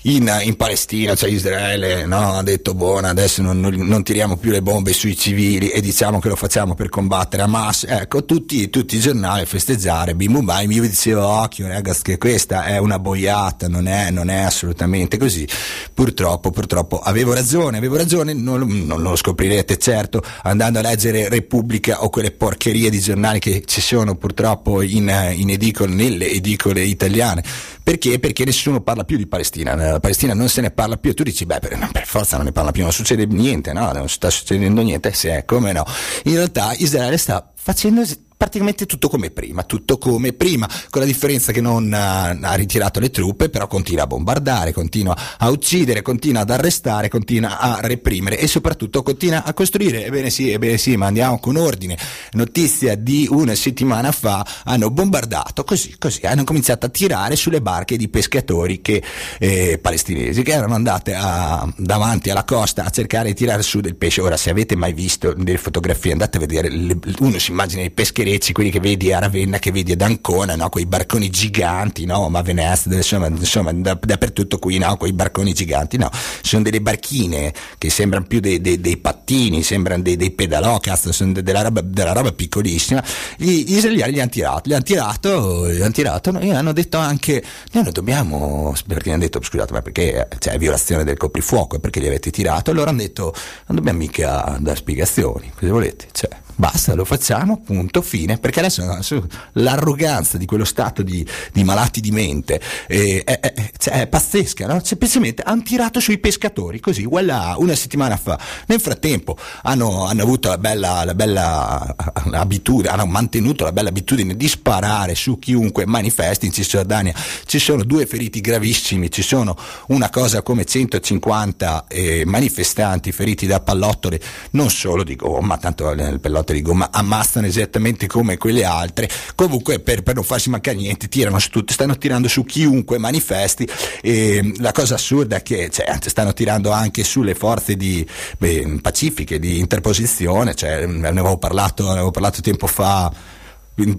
In, 0.03 0.33
in, 0.43 0.57
Palestina, 0.57 1.15
cioè 1.15 1.31
Israele, 1.31 2.07
no? 2.07 2.33
ha 2.33 2.43
detto 2.43 2.75
buona, 2.75 3.11
adesso 3.11 3.41
non, 3.41 3.61
non, 3.61 3.75
non, 3.75 4.03
tiriamo 4.03 4.37
più 4.37 4.51
le 4.51 4.63
bombe 4.63 4.93
sui 4.93 5.17
civili 5.17 5.69
e 5.69 5.81
diciamo 5.81 6.19
che 6.19 6.29
lo 6.29 6.35
facciamo 6.35 6.75
per 6.75 6.89
combattere 6.89 7.43
Hamas. 7.43 7.85
Ecco, 7.89 8.25
tutti, 8.25 8.69
tutti 8.69 8.97
i 8.97 9.01
giornali 9.01 9.43
a 9.43 9.47
festeggiare, 9.47 10.15
bim 10.15 10.33
bum 10.33 10.45
bam, 10.45 10.71
io 10.71 10.83
vi 10.83 10.89
dicevo 10.89 11.25
occhio 11.25 11.69
ragazzi 11.69 12.03
che 12.03 12.19
questa 12.19 12.65
è 12.65 12.79
una 12.79 12.99
boiata, 12.99 13.69
non 13.69 13.87
è, 13.87 14.11
non 14.11 14.29
è 14.29 14.41
assolutamente 14.41 15.19
così. 15.19 15.47
Purtroppo, 15.95 16.51
purtroppo 16.51 16.99
avevo 16.99 17.33
ragione, 17.33 17.77
avevo 17.77 17.97
ragione, 17.97 18.33
non, 18.33 18.67
non, 18.85 19.03
lo 19.03 19.15
scoprirete 19.15 19.79
certo 19.79 20.23
andando 20.43 20.81
a 20.81 20.83
leggere 20.83 21.29
Repubblica 21.29 22.03
o 22.03 22.11
quelle 22.11 22.33
porcherie 22.33 22.91
di 22.91 22.99
giornali 22.99 23.39
che 23.39 23.63
ci 23.67 23.81
sono 23.81 24.17
purtroppo 24.17 24.83
in, 24.83 25.33
in 25.37 25.51
edicole, 25.51 25.93
nelle 25.93 26.29
edicole 26.29 26.83
italiane. 26.83 27.45
Perché? 27.83 28.19
Perché 28.19 28.45
nessuno 28.45 28.81
parla 28.81 29.05
più 29.05 29.17
di 29.17 29.27
Palestina 29.27 29.92
la 29.93 30.01
Palestina 30.01 30.35
non 30.35 30.49
se 30.49 30.61
ne 30.61 30.71
parla 30.71 30.97
più, 30.97 31.15
tu 31.15 31.23
dici, 31.23 31.47
beh, 31.47 31.59
per, 31.61 31.89
per, 31.93 32.07
forza 32.07 32.37
non 32.37 32.47
ne 32.47 32.53
parla 32.53 32.71
più, 32.71 32.83
non 32.83 32.93
succede 32.93 33.27
niente, 33.27 33.73
no? 33.73 33.93
Non 33.93 34.09
sta 34.09 34.31
succedendo 34.31 34.83
niente, 34.83 35.13
sì, 35.13 35.29
come 35.47 35.73
no? 35.73 35.85
In 36.25 36.35
realtà 36.35 36.73
Israele 36.77 37.17
sta 37.17 37.53
facendo 37.55 38.03
praticamente 38.43 38.87
tutto 38.87 39.09
come 39.09 39.31
prima, 39.31 39.63
tutto 39.63 39.99
come 39.99 40.33
prima, 40.33 40.69
con 40.91 41.01
la 41.01 41.07
differenza 41.07 41.53
che 41.53 41.61
non 41.61 41.93
ha, 41.93 42.31
ha, 42.31 42.55
ritirato 42.55 42.99
le 42.99 43.09
truppe, 43.09 43.49
però 43.49 43.69
continua 43.69 44.03
a 44.03 44.07
bombardare, 44.09 44.73
continua 44.73 45.17
a 45.39 45.49
uccidere, 45.49 46.03
continua 46.03 46.41
ad 46.41 46.51
arrestare, 46.51 47.09
continua 47.09 47.61
a 47.61 47.79
reprimere 47.81 48.41
e 48.41 48.49
soprattutto 48.49 49.05
continua 49.05 49.45
a 49.45 49.55
costruire. 49.55 50.07
Ebbene 50.07 50.29
sì, 50.29 50.51
ebbene 50.51 50.77
sì, 50.77 50.97
ma 50.97 51.07
andiamo 51.07 51.39
con 51.39 51.55
ordine. 51.55 51.97
Notizia 52.33 52.97
di 52.97 53.29
una 53.31 53.55
settimana 53.55 54.11
fa, 54.11 54.45
hanno 54.65 54.91
bombardato 54.91 55.63
così, 55.63 55.95
così, 55.97 56.27
hanno 56.27 56.43
cominciato 56.43 56.87
a 56.87 56.89
tirare 56.89 57.37
sulle 57.37 57.63
barche 57.63 57.97
di 57.97 58.09
pescatori 58.09 58.81
che, 58.81 59.01
eh, 59.39 59.79
palestinesi 59.81 60.43
che 60.43 60.51
erano 60.51 60.75
andate 60.75 61.15
a, 61.15 61.73
davanti 61.77 62.31
alla 62.31 62.43
costa 62.43 62.83
a 62.83 62.91
cercare 62.91 63.29
di 63.29 63.35
tirare 63.35 63.63
su 63.63 63.79
del 63.79 63.95
pesce. 63.95 64.21
Ora, 64.21 64.37
se 64.37 64.51
avete 64.51 64.75
mai 64.75 64.93
visto 64.93 65.33
delle 65.33 65.59
fotografie, 65.59 66.11
andate 66.11 66.39
a 66.39 66.41
vedere, 66.41 66.69
le, 66.71 66.99
uno 67.21 67.39
si 67.39 67.53
immagina 67.53 67.83
i 67.83 67.91
pescherecci 67.93 68.31
greci, 68.33 68.53
quelli 68.53 68.71
che 68.71 68.81
vedi 68.81 69.13
a 69.13 69.19
Ravenna, 69.19 69.59
che 69.59 69.71
vedi 69.71 69.93
ad 69.93 70.01
Ancona, 70.01 70.57
no? 70.57 70.69
quei 70.71 70.87
barconi 70.87 71.29
giganti, 71.29 72.07
no? 72.07 72.29
ma 72.29 72.41
Venezia, 72.41 72.95
insomma, 72.95 73.27
insomma 73.27 73.73
da, 73.73 73.99
dappertutto 74.01 74.59
qui, 74.59 74.79
no? 74.79 74.97
quei 74.97 75.13
barconi 75.13 75.53
giganti, 75.53 75.99
no, 75.99 76.11
sono 76.41 76.63
delle 76.63 76.81
barchine 76.81 77.53
che 77.77 77.91
sembrano 77.91 78.25
più 78.27 78.41
dei, 78.41 78.61
dei, 78.61 78.81
dei 78.81 78.97
pattini, 78.97 79.63
sembrano 79.63 80.03
dei, 80.03 80.17
dei 80.17 80.31
pedalò, 80.31 80.79
cazzo, 80.79 81.13
sono 81.13 81.33
della 81.33 81.63
roba, 81.63 81.81
della 81.83 82.13
roba 82.13 82.33
piccolissima. 82.33 83.03
Gli, 83.37 83.65
gli 83.65 83.77
israeliani 83.77 84.13
li 84.13 84.21
hanno 84.21 84.31
tirato, 84.31 84.63
li 84.69 84.75
hanno 84.75 84.83
tirato, 84.83 85.65
li 85.67 85.83
hanno 85.83 85.93
tirato, 85.93 86.31
no? 86.31 86.41
e 86.41 86.55
hanno 86.55 86.73
detto 86.73 86.97
anche, 86.97 87.43
noi 87.73 87.85
non 87.85 87.93
dobbiamo, 87.93 88.73
perché 88.87 89.11
hanno 89.11 89.21
detto, 89.21 89.43
scusate, 89.43 89.73
ma 89.73 89.83
perché 89.83 90.29
c'è 90.39 90.57
violazione 90.57 91.05
del 91.05 91.17
coprifuoco, 91.17 91.79
perché 91.79 92.01
li 92.01 92.07
avete 92.07 92.31
tirato? 92.31 92.71
Allora 92.71 92.91
hanno 92.91 93.01
detto, 93.01 93.35
non 93.67 93.77
dobbiamo 93.77 93.99
mica 93.99 94.57
dare 94.59 94.77
spiegazioni, 94.77 95.53
cosa 95.55 95.73
volete? 95.73 96.07
Cioè, 96.13 96.31
basta, 96.55 96.95
lo 96.95 97.05
facciamo, 97.05 97.61
punto, 97.61 98.03
fine, 98.03 98.39
perché 98.39 98.61
adesso, 98.61 99.27
l'arroganza 99.53 100.39
di 100.39 100.47
quello 100.47 100.65
stato 100.65 101.03
di, 101.03 101.27
di 101.53 101.65
malati 101.65 102.01
di 102.01 102.11
mente 102.11 102.61
eh, 102.87 103.23
è, 103.25 103.41
è, 103.41 103.71
cioè, 103.77 104.03
è, 104.03 104.07
pazzesca, 104.07 104.67
no? 104.67 104.81
semplicemente 104.83 105.43
hanno 105.43 105.63
tirato 105.63 106.01
sui 106.01 106.19
pescatori, 106.19 106.81
così, 106.81 107.05
voilà, 107.05 107.55
una 107.59 107.75
settimana 107.75 108.17
fa. 108.17 108.39
Nel 108.67 108.81
frattempo 108.81 109.37
hanno, 109.63 110.05
hanno 110.05 110.23
avuto 110.23 110.49
la 110.49 110.59
bella, 110.59 111.05
la 111.05 111.15
bella 111.15 111.95
abitudine, 112.33 112.89
hanno 112.89 113.07
mantenuto 113.07 113.65
la 113.65 113.73
bella 113.73 113.89
abitudine 113.89 114.37
di 114.37 114.49
sparare 114.49 115.15
su 115.15 115.39
chiunque 115.39 115.87
manifesti 115.87 116.47
in 116.47 116.53
Cisgiordania. 116.53 117.15
Ci 117.45 117.59
sono 117.59 117.85
due 117.85 118.07
feriti 118.07 118.41
gravissimi, 118.41 119.11
ci 119.11 119.23
sono 119.23 119.57
una 119.89 120.11
cosa 120.11 120.43
come 120.43 120.65
150 120.65 121.87
eh, 121.89 122.23
manifestanti 122.25 123.13
feriti 123.13 123.47
da 123.47 123.61
pallottole, 123.61 124.21
non 124.53 124.71
solo 124.71 125.03
di 125.03 125.17
gomma, 125.17 125.59
tanto 125.59 125.91
il 125.91 126.21
pallotto 126.21 126.52
dico, 126.53 126.75
ma 126.75 126.91
ammazzano 126.93 127.47
esattamente 127.47 128.07
come 128.07 128.37
quelle 128.37 128.65
altre. 128.65 129.09
Comunque, 129.35 129.81
per, 129.81 130.03
per 130.03 130.15
non 130.15 130.25
farsi 130.25 130.51
mancare 130.51 130.77
niente, 130.77 131.09
tirano 131.09 131.39
su 131.39 131.51
tutti, 131.51 131.73
stanno 131.73 131.97
tirando 131.97 132.29
su 132.29 132.45
chiunque 132.45 132.99
manifesti. 132.99 133.69
E 134.01 134.55
la 134.59 134.73
cosa 134.73 134.95
assurda 134.95 135.37
è 135.37 135.43
che 135.43 135.71
cioè, 135.71 135.99
stanno 136.07 136.33
tirando 136.33 136.71
anche 136.71 137.05
sulle 137.05 137.35
forze 137.35 137.77
di, 137.77 138.07
beh, 138.39 138.79
pacifiche 138.81 139.39
di 139.39 139.59
interposizione. 139.59 140.55
Cioè, 140.55 140.87
ne 140.87 141.09
avevo 141.09 141.39
parlato, 141.39 141.85
ne 141.85 141.93
avevo 141.93 142.11
parlato 142.11 142.41
tempo 142.41 142.67
fa 142.67 143.32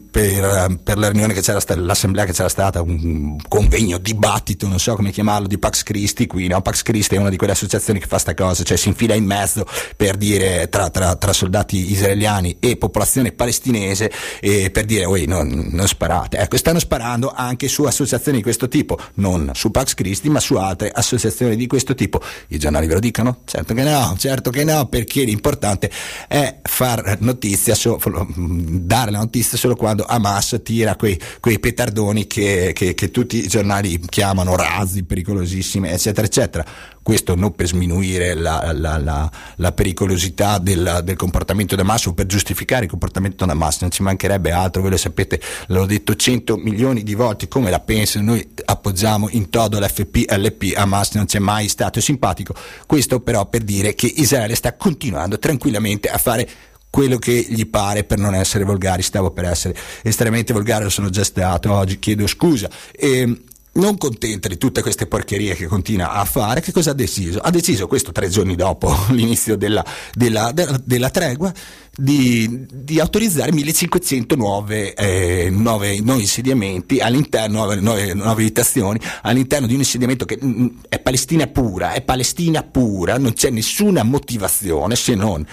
per, 0.09 0.79
per, 0.83 0.97
la 0.97 1.09
riunione 1.09 1.33
che 1.33 1.41
c'era 1.41 1.59
stata, 1.59 1.79
l'assemblea 1.79 2.25
che 2.25 2.33
c'era 2.33 2.49
stata, 2.49 2.81
un 2.81 3.37
convegno, 3.47 3.97
dibattito, 3.97 4.67
non 4.67 4.79
so 4.79 4.95
come 4.95 5.11
chiamarlo, 5.11 5.47
di 5.47 5.57
Pax 5.57 5.83
Christi 5.83 6.27
qui, 6.27 6.47
no? 6.47 6.61
Pax 6.61 6.81
Christi 6.83 7.15
è 7.15 7.17
una 7.17 7.29
di 7.29 7.37
quelle 7.37 7.53
associazioni 7.53 7.99
che 7.99 8.07
fa 8.07 8.17
sta 8.17 8.33
cosa, 8.33 8.63
cioè 8.63 8.77
si 8.77 8.89
infila 8.89 9.13
in 9.13 9.25
mezzo 9.25 9.65
per 9.95 10.15
dire 10.17 10.69
tra, 10.69 10.89
tra, 10.89 11.15
tra 11.15 11.33
soldati 11.33 11.91
israeliani 11.91 12.57
e 12.59 12.77
popolazione 12.77 13.31
palestinese 13.31 14.11
e 14.39 14.69
per 14.71 14.85
dire, 14.85 15.05
oi, 15.05 15.25
non, 15.25 15.69
non 15.71 15.87
sparate. 15.87 16.37
Ecco, 16.37 16.57
stanno 16.57 16.79
sparando 16.79 17.31
anche 17.35 17.67
su 17.67 17.83
associazioni 17.83 18.37
di 18.37 18.43
questo 18.43 18.67
tipo, 18.67 18.97
non 19.15 19.51
su 19.53 19.71
Pax 19.71 19.93
Christi, 19.93 20.29
ma 20.29 20.39
su 20.39 20.55
altre 20.55 20.91
associazioni 20.91 21.55
di 21.55 21.67
questo 21.67 21.95
tipo. 21.95 22.21
I 22.49 22.57
giornali 22.57 22.87
ve 22.87 22.93
lo 22.93 22.99
dicono? 22.99 23.41
Certo 23.45 23.73
che 23.73 23.83
no, 23.83 24.15
certo 24.17 24.49
che 24.49 24.63
no, 24.63 24.87
perché 24.87 25.23
l'importante 25.23 25.89
è 26.27 26.59
far 26.63 27.17
notizia, 27.19 27.75
so, 27.75 27.99
dare 28.35 29.11
la 29.11 29.19
notizia 29.19 29.57
solo 29.57 29.72
quando 29.75 30.03
Hamas 30.03 30.59
tira 30.63 30.95
quei, 30.95 31.19
quei 31.39 31.59
petardoni 31.59 32.27
che, 32.27 32.71
che, 32.73 32.93
che, 32.93 33.11
tutti 33.11 33.37
i 33.37 33.47
giornali 33.47 33.99
chiamano 33.99 34.55
razzi, 34.55 35.03
pericolosissimi, 35.03 35.89
eccetera, 35.89 36.25
eccetera. 36.25 36.65
Questo 37.01 37.35
non 37.35 37.53
per 37.53 37.67
sminuire 37.67 38.33
la, 38.33 38.71
la, 38.73 38.97
la, 38.97 39.29
la 39.57 39.71
pericolosità 39.73 40.57
del, 40.57 41.01
del, 41.03 41.17
comportamento 41.17 41.75
di 41.75 41.81
Hamas 41.81 42.05
o 42.05 42.13
per 42.13 42.27
giustificare 42.27 42.85
il 42.85 42.89
comportamento 42.89 43.43
di 43.43 43.51
Hamas, 43.51 43.81
non 43.81 43.91
ci 43.91 44.01
mancherebbe 44.03 44.51
altro, 44.51 44.81
voi 44.81 44.91
lo 44.91 44.97
sapete, 44.97 45.41
l'ho 45.67 45.85
detto 45.85 46.15
100 46.15 46.55
milioni 46.55 47.03
di 47.03 47.13
volte, 47.13 47.49
come 47.49 47.69
la 47.69 47.81
pensano, 47.81 48.31
noi 48.31 48.49
appoggiamo 48.63 49.27
in 49.31 49.49
todo 49.49 49.79
l'FP, 49.79 50.73
Hamas 50.75 51.11
non 51.15 51.25
c'è 51.25 51.39
mai 51.39 51.67
stato 51.67 51.99
simpatico, 51.99 52.55
questo 52.85 53.19
però 53.19 53.47
per 53.47 53.63
dire 53.63 53.95
che 53.95 54.07
Israele 54.07 54.55
sta 54.55 54.73
continuando 54.75 55.37
tranquillamente 55.39 56.07
a 56.07 56.17
fare 56.17 56.47
quello 56.93 57.17
che 57.17 57.47
gli 57.49 57.65
pare 57.65 58.03
per 58.03 58.19
non 58.19 58.35
essere 58.35 58.63
volgari, 58.65 59.01
stavo 59.01 59.31
per 59.31 59.45
essere 59.45 59.75
estremamente 60.03 60.53
volgare, 60.53 60.83
lo 60.83 60.91
sono 60.91 61.09
già 61.09 61.23
stato, 61.23 61.73
oggi 61.73 61.97
chiedo 61.97 62.27
scusa. 62.27 62.69
E, 62.91 63.17
ehm, 63.17 63.41
non 63.73 63.97
contenta 63.97 64.47
di 64.47 64.59
tutte 64.59 64.83
queste 64.83 65.07
porcherie 65.07 65.55
che 65.55 65.65
continua 65.65 66.11
a 66.11 66.23
fare, 66.23 66.61
che 66.61 66.71
cosa 66.71 66.91
ha 66.91 66.93
deciso? 66.93 67.39
Ha 67.39 67.49
deciso 67.49 67.87
questo 67.87 68.11
tre 68.11 68.29
giorni 68.29 68.53
dopo 68.53 68.95
l'inizio 69.09 69.57
della, 69.57 69.83
della, 70.13 70.53
della, 70.83 71.09
tregua 71.09 71.51
di, 71.91 72.67
di, 72.71 72.99
autorizzare 72.99 73.51
1500 73.51 74.35
nuove, 74.35 74.93
eh, 74.93 75.49
nuove, 75.49 75.99
nuovi 75.99 76.21
insediamenti 76.21 76.99
all'interno, 76.99 77.57
nuove, 77.57 77.77
nuove, 77.77 78.13
nuove 78.13 78.43
abitazioni 78.43 78.99
all'interno 79.23 79.65
di 79.65 79.73
un 79.73 79.79
insediamento 79.79 80.25
che 80.25 80.37
mh, 80.39 80.47
mm, 80.47 80.67
è 80.89 80.99
Palestina 80.99 81.47
pura, 81.47 81.93
è 81.93 82.03
Palestina 82.03 82.61
pura, 82.61 83.17
non 83.17 83.33
c'è 83.33 83.49
nessuna 83.49 84.03
motivazione 84.03 84.95
se 84.95 85.15
non 85.15 85.43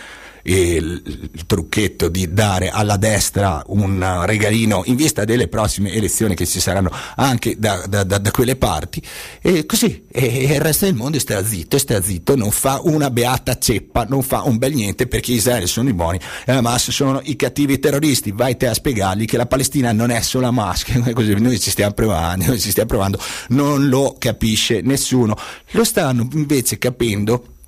il, 0.43 1.03
il 1.33 1.47
trucchetto 1.47 2.09
di 2.09 2.33
dare 2.33 2.71
alla 2.71 2.97
destra 2.97 3.63
un 3.67 4.23
regalino 4.25 4.83
in 4.87 4.97
vista 4.97 5.25
delle 5.25 5.49
prossime 5.49 5.93
elezioni 5.93 6.35
che 6.35 6.47
ci 6.47 6.61
saranno 6.61 6.91
anche 7.17 7.57
da, 7.59 7.85
da, 7.89 8.05
da, 8.05 8.19
da 8.19 8.31
quelle 8.31 8.57
parti. 8.57 9.03
E 9.41 9.67
così 9.67 10.07
e, 10.11 10.49
e, 10.49 10.55
il 10.55 10.61
resto 10.61 10.87
del 10.87 10.95
mondo 10.95 11.19
sta 11.19 11.45
zitto, 11.45 11.79
sta 11.79 12.03
zitto, 12.03 12.37
non 12.37 12.51
fa 12.51 12.81
una 12.83 13.11
beata 13.11 13.59
ceppa, 13.59 14.05
non 14.09 14.23
fa 14.23 14.43
un 14.43 14.59
bel 14.59 14.75
niente 14.75 15.07
perché 15.07 15.33
Israele 15.33 15.67
sono 15.67 15.89
i 15.89 15.93
buoni 15.93 16.19
e 16.45 16.53
Hamas 16.53 16.91
sono 16.91 17.21
i 17.25 17.37
cattivi 17.37 17.79
terroristi, 17.79 18.33
vai 18.33 18.57
te 18.57 18.67
a 18.67 18.75
spiegargli 18.75 19.25
che 19.25 19.37
la 19.37 19.47
Palestina 19.47 19.93
non 19.93 20.11
è 20.11 20.21
solo 20.21 20.47
Hamas, 20.47 20.85
così 21.13 21.35
noi 21.35 21.61
ci 21.61 21.71
stiamo 21.71 21.93
provando, 21.93 22.47
noi 22.47 22.61
ci 22.61 22.71
stiamo 22.71 22.89
provando, 22.89 23.19
non 23.49 23.89
lo 23.89 24.17
capisce 24.19 24.81
nessuno, 24.81 25.37
lo 25.71 25.85
stanno 25.85 26.29
invece 26.33 26.79
capendo 26.79 27.59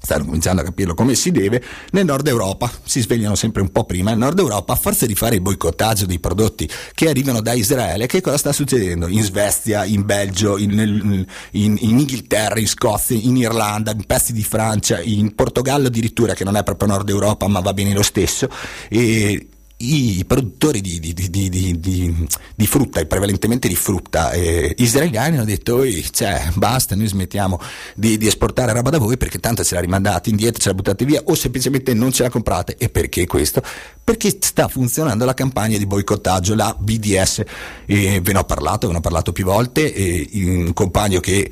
stanno 0.00 0.24
cominciando 0.24 0.62
a 0.62 0.64
capirlo 0.64 0.94
come 0.94 1.14
si 1.14 1.30
deve, 1.30 1.62
nel 1.92 2.04
nord 2.04 2.26
Europa 2.26 2.70
si 2.84 3.00
svegliano 3.00 3.34
sempre 3.34 3.60
un 3.62 3.70
po' 3.70 3.84
prima, 3.84 4.10
nel 4.10 4.18
nord 4.18 4.38
Europa 4.38 4.72
a 4.72 4.76
forza 4.76 5.06
di 5.06 5.14
fare 5.14 5.36
il 5.36 5.40
boicottaggio 5.40 6.06
dei 6.06 6.18
prodotti 6.18 6.68
che 6.94 7.08
arrivano 7.08 7.40
da 7.40 7.52
Israele, 7.52 8.06
che 8.06 8.20
cosa 8.20 8.38
sta 8.38 8.52
succedendo? 8.52 9.06
In 9.08 9.22
Svezia, 9.22 9.84
in 9.84 10.04
Belgio, 10.04 10.56
in, 10.56 11.26
in, 11.52 11.76
in 11.80 11.98
Inghilterra, 11.98 12.58
in 12.58 12.68
Scozia, 12.68 13.18
in 13.20 13.36
Irlanda, 13.36 13.92
in 13.92 14.04
pezzi 14.04 14.32
di 14.32 14.42
Francia, 14.42 15.00
in 15.00 15.34
Portogallo 15.34 15.88
addirittura, 15.88 16.34
che 16.34 16.44
non 16.44 16.56
è 16.56 16.62
proprio 16.62 16.88
nord 16.88 17.08
Europa 17.08 17.46
ma 17.46 17.60
va 17.60 17.72
bene 17.72 17.92
lo 17.92 18.02
stesso, 18.02 18.48
e 18.88 19.48
i 19.82 20.24
produttori 20.26 20.80
di, 20.80 21.00
di, 21.00 21.14
di, 21.14 21.48
di, 21.48 22.66
frutta, 22.66 23.04
prevalentemente 23.04 23.66
di 23.66 23.74
frutta 23.74 24.32
eh, 24.32 24.74
israeliani, 24.76 25.36
hanno 25.36 25.44
detto 25.44 25.82
cioè, 26.10 26.50
basta, 26.54 26.94
noi 26.94 27.06
smettiamo 27.06 27.58
di, 27.94 28.18
esportare 28.26 28.72
roba 28.72 28.90
da 28.90 28.98
voi 28.98 29.16
perché 29.16 29.38
tanto 29.38 29.64
ce 29.64 29.74
la 29.74 29.80
rimandate 29.80 30.28
indietro, 30.30 30.60
ce 30.60 30.68
la 30.68 30.74
buttate 30.74 31.04
via 31.04 31.22
o 31.24 31.34
semplicemente 31.34 31.94
non 31.94 32.12
ce 32.12 32.24
la 32.24 32.30
comprate. 32.30 32.76
E 32.76 32.88
perché 32.90 33.26
questo? 33.26 33.62
Perché 34.02 34.36
sta 34.40 34.68
funzionando 34.68 35.24
la 35.24 35.34
campagna 35.34 35.78
di 35.78 35.86
boicottaggio, 35.86 36.54
la 36.54 36.76
BDS. 36.78 37.42
E 37.86 38.20
ve 38.20 38.32
ne 38.32 38.38
ho 38.38 38.44
parlato, 38.44 38.86
ve 38.86 38.92
ne 38.92 38.98
ho 38.98 39.02
parlato 39.02 39.32
più 39.32 39.44
volte, 39.44 39.92
e 39.94 40.28
un 40.32 40.72
compagno 40.74 41.20
che 41.20 41.50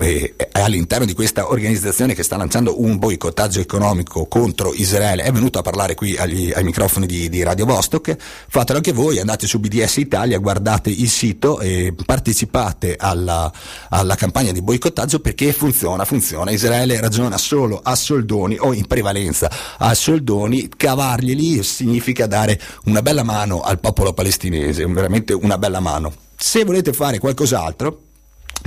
eh, 0.00 0.34
all'interno 0.52 1.04
di 1.04 1.12
questa 1.12 1.50
organizzazione 1.50 2.14
che 2.14 2.22
sta 2.22 2.36
lanciando 2.36 2.80
un 2.82 2.98
boicottaggio 2.98 3.60
economico 3.60 4.26
contro 4.26 4.72
Israele 4.74 5.22
è 5.22 5.32
venuto 5.32 5.58
a 5.58 5.62
parlare 5.62 5.94
qui 5.94 6.16
agli, 6.16 6.50
ai 6.54 6.64
microfoni 6.64 7.06
di, 7.06 7.28
di, 7.28 7.42
Radio 7.42 7.66
Vostok. 7.66 8.16
Fatelo 8.48 8.78
anche 8.78 8.92
voi 8.92 9.18
andate 9.18 9.46
su 9.46 9.58
BDS 9.58 9.96
Italia 9.96 10.38
guardate 10.38 10.90
il 10.90 11.08
sito 11.08 11.60
e 11.60 11.94
partecipate 12.04 12.96
alla, 12.98 13.52
alla 13.88 14.14
campagna 14.14 14.52
di 14.52 14.62
boicottaggio 14.62 15.20
perché 15.20 15.52
funziona 15.52 16.04
funziona. 16.04 16.50
Israele 16.50 17.00
ragiona 17.00 17.36
solo 17.38 17.80
a 17.82 17.94
soldoni 17.94 18.56
o 18.58 18.72
in 18.72 18.86
prevalenza 18.86 19.50
a 19.78 19.94
soldoni. 19.94 20.68
Cavarglieli 20.76 21.62
significa 21.62 22.26
dare 22.26 22.60
una 22.84 23.02
bella 23.02 23.22
mano 23.22 23.60
al 23.60 23.80
popolo 23.80 24.12
palestinese 24.12 24.86
veramente 24.86 25.32
una 25.32 25.58
bella 25.58 25.80
mano. 25.80 26.12
Se 26.36 26.64
volete 26.64 26.92
fare 26.92 27.18
qualcos'altro 27.18 28.08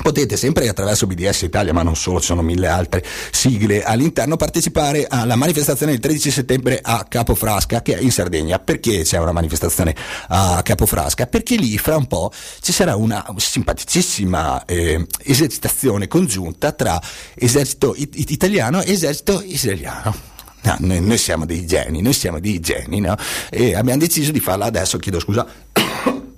Potete 0.02 0.38
sempre 0.38 0.68
attraverso 0.68 1.08
BDS 1.08 1.44
Italia, 1.44 1.72
ma 1.72 1.84
non 1.84 1.96
solo, 1.96 2.20
ci 2.20 2.26
sono 2.26 2.42
mille 2.42 2.68
altre 2.68 3.04
sigle 3.32 3.84
all'interno, 3.84 4.36
partecipare 4.36 5.06
alla 5.08 5.36
manifestazione 5.36 5.94
del 5.94 6.02
13 6.02 6.32
settembre 6.32 6.80
a 6.82 7.06
Capofrasca, 7.08 7.82
che 7.82 7.98
è 7.98 8.02
in 8.02 8.12
Sardegna. 8.12 8.60
Perché 8.60 9.04
c'è 9.04 9.18
una 9.20 9.32
manifestazione 9.32 9.96
a 10.30 10.62
Capofrasca? 10.62 11.28
Perché 11.28 11.56
lì 11.56 11.78
fra 11.78 11.96
un 11.96 12.08
po' 12.08 12.32
ci 12.62 12.72
sarà 12.72 12.96
una 12.96 13.26
simpaticissima 13.38 14.66
eh, 14.66 15.06
esercitazione 15.24 16.08
congiunta 16.08 16.72
tra 16.72 17.02
esercito 17.36 17.94
it- 17.96 18.30
italiano 18.30 18.82
e 18.82 18.92
esercito 18.92 19.42
israeliano. 19.44 20.32
No, 20.64 20.78
noi, 20.80 21.02
noi, 21.02 21.18
siamo 21.18 21.46
dei 21.46 21.66
geni, 21.66 22.02
noi 22.02 22.14
siamo 22.14 22.40
dei 22.40 22.60
geni, 22.60 23.02
no? 23.02 23.16
E 23.50 23.76
abbiamo 23.76 24.00
deciso 24.00 24.32
di 24.32 24.40
farla 24.40 24.66
adesso, 24.66 24.98
chiedo 24.98 25.20
scusa 25.20 25.46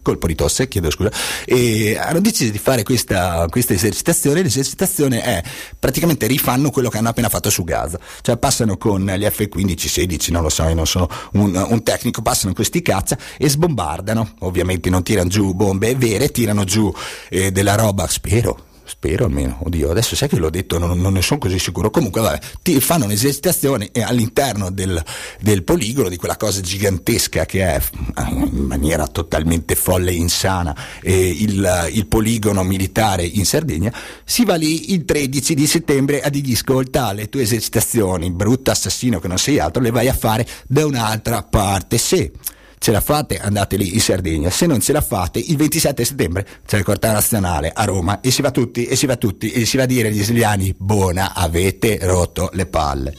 colpo 0.05 0.27
di 0.27 0.35
tosse, 0.35 0.67
chiedo 0.67 0.91
scusa, 0.91 1.11
e 1.45 1.97
hanno 1.97 2.19
deciso 2.19 2.51
di 2.51 2.59
fare 2.59 2.83
questa, 2.83 3.47
questa 3.49 3.73
esercitazione. 3.73 4.43
L'esercitazione 4.43 5.23
è 5.23 5.43
praticamente 5.79 6.27
rifanno 6.27 6.69
quello 6.69 6.89
che 6.89 6.99
hanno 6.99 7.09
appena 7.09 7.27
fatto 7.27 7.49
su 7.49 7.63
Gaza, 7.63 7.99
cioè 8.21 8.37
passano 8.37 8.77
con 8.77 9.03
gli 9.03 9.25
F-15, 9.25 9.87
16, 9.87 10.31
non 10.31 10.43
lo 10.43 10.49
so, 10.49 10.67
io 10.67 10.75
non 10.75 10.85
sono 10.85 11.09
un, 11.33 11.55
un 11.55 11.83
tecnico, 11.83 12.21
passano 12.21 12.53
questi 12.53 12.83
caccia 12.83 13.17
e 13.37 13.49
sbombardano. 13.49 14.35
Ovviamente 14.41 14.91
non 14.91 15.01
tirano 15.01 15.27
giù 15.29 15.53
bombe 15.53 15.95
vere, 15.95 16.29
tirano 16.29 16.63
giù 16.65 16.93
eh, 17.29 17.51
della 17.51 17.73
roba, 17.73 18.07
spero, 18.07 18.73
spero 18.85 19.25
almeno, 19.25 19.59
oddio, 19.63 19.89
adesso 19.89 20.15
sai 20.15 20.27
che 20.27 20.37
l'ho 20.37 20.49
detto, 20.49 20.77
non, 20.77 20.99
non 20.99 21.13
ne 21.13 21.21
sono 21.21 21.39
così 21.39 21.59
sicuro, 21.59 21.89
comunque 21.89 22.21
vabbè, 22.21 22.39
ti 22.61 22.79
fanno 22.79 23.05
un'esercitazione 23.05 23.89
all'interno 24.03 24.71
del, 24.71 25.03
del, 25.41 25.63
poligono, 25.63 26.09
di 26.09 26.17
quella 26.17 26.37
cosa 26.37 26.61
gigantesca 26.61 27.45
che 27.45 27.63
è 27.63 27.81
in 28.17 28.65
maniera 28.65 29.07
totalmente 29.07 29.75
folle 29.75 30.11
e 30.11 30.15
insana 30.15 30.75
eh, 31.01 31.29
il, 31.29 31.89
il, 31.91 32.05
poligono 32.07 32.63
militare 32.63 33.23
in 33.23 33.45
Sardegna, 33.45 33.93
si 34.23 34.45
va 34.45 34.55
lì 34.55 34.93
il 34.93 35.05
13 35.05 35.53
di 35.53 35.67
settembre 35.67 36.21
a 36.21 36.29
dirgli 36.29 36.53
ascolta 36.53 37.11
le 37.11 37.29
tue 37.29 37.41
esercitazioni, 37.41 38.31
brutto 38.31 38.71
assassino 38.71 39.19
che 39.19 39.27
non 39.27 39.37
sei 39.37 39.59
altro, 39.59 39.81
le 39.81 39.91
vai 39.91 40.07
a 40.07 40.13
fare 40.13 40.47
da 40.67 40.85
un'altra 40.85 41.43
parte, 41.43 41.97
se 41.97 42.31
ce 42.77 42.91
la 42.91 43.01
fate 43.01 43.39
andate 43.39 43.77
lì 43.77 43.93
in 43.93 43.99
Sardegna, 43.99 44.49
se 44.49 44.65
non 44.65 44.79
ce 44.79 44.91
la 44.91 45.01
fate 45.01 45.39
il 45.39 45.57
27 45.57 46.03
settembre 46.05 46.45
c'è 46.65 46.77
il 46.77 46.83
quartiere 46.83 47.13
nazionale 47.15 47.71
a 47.73 47.83
Roma 47.85 48.21
e 48.21 48.31
si 48.31 48.41
va 48.41 48.51
tutti 48.51 48.85
e 48.85 48.95
si 48.95 49.05
va 49.05 49.15
tutti 49.15 49.51
e 49.51 49.65
si 49.65 49.77
va 49.77 49.83
a 49.83 49.87
dire 49.87 50.07
agli 50.07 50.19
israeliani 50.19 50.73
buona 50.77 51.33
avete 51.33 51.99
rotto 52.01 52.49
le 52.53 52.65
palle. 52.65 53.13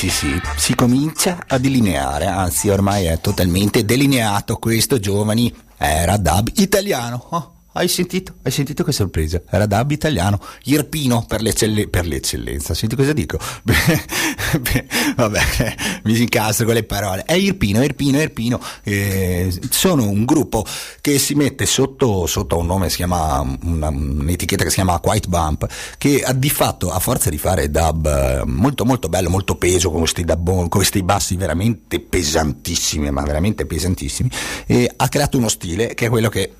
Sì, 0.00 0.08
sì, 0.08 0.40
si 0.56 0.74
comincia 0.74 1.44
a 1.46 1.58
delineare, 1.58 2.24
anzi 2.24 2.70
ormai 2.70 3.04
è 3.04 3.20
totalmente 3.20 3.84
delineato 3.84 4.56
questo 4.56 4.98
giovani, 4.98 5.54
era 5.76 6.16
dub 6.16 6.48
italiano. 6.54 7.26
Oh 7.28 7.59
hai 7.72 7.86
sentito? 7.86 8.34
Hai 8.42 8.50
sentito 8.50 8.82
che 8.82 8.90
sorpresa? 8.90 9.40
Era 9.48 9.66
dub 9.66 9.90
italiano, 9.92 10.40
Irpino 10.64 11.24
per, 11.26 11.40
l'eccell- 11.40 11.88
per 11.88 12.04
l'eccellenza. 12.04 12.74
Senti 12.74 12.96
cosa 12.96 13.12
dico? 13.12 13.38
vabbè, 15.16 15.40
mi 16.04 16.14
si 16.16 16.22
incastro 16.22 16.64
con 16.64 16.74
le 16.74 16.82
parole. 16.82 17.22
È 17.24 17.34
Irpino, 17.34 17.82
Irpino, 17.82 18.20
Irpino. 18.20 18.60
Eh, 18.82 19.56
sono 19.70 20.08
un 20.08 20.24
gruppo 20.24 20.64
che 21.00 21.18
si 21.18 21.34
mette 21.34 21.64
sotto, 21.64 22.26
sotto 22.26 22.58
un 22.58 22.66
nome, 22.66 22.90
si 22.90 22.96
chiama, 22.96 23.40
una, 23.62 23.88
un'etichetta 23.88 24.64
che 24.64 24.70
si 24.70 24.76
chiama 24.76 25.00
White 25.02 25.28
Bump, 25.28 25.68
che 25.96 26.24
di 26.34 26.50
fatto, 26.50 26.90
a 26.90 26.98
forza 26.98 27.30
di 27.30 27.38
fare 27.38 27.70
dub 27.70 28.42
molto 28.46 28.84
molto 28.84 29.08
bello, 29.08 29.30
molto 29.30 29.54
peso, 29.54 29.90
con 29.90 30.00
questi, 30.00 30.24
dub, 30.24 30.44
con 30.44 30.68
questi 30.68 31.04
bassi 31.04 31.36
veramente 31.36 32.00
pesantissimi, 32.00 33.10
ma 33.12 33.22
veramente 33.22 33.64
pesantissimi, 33.64 34.28
eh, 34.66 34.92
ha 34.96 35.08
creato 35.08 35.38
uno 35.38 35.48
stile 35.48 35.94
che 35.94 36.06
è 36.06 36.08
quello 36.08 36.28
che 36.28 36.54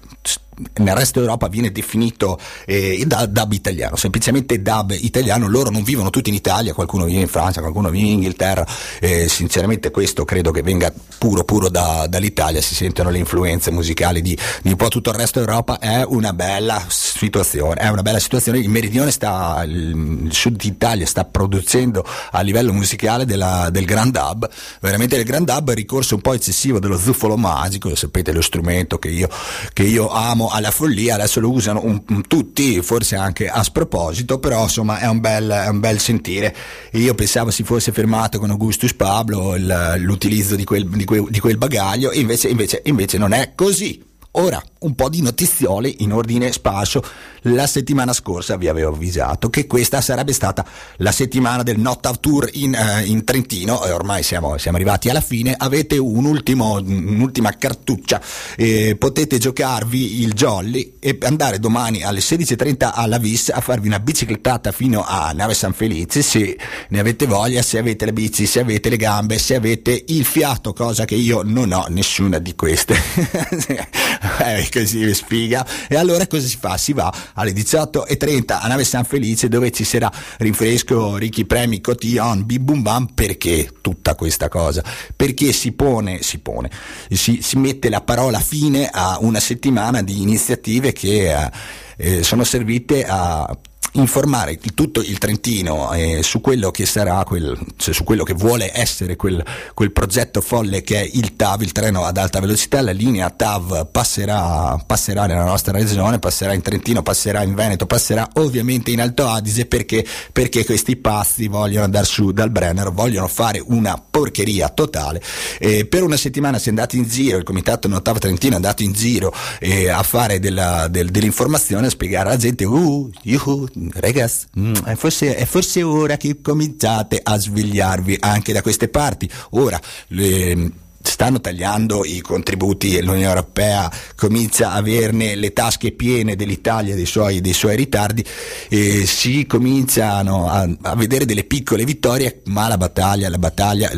nel 0.74 0.94
resto 0.94 1.20
d'Europa 1.20 1.48
viene 1.48 1.72
definito 1.72 2.38
eh, 2.66 3.06
dub 3.06 3.52
italiano, 3.52 3.96
semplicemente 3.96 4.60
dub 4.60 4.94
italiano, 4.98 5.48
loro 5.48 5.70
non 5.70 5.82
vivono 5.82 6.10
tutti 6.10 6.28
in 6.28 6.34
Italia, 6.34 6.74
qualcuno 6.74 7.04
vive 7.04 7.20
in 7.20 7.28
Francia, 7.28 7.60
qualcuno 7.60 7.90
vive 7.90 8.06
in 8.06 8.12
Inghilterra, 8.14 8.66
eh, 9.00 9.28
sinceramente 9.28 9.90
questo 9.90 10.24
credo 10.24 10.50
che 10.50 10.62
venga 10.62 10.92
puro 11.18 11.44
puro 11.44 11.68
da, 11.68 12.06
dall'Italia, 12.08 12.60
si 12.60 12.74
sentono 12.74 13.10
le 13.10 13.18
influenze 13.18 13.70
musicali 13.70 14.22
di, 14.22 14.36
di, 14.62 14.70
un 14.70 14.76
po' 14.76 14.88
tutto 14.88 15.10
il 15.10 15.16
resto 15.16 15.40
d'Europa, 15.40 15.78
è 15.78 16.02
una 16.06 16.32
bella 16.32 16.84
situazione, 16.88 17.80
è 17.80 17.88
una 17.88 18.02
bella 18.02 18.18
situazione, 18.18 18.58
il 18.58 18.68
meridione 18.68 19.10
sta, 19.10 19.62
il, 19.66 20.28
sud 20.30 20.56
d'Italia 20.56 21.06
sta 21.06 21.24
producendo 21.24 22.04
a 22.30 22.40
livello 22.40 22.72
musicale 22.72 23.24
della, 23.24 23.68
del 23.70 23.84
grand 23.84 24.12
dub, 24.12 24.48
veramente 24.80 25.16
il 25.16 25.24
grand 25.24 25.46
dub 25.50 25.70
ricorso 25.70 26.14
un 26.14 26.20
po' 26.20 26.34
eccessivo 26.34 26.78
dello 26.78 26.98
zuffolo 26.98 27.36
magico, 27.36 27.94
sapete 27.94 28.32
lo 28.32 28.42
strumento 28.42 28.98
che 28.98 29.08
io, 29.08 29.28
che 29.72 29.82
io 29.82 30.08
amo 30.08 30.49
alla 30.50 30.70
follia, 30.70 31.14
adesso 31.14 31.40
lo 31.40 31.50
usano 31.50 31.80
un, 31.84 32.02
un, 32.08 32.26
tutti, 32.26 32.82
forse 32.82 33.16
anche 33.16 33.48
a 33.48 33.62
sproposito, 33.62 34.38
però 34.38 34.64
insomma 34.64 34.98
è 34.98 35.06
un 35.06 35.20
bel, 35.20 35.48
è 35.48 35.68
un 35.68 35.80
bel 35.80 35.98
sentire. 35.98 36.54
Io 36.92 37.14
pensavo 37.14 37.50
si 37.50 37.62
fosse 37.62 37.92
fermato 37.92 38.38
con 38.38 38.50
Augustus 38.50 38.94
Pablo 38.94 39.54
il, 39.54 39.94
l'utilizzo 39.98 40.56
di 40.56 40.64
quel, 40.64 40.86
di, 40.88 41.04
quel, 41.04 41.26
di 41.28 41.40
quel, 41.40 41.56
bagaglio, 41.56 42.12
invece, 42.12 42.48
invece, 42.48 42.82
invece 42.84 43.18
non 43.18 43.32
è 43.32 43.52
così. 43.54 44.08
Ora, 44.34 44.62
un 44.80 44.94
po' 44.94 45.08
di 45.08 45.22
notiziole 45.22 45.92
in 45.98 46.12
ordine 46.12 46.52
sparso. 46.52 47.02
La 47.44 47.66
settimana 47.66 48.12
scorsa 48.12 48.56
vi 48.56 48.68
avevo 48.68 48.90
avvisato 48.90 49.50
che 49.50 49.66
questa 49.66 50.00
sarebbe 50.00 50.32
stata 50.32 50.64
la 50.98 51.10
settimana 51.10 51.62
del 51.64 51.78
Not 51.78 52.06
Out 52.06 52.20
Tour 52.20 52.50
in, 52.52 52.76
uh, 52.78 53.04
in 53.04 53.24
Trentino 53.24 53.84
e 53.84 53.90
ormai 53.90 54.22
siamo, 54.22 54.56
siamo, 54.56 54.76
arrivati 54.76 55.08
alla 55.08 55.20
fine. 55.20 55.54
Avete 55.56 55.98
un 55.98 56.26
ultimo, 56.26 56.74
un'ultima 56.74 57.50
cartuccia, 57.56 58.20
eh, 58.56 58.94
potete 58.96 59.38
giocarvi 59.38 60.20
il 60.22 60.32
Jolly 60.32 60.96
e 61.00 61.18
andare 61.22 61.58
domani 61.58 62.04
alle 62.04 62.20
16.30 62.20 62.92
alla 62.94 63.18
Vis 63.18 63.48
a 63.48 63.60
farvi 63.60 63.88
una 63.88 64.00
biciclettata 64.00 64.70
fino 64.70 65.02
a 65.04 65.32
Nave 65.32 65.54
San 65.54 65.72
Felice 65.72 66.22
se 66.22 66.56
ne 66.88 67.00
avete 67.00 67.26
voglia, 67.26 67.62
se 67.62 67.78
avete 67.78 68.04
le 68.04 68.12
bici, 68.12 68.46
se 68.46 68.60
avete 68.60 68.90
le 68.90 68.96
gambe, 68.96 69.38
se 69.38 69.56
avete 69.56 70.04
il 70.08 70.24
fiato, 70.24 70.72
cosa 70.72 71.04
che 71.04 71.16
io 71.16 71.42
non 71.42 71.72
ho 71.72 71.86
nessuna 71.88 72.38
di 72.38 72.54
queste. 72.54 72.94
eh, 74.44 74.68
così 74.70 75.12
spiega. 75.14 75.66
E 75.88 75.96
allora 75.96 76.26
cosa 76.26 76.46
si 76.46 76.58
fa? 76.58 76.76
Si 76.76 76.92
va 76.92 77.12
alle 77.34 77.52
18.30 77.52 78.60
a 78.60 78.66
Nave 78.66 78.84
San 78.84 79.04
Felice 79.04 79.48
dove 79.48 79.70
ci 79.70 79.84
sarà 79.84 80.10
rinfresco, 80.38 81.16
ricchi 81.16 81.46
premi, 81.46 81.80
cotillon, 81.80 82.44
bim 82.44 82.64
bum 82.64 82.82
bam. 82.82 83.06
Perché 83.14 83.70
tutta 83.80 84.14
questa 84.14 84.48
cosa? 84.48 84.82
Perché 85.16 85.52
si 85.52 85.72
pone, 85.72 86.22
si 86.22 86.38
pone, 86.38 86.70
si, 87.10 87.40
si 87.42 87.56
mette 87.56 87.88
la 87.88 88.02
parola 88.02 88.40
fine 88.40 88.88
a 88.92 89.18
una 89.20 89.40
settimana 89.40 90.02
di 90.02 90.20
iniziative 90.20 90.92
che 90.92 91.32
eh, 91.32 91.50
eh 91.96 92.22
sono 92.22 92.44
servite 92.44 93.04
a 93.06 93.56
informare 93.92 94.58
tutto 94.74 95.00
il 95.00 95.18
Trentino 95.18 95.92
eh, 95.92 96.20
su 96.22 96.40
quello 96.40 96.70
che 96.70 96.86
sarà 96.86 97.22
quel, 97.24 97.58
cioè 97.76 97.92
su 97.92 98.04
quello 98.04 98.24
che 98.24 98.34
vuole 98.34 98.70
essere 98.72 99.16
quel, 99.16 99.44
quel, 99.74 99.92
progetto 99.92 100.40
folle 100.40 100.82
che 100.82 101.00
è 101.00 101.10
il 101.12 101.34
TAV, 101.36 101.62
il 101.62 101.72
treno 101.72 102.04
ad 102.04 102.16
alta 102.16 102.40
velocità, 102.40 102.80
la 102.80 102.92
linea 102.92 103.30
TAV 103.30 103.88
passerà, 103.90 104.80
passerà 104.86 105.26
nella 105.26 105.44
nostra 105.44 105.72
regione, 105.72 106.18
passerà 106.18 106.52
in 106.52 106.62
Trentino, 106.62 107.02
passerà 107.02 107.42
in 107.42 107.54
Veneto, 107.54 107.86
passerà 107.86 108.28
ovviamente 108.34 108.90
in 108.90 109.00
Alto 109.00 109.26
Adige 109.26 109.66
perché, 109.66 110.04
perché 110.32 110.64
questi 110.64 110.96
pazzi 110.96 111.48
vogliono 111.48 111.84
andare 111.84 112.06
su 112.06 112.32
dal 112.32 112.50
Brenner, 112.50 112.92
vogliono 112.92 113.26
fare 113.26 113.62
una 113.64 114.00
porcheria 114.10 114.68
totale. 114.68 115.22
Eh, 115.58 115.86
per 115.86 116.02
una 116.02 116.16
settimana 116.16 116.58
si 116.58 116.66
è 116.66 116.70
andato 116.70 116.96
in 116.96 117.04
giro, 117.04 117.38
il 117.38 117.44
comitato 117.44 117.88
Notav 117.88 118.18
Trentino 118.18 118.52
è 118.52 118.56
andato 118.56 118.82
in 118.82 118.92
giro 118.92 119.34
eh, 119.58 119.88
a 119.88 120.02
fare 120.02 120.38
della, 120.38 120.88
del, 120.88 121.10
dell'informazione, 121.10 121.86
a 121.86 121.90
spiegare 121.90 122.28
alla 122.28 122.38
gente, 122.38 122.64
uh, 122.64 123.10
yuhu, 123.22 123.68
ragazzi, 123.94 124.46
mm, 124.58 124.74
è, 124.84 124.94
forse, 124.94 125.36
è 125.36 125.44
forse 125.44 125.82
ora 125.82 126.16
che 126.16 126.40
cominciate 126.40 127.20
a 127.22 127.38
svegliarvi 127.38 128.18
anche 128.20 128.52
da 128.52 128.62
queste 128.62 128.88
parti. 128.88 129.30
Ora, 129.50 129.80
le, 130.08 130.70
stanno 131.02 131.40
tagliando 131.40 132.04
i 132.04 132.20
contributi 132.20 132.96
e 132.96 133.02
l'Unione 133.02 133.28
Europea 133.28 133.90
comincia 134.16 134.72
a 134.72 134.80
averne 134.80 135.34
le 135.34 135.52
tasche 135.52 135.92
piene 135.92 136.36
dell'Italia 136.36 136.94
dei 136.94 137.06
suoi, 137.06 137.40
dei 137.40 137.52
suoi 137.52 137.76
ritardi 137.76 138.24
e 138.68 139.06
si 139.06 139.46
cominciano 139.46 140.48
a, 140.48 140.68
a, 140.82 140.94
vedere 140.96 141.24
delle 141.24 141.44
piccole 141.44 141.84
vittorie 141.84 142.42
ma 142.46 142.68
la 142.68 142.76
battaglia, 142.76 143.28
la 143.28 143.38
battaglia 143.38 143.90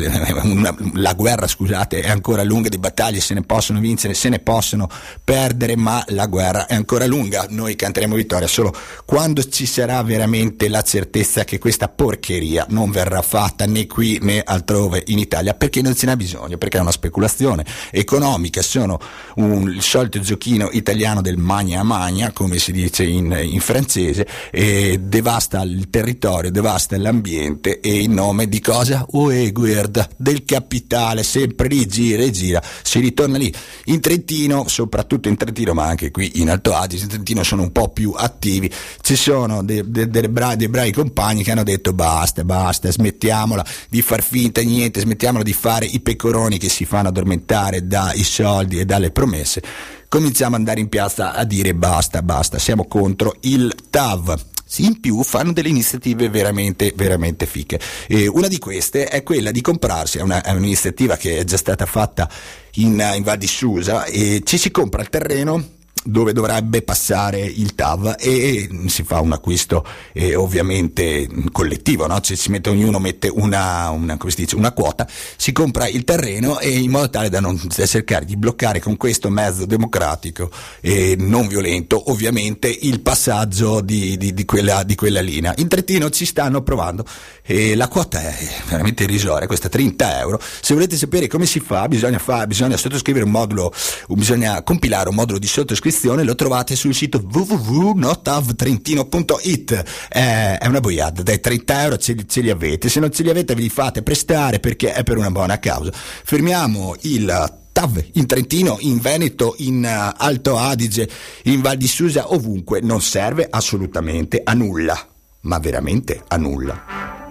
una, 0.43 0.75
la 0.93 1.13
guerra 1.13 1.47
scusate 1.47 2.01
è 2.01 2.09
ancora 2.09 2.43
lunga 2.43 2.69
di 2.69 2.77
battaglie 2.77 3.19
se 3.19 3.33
ne 3.33 3.41
possono 3.41 3.79
vincere, 3.79 4.13
se 4.13 4.29
ne 4.29 4.39
possono 4.39 4.89
perdere 5.23 5.75
ma 5.75 6.03
la 6.09 6.27
guerra 6.27 6.67
è 6.67 6.75
ancora 6.75 7.05
lunga. 7.05 7.45
Noi 7.49 7.75
canteremo 7.75 8.15
vittoria 8.15 8.47
solo 8.47 8.73
quando 9.05 9.43
ci 9.43 9.65
sarà 9.65 10.01
veramente 10.03 10.67
la 10.69 10.81
certezza 10.81 11.43
che 11.43 11.57
questa 11.57 11.87
porcheria 11.89 12.65
non 12.69 12.91
verrà 12.91 13.21
fatta 13.21 13.65
né 13.65 13.87
qui 13.87 14.19
né 14.21 14.41
altrove 14.43 15.03
in 15.07 15.17
Italia 15.17 15.53
perché 15.53 15.81
non 15.81 15.95
ce 15.95 16.05
n'è 16.05 16.15
bisogno 16.15 16.57
perché 16.57 16.77
è 16.77 16.81
una 16.81 16.91
speculazione 16.93 17.65
economica, 17.91 18.61
sono 18.61 18.99
un, 19.35 19.69
il 19.69 19.81
solito 19.81 20.19
giochino 20.19 20.69
italiano 20.71 21.21
del 21.21 21.37
magna 21.37 21.83
magna, 21.83 22.31
come 22.31 22.57
si 22.57 22.71
dice 22.71 23.03
in, 23.03 23.37
in 23.43 23.59
francese, 23.59 24.27
e 24.51 24.99
devasta 25.01 25.61
il 25.61 25.89
territorio, 25.89 26.51
devasta 26.51 26.97
l'ambiente 26.97 27.79
e 27.79 28.01
in 28.01 28.13
nome 28.13 28.47
di 28.47 28.59
cosa? 28.61 29.05
Ue, 29.11 29.51
guarda, 29.51 30.07
del 30.15 30.45
capitale, 30.45 31.23
sempre 31.23 31.67
lì 31.67 31.85
gira 31.85 32.23
e 32.23 32.31
gira, 32.31 32.61
si 32.81 32.99
ritorna 32.99 33.37
lì. 33.37 33.53
In 33.85 33.99
Trentino, 33.99 34.67
soprattutto 34.67 35.27
in 35.27 35.37
Trentino, 35.37 35.73
ma 35.73 35.85
anche 35.85 36.11
qui 36.11 36.31
in 36.35 36.49
Alto 36.49 36.73
Adige, 36.73 37.03
in 37.03 37.09
Trentino 37.09 37.43
sono 37.43 37.63
un 37.63 37.71
po' 37.71 37.89
più 37.89 38.13
attivi, 38.15 38.71
ci 39.01 39.15
sono 39.15 39.63
dei, 39.63 39.83
dei, 39.85 40.09
dei, 40.09 40.27
bravi, 40.27 40.55
dei 40.57 40.69
bravi 40.69 40.91
compagni 40.91 41.43
che 41.43 41.51
hanno 41.51 41.63
detto 41.63 41.93
basta, 41.93 42.43
basta, 42.43 42.91
smettiamola 42.91 43.65
di 43.89 44.01
far 44.01 44.21
finta 44.21 44.61
niente, 44.61 44.99
smettiamola 44.99 45.43
di 45.43 45.53
fare 45.53 45.85
i 45.85 45.99
pecoroni 45.99 46.57
che 46.57 46.69
si 46.69 46.82
si 46.83 46.85
fanno 46.85 47.07
addormentare 47.07 47.87
dai 47.87 48.23
soldi 48.23 48.79
e 48.79 48.85
dalle 48.85 49.11
promesse, 49.11 49.63
cominciamo 50.09 50.55
ad 50.55 50.61
andare 50.61 50.81
in 50.81 50.89
piazza 50.89 51.33
a 51.33 51.45
dire 51.45 51.73
basta, 51.73 52.21
basta, 52.21 52.59
siamo 52.59 52.85
contro 52.85 53.35
il 53.41 53.73
TAV 53.89 54.51
in 54.77 54.99
più 54.99 55.21
fanno 55.21 55.53
delle 55.53 55.69
iniziative 55.69 56.29
veramente, 56.29 56.93
veramente 56.95 57.45
fiche. 57.45 57.79
E 58.07 58.27
una 58.27 58.47
di 58.47 58.57
queste 58.57 59.05
è 59.05 59.21
quella 59.21 59.51
di 59.51 59.61
comprarsi, 59.61 60.17
è, 60.17 60.21
una, 60.21 60.41
è 60.41 60.49
un'iniziativa 60.49 61.15
che 61.15 61.37
è 61.37 61.43
già 61.43 61.57
stata 61.57 61.85
fatta 61.85 62.27
in, 62.75 62.99
in 63.15 63.21
Val 63.21 63.37
di 63.37 63.45
Susa, 63.45 64.05
e 64.05 64.41
ci 64.43 64.57
si 64.57 64.71
compra 64.71 65.01
il 65.01 65.09
terreno 65.09 65.63
dove 66.03 66.33
dovrebbe 66.33 66.81
passare 66.81 67.39
il 67.39 67.75
TAV 67.75 68.15
e 68.19 68.69
si 68.87 69.03
fa 69.03 69.19
un 69.21 69.31
acquisto 69.31 69.85
eh, 70.11 70.35
ovviamente 70.35 71.27
collettivo, 71.51 72.07
no? 72.07 72.19
cioè 72.19 72.37
mette, 72.49 72.69
ognuno 72.69 72.99
mette 72.99 73.29
una, 73.29 73.89
una, 73.89 74.17
dice, 74.35 74.55
una, 74.55 74.71
quota, 74.71 75.07
si 75.35 75.51
compra 75.51 75.87
il 75.87 76.03
terreno 76.03 76.59
e 76.59 76.77
in 76.77 76.91
modo 76.91 77.09
tale 77.09 77.29
da, 77.29 77.39
non, 77.39 77.59
da 77.75 77.85
cercare 77.85 78.25
di 78.25 78.35
bloccare 78.35 78.79
con 78.79 78.97
questo 78.97 79.29
mezzo 79.29 79.65
democratico 79.65 80.49
e 80.81 81.15
non 81.17 81.47
violento 81.47 82.11
ovviamente 82.11 82.67
il 82.67 83.01
passaggio 83.01 83.81
di, 83.81 84.17
di, 84.17 84.33
di, 84.33 84.45
quella, 84.45 84.83
di 84.83 84.95
quella, 84.95 85.21
linea. 85.21 85.53
In 85.57 85.67
Trentino 85.67 86.09
ci 86.09 86.25
stanno 86.25 86.61
provando 86.63 87.05
e 87.45 87.75
la 87.75 87.89
quota 87.89 88.21
è 88.21 88.33
veramente 88.67 89.03
irrisoria, 89.03 89.47
questa 89.47 89.67
30 89.67 90.19
euro. 90.19 90.39
Se 90.61 90.73
volete 90.73 90.95
sapere 90.95 91.27
come 91.27 91.45
si 91.45 91.59
fa 91.59 91.89
bisogna, 91.89 92.17
fa, 92.17 92.47
bisogna 92.47 92.77
sottoscrivere 92.77 93.25
un 93.25 93.31
modulo, 93.31 93.73
bisogna 94.07 94.63
compilare 94.63 95.09
un 95.09 95.15
modulo 95.15 95.39
di 95.39 95.47
sottoscrizione 95.47 96.23
lo 96.23 96.35
trovate 96.35 96.75
sul 96.75 96.93
sito 96.93 97.21
www.notavtrentino.it 97.29 99.83
eh, 100.09 100.57
è 100.57 100.67
una 100.67 100.79
boiata, 100.79 101.21
dai 101.21 101.41
30 101.41 101.83
euro 101.83 101.97
ce 101.97 102.13
li, 102.13 102.25
ce 102.27 102.39
li, 102.41 102.49
avete, 102.49 102.87
se 102.87 103.01
non 103.01 103.11
ce 103.11 103.23
li 103.23 103.29
avete 103.29 103.55
ve 103.55 103.61
li 103.61 103.69
fate 103.69 104.03
prestare 104.03 104.59
perché 104.59 104.93
è 104.93 105.03
per 105.03 105.17
una 105.17 105.31
buona 105.31 105.59
causa. 105.59 105.91
Fermiamo 105.91 106.95
il 107.01 107.59
TAV 107.73 108.05
in 108.13 108.25
Trentino, 108.25 108.77
in 108.81 108.99
Veneto, 108.99 109.55
in 109.57 109.83
uh, 109.83 110.13
Alto 110.17 110.57
Adige, 110.57 111.09
in 111.43 111.61
Val 111.61 111.75
di 111.75 111.87
Susa, 111.87 112.31
ovunque, 112.31 112.79
non 112.81 113.01
serve 113.01 113.47
assolutamente 113.49 114.39
a 114.43 114.53
nulla, 114.53 114.97
ma 115.41 115.59
veramente 115.59 116.23
a 116.27 116.37
nulla. 116.37 117.22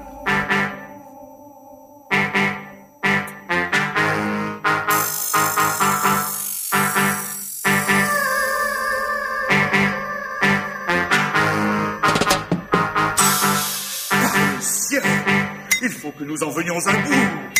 Nous 16.32 16.42
en 16.44 16.50
venions 16.50 16.78
à 16.86 16.92
bout. 16.92 17.51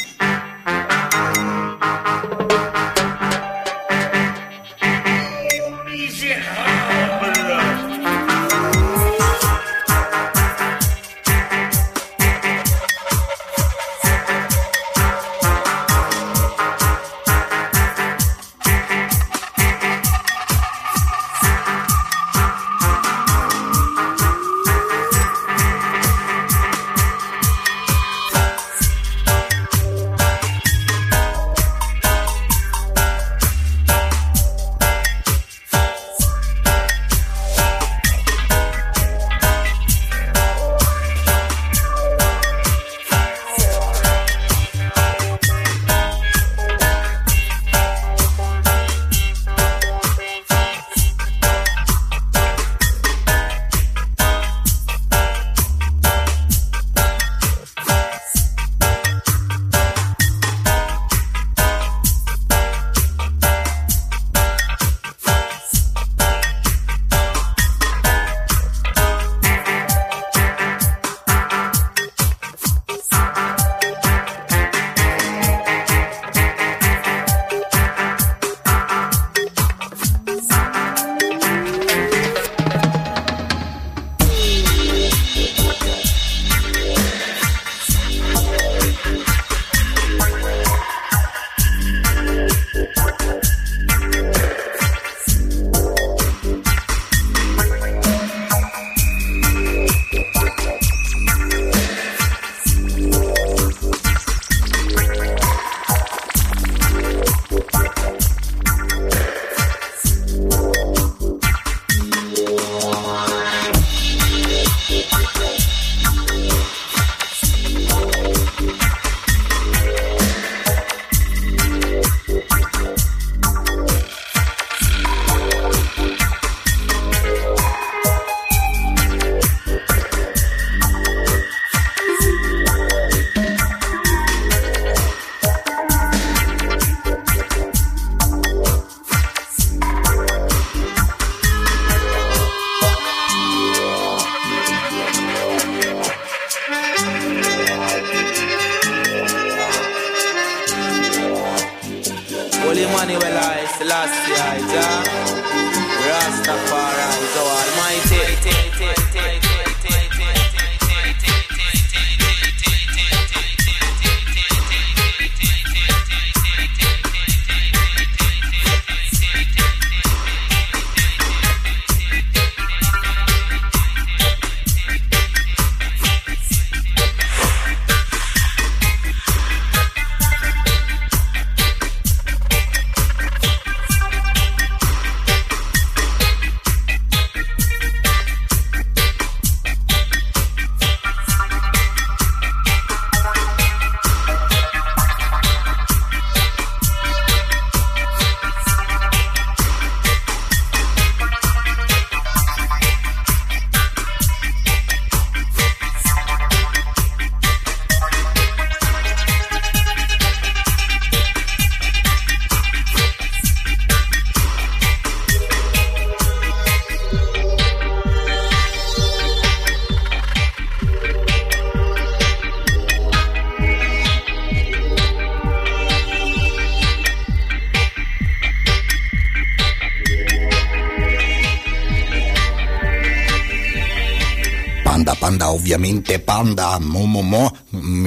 Ovviamente 235.63 236.19
Panda 236.19 236.77
Momomo, 236.81 237.52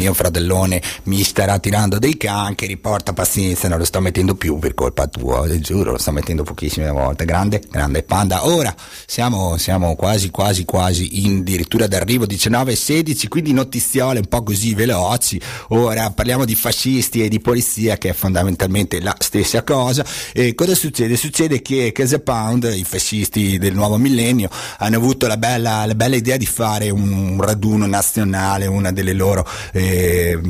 mio 0.06 0.14
fratellone, 0.14 0.82
mi 1.04 1.24
starà 1.24 1.58
tirando 1.58 1.98
dei 1.98 2.16
cancheri, 2.16 2.78
porta 2.78 3.14
pazienza, 3.14 3.68
non 3.68 3.80
lo 3.80 3.86
sto 3.86 4.00
mettendo 4.02 4.36
più 4.36 4.60
per 4.60 4.76
colpa 4.76 5.08
tua, 5.08 5.48
giuro, 5.60 5.92
lo 5.92 5.98
sto 5.98 6.12
mettendo 6.12 6.44
pochissime 6.44 6.92
volte. 6.92 7.26
Grande, 7.26 7.62
grande 7.72 8.04
Panda. 8.04 8.46
Ora 8.46 8.74
siamo, 9.08 9.58
siamo 9.58 9.96
quasi, 9.96 10.30
quasi, 10.30 10.64
quasi 10.64 11.26
in 11.26 11.40
addirittura 11.40 11.88
d'arrivo 11.88 12.28
19 12.28 12.74
e 12.74 12.76
16, 12.76 13.28
quindi 13.28 13.52
notiziole 13.52 14.20
un 14.20 14.28
po' 14.28 14.44
così 14.44 14.76
veloci. 14.76 15.42
Ora 15.70 16.12
parliamo 16.12 16.46
di 16.46 16.54
fascisti 16.54 17.24
e 17.24 17.30
di 17.30 17.40
polizia, 17.40 17.98
che 17.98 18.10
è 18.10 18.14
fondamentalmente 18.14 19.02
la 19.02 19.16
stessa 19.18 19.64
cosa. 19.64 20.06
E 20.34 20.54
cosa 20.54 20.76
succede? 20.76 21.18
Succede 21.18 21.64
che 21.64 21.92
Casa 21.92 22.20
Pound, 22.20 22.72
i 22.76 22.84
fascisti 22.84 23.58
del 23.58 23.74
nuovo 23.74 23.98
millennio, 23.98 24.50
hanno 24.78 24.98
avuto 24.98 25.26
la 25.26 25.38
bella, 25.38 25.86
la 25.86 25.96
bella 25.96 26.16
idea 26.16 26.38
di 26.38 26.46
fare 26.46 26.92
un 26.92 27.42
raduno 27.42 27.88
nazionale, 27.88 28.68
una 28.68 28.92
delle 28.92 29.14
loro 29.14 29.48
eh, 29.74 29.95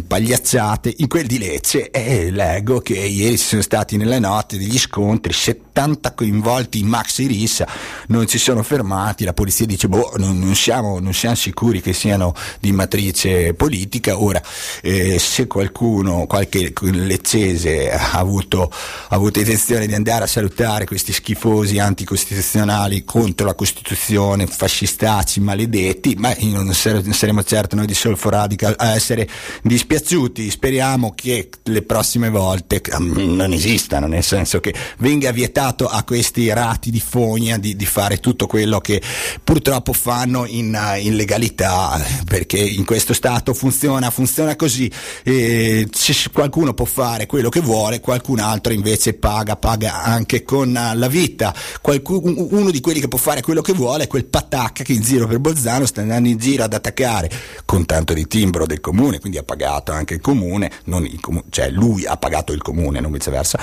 pagliacciate 0.08 0.94
in 0.98 1.08
quel 1.08 1.26
di 1.26 1.38
Lecce 1.38 1.90
e 1.90 2.32
leggo 2.32 2.80
che 2.80 2.94
ieri 2.94 3.38
ci 3.38 3.46
sono 3.46 3.62
stati 3.62 3.98
nella 3.98 4.20
notte 4.20 4.58
degli 4.58 4.78
scontri 4.78 5.34
70 5.76 6.14
coinvolti 6.14 6.80
in 6.80 6.88
maxi 6.88 7.28
rissa, 7.28 7.68
non 8.08 8.28
si 8.28 8.40
sono 8.40 8.64
fermati, 8.64 9.26
la 9.26 9.34
polizia 9.34 9.66
dice 9.66 9.90
boh, 9.90 10.14
non, 10.16 10.40
non, 10.40 10.56
siamo, 10.56 11.00
non 11.00 11.14
siamo, 11.14 11.36
sicuri 11.36 11.82
che 11.82 11.92
siano 11.92 12.34
di 12.62 12.72
matrice 12.72 13.54
politica, 13.54 14.18
ora 14.18 14.42
eh, 14.82 15.20
se 15.20 15.48
qualcuno, 15.48 16.28
qualche 16.28 16.72
leccese 16.82 17.92
ha 17.92 18.12
avuto, 18.14 18.72
ha 18.72 19.16
avuto 19.16 19.40
intenzione 19.40 19.86
di 19.86 19.94
andare 19.94 20.24
a 20.24 20.28
salutare 20.28 20.86
questi 20.86 21.12
schifosi 21.12 21.78
anticostituzionali 21.78 23.04
contro 23.04 23.46
la 23.46 23.54
Costituzione, 23.54 24.48
fascistacci, 24.48 25.42
maledetti, 25.42 26.16
ma 26.18 26.34
non 26.40 26.74
saremo 26.74 27.44
certo 27.44 27.76
noi 27.76 27.86
di 27.86 27.94
Solfo 27.94 28.30
Radical 28.30 28.76
a 28.78 28.96
essere 28.96 29.28
dispiaciuti, 29.62 30.50
speriamo 30.50 31.14
che 31.14 31.50
le 31.64 31.82
prossime 31.82 32.30
volte 32.30 32.82
non 32.98 33.52
esistano, 33.52 34.08
nel 34.08 34.24
senso 34.24 34.62
che 34.62 34.74
venga 35.00 35.32
vietato 35.32 35.64
a 35.66 36.04
questi 36.04 36.52
rati 36.54 36.92
di 36.92 37.00
fogna 37.00 37.58
di, 37.58 37.76
di 37.76 37.86
fare 37.86 38.20
tutto 38.20 38.46
quello 38.46 38.80
che 38.80 39.02
purtroppo 39.44 39.94
fanno 39.94 40.46
in, 40.46 40.78
in, 41.00 41.16
legalità, 41.16 42.00
perché 42.26 42.58
in 42.58 42.86
questo 42.86 43.14
Stato 43.14 43.54
funziona, 43.54 44.12
funziona 44.12 44.56
così, 44.56 44.92
e 45.24 45.88
qualcuno 46.32 46.74
può 46.74 46.86
fare 46.86 47.26
quello 47.26 47.50
che 47.50 47.62
vuole, 47.62 48.00
qualcun 48.00 48.40
altro 48.40 48.74
invece 48.74 49.14
paga, 49.14 49.56
paga 49.56 50.04
anche 50.04 50.44
con 50.44 50.72
la 50.72 51.08
vita, 51.08 51.54
Qualcuno, 51.82 52.48
uno 52.52 52.72
di 52.72 52.82
quelli 52.82 53.00
che 53.00 53.08
può 53.08 53.18
fare 53.18 53.42
quello 53.42 53.62
che 53.62 53.74
vuole 53.74 54.04
è 54.04 54.08
quel 54.08 54.26
patacca 54.26 54.84
che 54.84 54.94
in 54.94 55.02
giro 55.02 55.28
per 55.28 55.40
Bolzano 55.40 55.86
sta 55.86 56.02
andando 56.02 56.30
in 56.30 56.38
giro 56.38 56.64
ad 56.64 56.74
attaccare 56.74 57.30
con 57.66 57.86
tanto 57.86 58.14
di 58.14 58.28
timbro 58.28 58.66
del 58.66 58.80
comune, 58.80 59.20
quindi 59.20 59.38
ha 59.38 59.44
pagato 59.44 59.92
anche 59.92 60.16
il 60.16 60.22
comune, 60.22 60.72
il 60.86 61.20
comune 61.22 61.46
cioè 61.50 61.70
lui 61.70 62.06
ha 62.06 62.18
pagato 62.18 62.54
il 62.54 62.62
comune, 62.62 63.00
non 63.00 63.12
viceversa, 63.12 63.60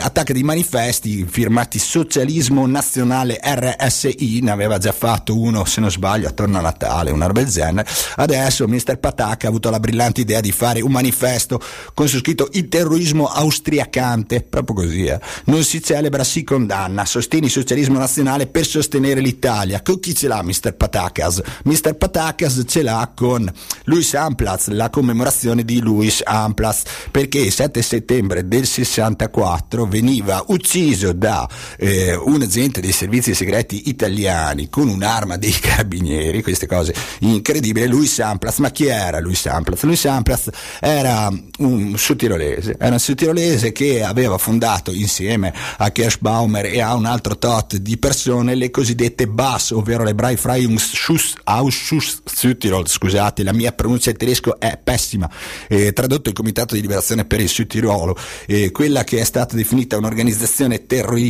attacca 0.00 0.32
dei 0.32 0.42
manifesti 0.42 1.24
firmati 1.42 1.80
Socialismo 1.80 2.68
Nazionale 2.68 3.40
RSI, 3.42 4.38
ne 4.42 4.52
aveva 4.52 4.78
già 4.78 4.92
fatto 4.92 5.36
uno 5.36 5.64
se 5.64 5.80
non 5.80 5.90
sbaglio 5.90 6.28
attorno 6.28 6.58
a 6.58 6.60
Natale, 6.60 7.10
una 7.10 7.26
roba 7.26 7.40
del 7.40 7.50
genere, 7.50 7.88
adesso 8.14 8.68
Mr. 8.68 8.98
Patacca 8.98 9.46
ha 9.46 9.50
avuto 9.50 9.68
la 9.68 9.80
brillante 9.80 10.20
idea 10.20 10.38
di 10.38 10.52
fare 10.52 10.80
un 10.80 10.92
manifesto 10.92 11.60
con 11.94 12.06
su 12.06 12.18
scritto 12.18 12.48
il 12.52 12.68
terrorismo 12.68 13.26
austriacante, 13.26 14.42
proprio 14.42 14.84
così, 14.84 15.06
eh. 15.06 15.18
non 15.46 15.64
si 15.64 15.82
celebra, 15.82 16.22
si 16.22 16.44
condanna, 16.44 17.04
sostieni 17.04 17.46
il 17.46 17.50
socialismo 17.50 17.98
nazionale 17.98 18.46
per 18.46 18.64
sostenere 18.64 19.20
l'Italia, 19.20 19.82
con 19.82 19.98
chi 19.98 20.14
ce 20.14 20.28
l'ha 20.28 20.44
Mr. 20.44 20.74
Patacas? 20.74 21.42
Mr. 21.64 21.96
Patacas 21.96 22.62
ce 22.68 22.82
l'ha 22.82 23.10
con 23.16 23.52
Louis 23.86 24.14
Amplatz, 24.14 24.68
la 24.68 24.90
commemorazione 24.90 25.64
di 25.64 25.80
Louis 25.80 26.22
Amplatz, 26.24 26.84
perché 27.10 27.40
il 27.40 27.52
7 27.52 27.82
settembre 27.82 28.46
del 28.46 28.64
64 28.64 29.86
veniva 29.86 30.44
ucciso 30.46 31.12
da 31.12 31.30
eh, 31.78 32.14
un 32.14 32.42
agente 32.42 32.80
dei 32.80 32.92
servizi 32.92 33.34
segreti 33.34 33.88
italiani 33.88 34.68
con 34.68 34.88
un'arma 34.88 35.36
dei 35.36 35.52
carabinieri, 35.58 36.42
queste 36.42 36.66
cose 36.66 36.94
incredibili, 37.20 37.86
Louis 37.86 38.18
Amplatz, 38.20 38.58
ma 38.58 38.70
chi 38.70 38.86
era 38.86 39.20
Louis 39.20 39.44
Amplatz? 39.46 39.82
Louis 39.82 40.04
Amplatz 40.04 40.50
era 40.80 41.32
un 41.58 41.96
sudtirolese, 41.96 42.76
era 42.78 42.92
un 42.92 43.00
sudtirolese 43.00 43.72
che 43.72 44.02
aveva 44.02 44.38
fondato 44.38 44.92
insieme 44.92 45.52
a 45.78 45.90
Kirschbaumer 45.90 46.66
e 46.66 46.80
a 46.80 46.94
un 46.94 47.06
altro 47.06 47.38
tot 47.38 47.76
di 47.76 47.96
persone 47.96 48.54
le 48.54 48.70
cosiddette 48.70 49.26
BAS, 49.26 49.70
ovvero 49.70 50.04
le 50.04 50.14
Breifreiungsausschuss 50.14 52.22
Südtirol, 52.24 52.88
scusate, 52.88 53.42
la 53.42 53.52
mia 53.52 53.72
pronuncia 53.72 54.10
in 54.10 54.16
tedesco 54.16 54.58
è 54.58 54.78
pessima, 54.82 55.30
eh, 55.68 55.92
tradotto 55.92 56.28
il 56.28 56.34
Comitato 56.34 56.74
di 56.74 56.80
Liberazione 56.80 57.24
per 57.24 57.40
il 57.40 57.48
Südtirolo, 57.48 58.16
eh, 58.46 58.70
quella 58.70 59.04
che 59.04 59.20
è 59.20 59.24
stata 59.24 59.56
definita 59.56 59.96
un'organizzazione 59.96 60.86
terroristica 60.86 61.21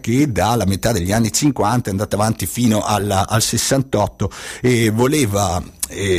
che 0.00 0.30
dalla 0.30 0.64
metà 0.64 0.92
degli 0.92 1.12
anni 1.12 1.32
50 1.32 1.88
è 1.88 1.92
andata 1.92 2.16
avanti 2.16 2.46
fino 2.46 2.82
alla, 2.82 3.28
al 3.28 3.42
68 3.42 4.30
e 4.60 4.90
voleva 4.90 5.62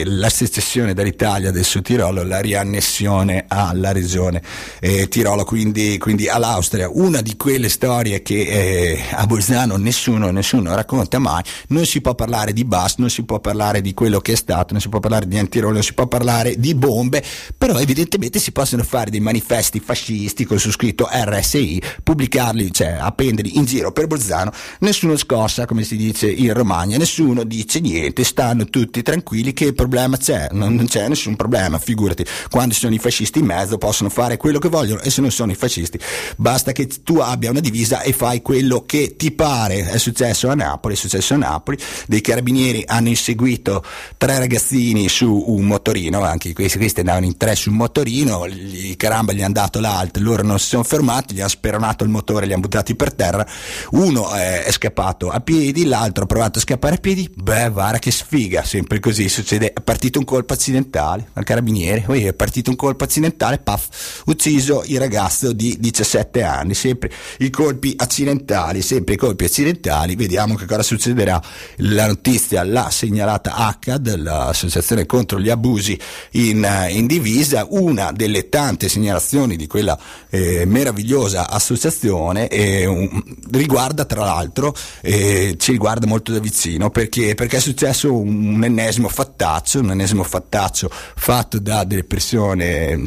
la 0.06 0.30
secessione 0.30 0.94
dall'Italia 0.94 1.52
del 1.52 1.64
Sud 1.64 1.84
Tirolo, 1.84 2.24
la 2.24 2.40
riannessione 2.40 3.46
alla 3.48 3.92
regione 3.92 4.42
eh, 4.80 5.08
Tirolo, 5.08 5.44
quindi, 5.44 5.98
quindi, 5.98 6.28
all'Austria. 6.30 6.90
Una 6.90 7.22
di 7.22 7.36
quelle 7.36 7.70
storie 7.70 8.22
che 8.22 8.42
eh, 8.42 9.04
a 9.12 9.26
Bolzano 9.26 9.78
nessuno, 9.78 10.30
nessuno, 10.30 10.76
racconta 10.76 11.20
mai, 11.20 11.44
non 11.70 11.86
si 11.86 12.02
può 12.02 12.14
parlare 12.14 12.54
di 12.54 12.64
Bas, 12.64 12.96
non 12.98 13.10
si 13.10 13.24
può 13.24 13.40
parlare 13.40 13.82
di 13.82 13.94
quello 13.94 14.20
che 14.20 14.34
è 14.34 14.36
stato, 14.36 14.74
non 14.74 14.82
si 14.82 14.90
può 14.90 15.00
parlare 15.00 15.28
di 15.28 15.38
Antirolo, 15.38 15.74
non 15.74 15.84
si 15.84 15.94
può 15.94 16.08
parlare 16.08 16.60
di 16.60 16.76
bombe, 16.76 17.24
però 17.58 17.80
evidentemente 17.80 18.40
si 18.40 18.52
possono 18.52 18.84
fare 18.84 19.10
dei 19.10 19.20
manifesti 19.20 19.80
fascisti 19.80 20.46
con 20.46 20.60
su 20.60 20.72
scritto 20.72 21.10
RSI, 21.12 21.82
pubblicarli, 22.04 22.72
cioè 22.72 22.98
appenderli 23.00 23.58
in 23.58 23.66
giro 23.66 23.92
per 23.92 24.08
Bolzano, 24.08 24.52
nessuno 24.80 25.18
scossa, 25.18 25.66
come 25.66 25.84
si 25.84 25.96
dice 25.98 26.30
in 26.30 26.54
Romagna, 26.54 26.98
nessuno 26.98 27.44
dice 27.44 27.80
niente, 27.80 28.24
stanno 28.24 28.66
tutti 28.66 29.02
tranquilli 29.02 29.54
che 29.56 29.74
problema 29.74 30.18
c'è? 30.18 30.50
Non, 30.52 30.76
non 30.76 30.86
c'è 30.86 31.08
nessun 31.08 31.36
problema, 31.36 31.80
figurati. 31.80 32.24
Quando 32.52 32.76
ci 32.76 32.82
sono 32.82 32.94
i 32.94 33.00
fascisti 33.00 33.40
in 33.40 33.46
mezzo 33.46 33.80
possono 33.80 34.10
fare 34.12 34.38
quello 34.38 34.60
che 34.60 34.70
vogliono 34.70 35.02
e 35.02 35.10
se 35.10 35.22
non 35.22 35.32
sono 35.32 35.52
i 35.52 35.56
fascisti 35.56 36.00
basta 36.38 36.72
che 36.72 36.88
tu 37.04 37.18
abbia 37.18 37.50
una 37.50 37.60
divisa 37.60 38.02
e 38.02 38.14
fai 38.14 38.42
quello 38.42 38.84
che 38.86 39.16
ti 39.16 39.32
pare. 39.32 39.90
È 39.90 39.98
successo 39.98 40.50
a 40.50 40.56
Napoli, 40.56 40.94
è 40.94 40.98
successo 40.98 41.34
a 41.34 41.38
Napoli, 41.38 41.78
dei 42.08 42.22
carabinieri 42.22 42.84
hanno 42.86 43.08
inseguito 43.08 43.84
tre 44.18 44.38
ragazzini 44.38 45.10
su 45.10 45.44
un 45.48 45.66
motorino, 45.66 46.22
anche 46.24 46.54
questi, 46.54 46.78
questi 46.78 47.00
andavano 47.00 47.26
in 47.26 47.38
tre 47.38 47.56
su 47.56 47.70
un 47.70 47.78
motorino, 47.78 48.48
gli, 48.48 48.96
caramba 48.96 49.34
gli 49.34 49.42
hanno 49.42 49.54
dato 49.54 49.80
l'alto, 49.80 50.20
loro 50.20 50.44
non 50.44 50.60
si 50.60 50.68
sono 50.68 50.84
fermati, 50.84 51.34
gli 51.34 51.40
hanno 51.40 51.50
speronato 51.50 52.04
il 52.04 52.10
motore, 52.10 52.46
li 52.46 52.54
hanno 52.54 52.62
buttati 52.62 52.96
per 52.96 53.14
terra, 53.14 53.46
uno 53.92 54.32
è, 54.34 54.64
è 54.64 54.72
scappato 54.72 55.30
a 55.30 55.40
piedi, 55.40 55.86
l'altro 55.86 56.24
ha 56.24 56.28
provato 56.28 56.60
a 56.60 56.62
scappare 56.62 56.96
a 56.96 57.00
piedi, 57.00 57.32
beh 57.34 57.70
guarda 57.70 58.00
che 58.00 58.12
sfiga, 58.12 58.64
sempre 58.64 59.00
così 59.00 59.30
succede? 59.46 59.74
È 59.74 59.82
partito 59.82 60.18
un 60.18 60.26
colpo 60.26 60.54
accidentale 60.54 61.30
al 61.34 61.44
carabiniere, 61.44 62.04
è 62.04 62.34
partito 62.34 62.72
un 62.72 62.76
colpo 62.76 63.04
accidentale, 63.04 63.60
paf, 63.60 64.24
ucciso 64.26 64.84
il 64.88 64.98
ragazzo 64.98 65.54
di 65.54 65.78
17 65.80 66.42
anni, 66.42 66.74
sempre 66.74 67.12
i 67.40 67.52
colpi 67.52 67.94
accidentali, 67.96 68.82
sempre 68.82 69.14
i 69.14 69.18
colpi 69.18 69.46
accidentali, 69.46 70.16
vediamo 70.16 70.56
che 70.56 70.66
cosa 70.66 70.82
succederà. 70.82 71.40
La 71.78 72.08
notizia 72.08 72.64
l'ha 72.64 72.90
segnalata 72.90 73.54
ACAD, 73.56 74.16
l'associazione 74.16 75.06
contro 75.06 75.40
gli 75.40 75.50
abusi 75.50 75.98
in, 76.32 76.68
in 76.90 77.06
divisa, 77.06 77.68
una 77.70 78.12
delle 78.12 78.50
tante 78.50 78.90
segnalazioni 78.90 79.56
di 79.56 79.68
quella 79.68 79.98
eh, 80.30 80.66
meravigliosa 80.66 81.50
associazione 81.50 82.48
eh, 82.48 82.86
un, 82.88 83.22
riguarda 83.52 84.06
tra 84.06 84.24
l'altro, 84.24 84.76
eh, 85.02 85.56
ci 85.60 85.72
riguarda 85.72 86.08
molto 86.08 86.32
da 86.32 86.40
vicino 86.40 86.90
perché, 86.90 87.36
perché 87.36 87.58
è 87.58 87.60
successo 87.60 88.12
un, 88.12 88.56
un 88.56 88.64
ennesimo 88.64 89.08
fattore 89.08 89.34
fattaccio, 89.36 89.80
un 89.82 89.92
ennesimo 89.92 90.24
fattaccio 90.24 90.90
fatto 90.90 91.60
da 91.60 91.84
delle 91.84 92.06
persone, 92.06 93.06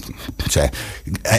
cioè 0.49 0.71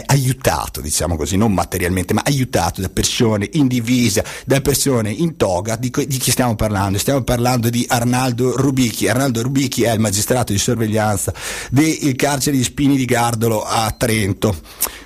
aiutato, 0.07 0.81
diciamo 0.81 1.15
così, 1.15 1.37
non 1.37 1.53
materialmente, 1.53 2.13
ma 2.13 2.23
aiutato 2.25 2.81
da 2.81 2.89
persone 2.89 3.47
in 3.53 3.67
divisa, 3.67 4.23
da 4.45 4.59
persone 4.61 5.11
in 5.11 5.37
toga, 5.37 5.75
di, 5.75 5.91
di 6.07 6.17
chi 6.17 6.31
stiamo 6.31 6.55
parlando? 6.55 6.97
Stiamo 6.97 7.21
parlando 7.21 7.69
di 7.69 7.85
Arnaldo 7.87 8.57
Rubichi. 8.57 9.07
Arnaldo 9.07 9.43
Rubichi 9.43 9.83
è 9.83 9.93
il 9.93 9.99
magistrato 9.99 10.51
di 10.51 10.57
sorveglianza 10.57 11.31
del 11.69 12.15
carcere 12.15 12.57
di 12.57 12.63
Spini 12.63 12.97
di 12.97 13.05
Gardolo 13.05 13.61
a 13.63 13.93
Trento 13.95 14.55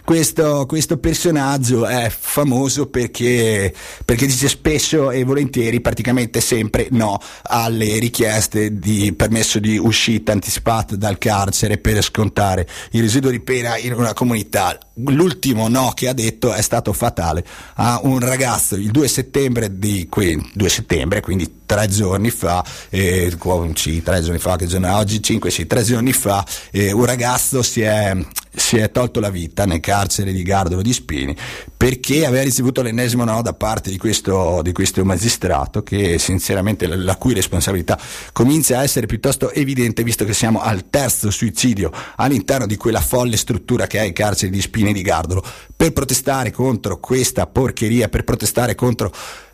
questo, 0.06 0.66
questo 0.68 0.98
personaggio 0.98 1.86
è 1.86 2.12
famoso 2.16 2.88
perché, 2.88 3.74
perché, 4.04 4.26
dice 4.26 4.50
spesso 4.50 5.12
e 5.12 5.24
volentieri, 5.24 5.80
praticamente 5.80 6.42
sempre 6.42 6.88
no 6.92 7.18
alle 7.44 8.00
richieste 8.00 8.78
di 8.80 9.14
permesso 9.14 9.60
di 9.60 9.73
uscita 9.78 10.32
anticipata 10.32 10.96
dal 10.96 11.18
carcere 11.18 11.78
per 11.78 12.02
scontare 12.02 12.68
il 12.92 13.02
residuo 13.02 13.32
di 13.32 13.40
pena 13.40 13.78
in 13.78 13.94
una 13.94 14.14
comunità. 14.14 14.78
L'ultimo 14.96 15.68
no 15.68 15.92
che 15.96 16.08
ha 16.08 16.14
detto 16.14 16.54
è 16.54 16.62
stato 16.62 16.94
fatale 16.94 17.44
a 17.76 18.00
un 18.04 18.20
ragazzo 18.20 18.76
il 18.76 18.92
2 18.92 19.08
settembre, 19.08 19.80
di, 19.80 20.08
2 20.08 20.70
settembre 20.70 21.22
quindi 21.22 21.62
tre 21.66 21.88
giorni 21.88 22.30
fa, 22.30 22.64
eh, 22.90 23.36
tre 24.04 24.22
giorni 24.22 24.38
fa, 24.40 24.56
che 24.56 24.68
giorno 24.68 24.88
è 24.88 24.94
oggi? 24.94 25.22
5, 25.22 25.50
sì, 25.50 25.66
tre 25.66 25.84
giorni 25.84 26.14
fa, 26.14 26.46
eh, 26.72 26.92
un 26.92 27.06
ragazzo 27.06 27.64
si 27.64 27.82
è 27.82 28.16
si 28.56 28.78
è 28.78 28.92
tolto 28.92 29.20
la 29.20 29.30
vita 29.30 29.66
nel 29.66 29.80
carcere 29.80 30.32
di 30.32 30.44
Gardolo 30.44 30.82
di 30.82 30.94
Spini 30.94 31.36
perché 31.76 32.26
aveva 32.26 32.44
ricevuto 32.44 32.82
l'ennesimo 32.82 33.24
no 33.24 33.42
da 33.42 33.54
parte 33.54 33.90
di 33.90 33.98
questo, 33.98 34.62
di 34.62 34.72
questo 34.72 35.04
magistrato 35.04 35.82
che 35.84 36.20
sinceramente 36.20 36.88
la, 36.88 36.96
la, 36.96 37.16
cui 37.16 37.34
responsabilità 37.34 38.00
comincia 38.32 38.80
a 38.80 38.84
essere 38.84 39.06
piuttosto 39.06 39.52
evidente 39.52 40.04
visto 40.04 40.24
che 40.24 40.34
siamo 40.34 40.62
al 40.62 40.90
terzo 40.90 41.30
suicidio 41.30 41.92
all'interno 42.16 42.68
di 42.68 42.78
quella 42.78 43.02
folle 43.02 43.38
struttura 43.38 43.88
che 43.88 44.00
è 44.00 44.04
il 44.04 44.14
carcere 44.14 44.52
di 44.52 44.62
Spini 44.62 44.94
di 44.94 45.02
Gardolo. 45.02 45.44
Per 45.76 45.92
protestare 45.92 46.52
contro 46.52 47.00
questa 47.00 47.48
porcheria, 47.48 48.08
per 48.08 48.24
protestare 48.24 48.76
contro 48.76 49.12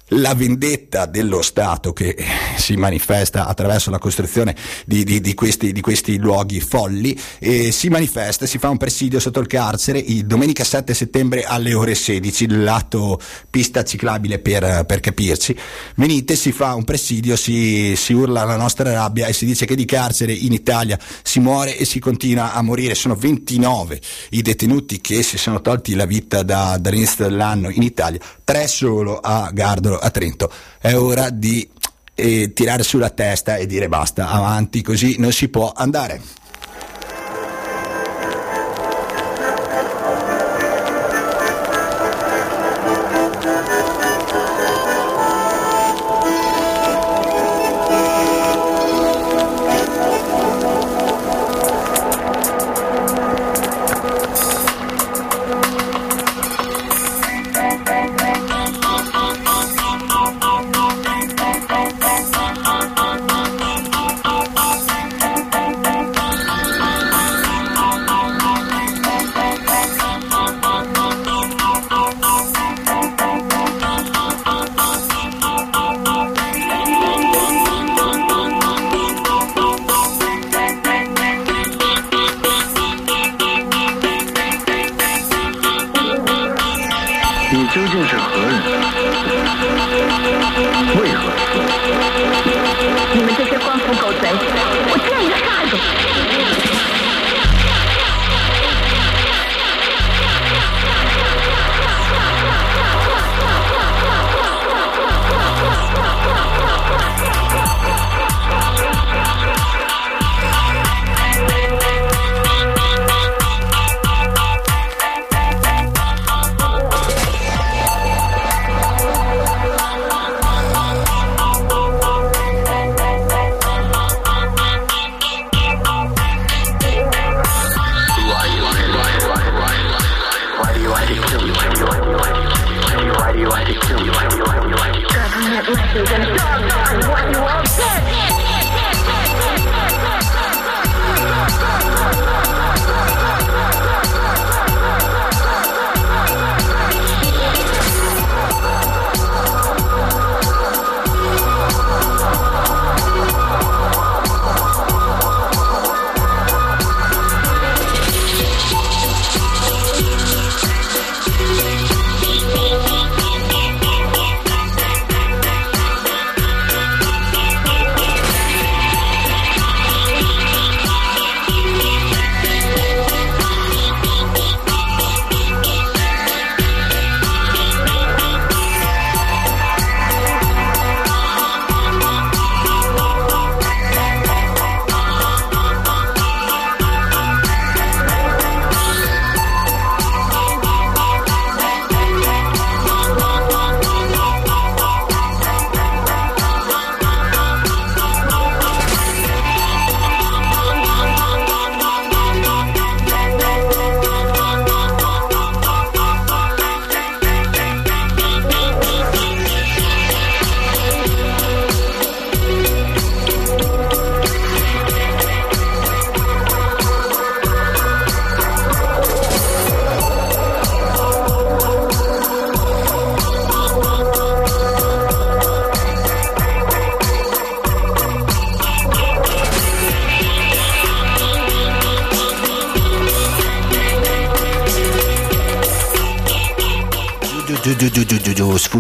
la 0.10 0.34
vendetta 0.34 1.06
dello 1.06 1.42
Stato 1.42 1.94
che 1.94 2.16
si 2.58 2.76
manifesta 2.76 3.48
attraverso 3.48 3.92
la 3.92 4.00
costruzione 4.00 4.56
di, 4.86 5.04
di, 5.04 5.22
di, 5.22 5.34
questi, 5.34 5.72
di 5.72 5.82
questi, 5.82 6.18
luoghi 6.18 6.60
folli 6.62 7.20
e 7.40 7.72
si 7.72 7.90
manifesta, 7.90 8.46
si 8.46 8.58
fa 8.58 8.70
un 8.70 8.78
presidio 8.78 9.20
sotto 9.20 9.40
il 9.40 9.48
carcere 9.48 10.00
il 10.00 10.26
domenica 10.26 10.64
7 10.64 10.94
settembre 10.94 11.44
alle 11.44 11.74
ore 11.74 11.96
16, 11.96 12.48
lato 12.50 13.20
pista 13.50 13.84
ciclabile 13.84 14.40
per, 14.40 14.86
per 14.86 15.00
capirci. 15.00 15.56
Venite, 15.96 16.36
si 16.36 16.52
fa 16.52 16.74
un 16.76 16.84
presidio, 16.84 17.36
si, 17.36 17.96
si, 17.96 18.14
urla 18.14 18.44
la 18.44 18.58
nostra 18.58 18.92
rabbia 18.92 19.28
e 19.28 19.34
si 19.34 19.46
dice 19.46 19.66
che 19.66 19.76
di 19.76 19.86
carcere 19.86 20.34
in 20.34 20.54
Italia 20.54 20.98
si 21.22 21.40
muore 21.40 21.78
e 21.78 21.86
si 21.86 22.00
continua 22.00 22.54
a 22.54 22.62
morire. 22.62 22.96
Sono 22.96 23.16
29 23.16 24.00
i 24.32 24.42
detenuti 24.42 25.02
che 25.02 25.24
si 25.24 25.38
sono 25.38 25.62
tolti 25.62 25.96
la 25.96 26.06
vita 26.06 26.44
da, 26.44 26.78
dall'inizio 26.80 27.26
dell'anno 27.26 27.70
in 27.70 27.84
Italia, 27.84 28.20
tre 28.44 28.68
solo 28.68 29.20
a 29.20 29.50
Gardolo 29.54 29.99
a 30.00 30.10
Trento. 30.10 30.52
È 30.80 30.96
ora 30.96 31.30
di 31.30 31.70
eh, 32.16 32.54
tirare 32.54 32.84
sulla 32.84 33.10
testa 33.10 33.56
e 33.56 33.66
dire 33.66 33.88
basta, 33.88 34.30
avanti, 34.30 34.82
così 34.82 35.16
non 35.20 35.32
si 35.32 35.48
può 35.50 35.72
andare. 35.76 36.22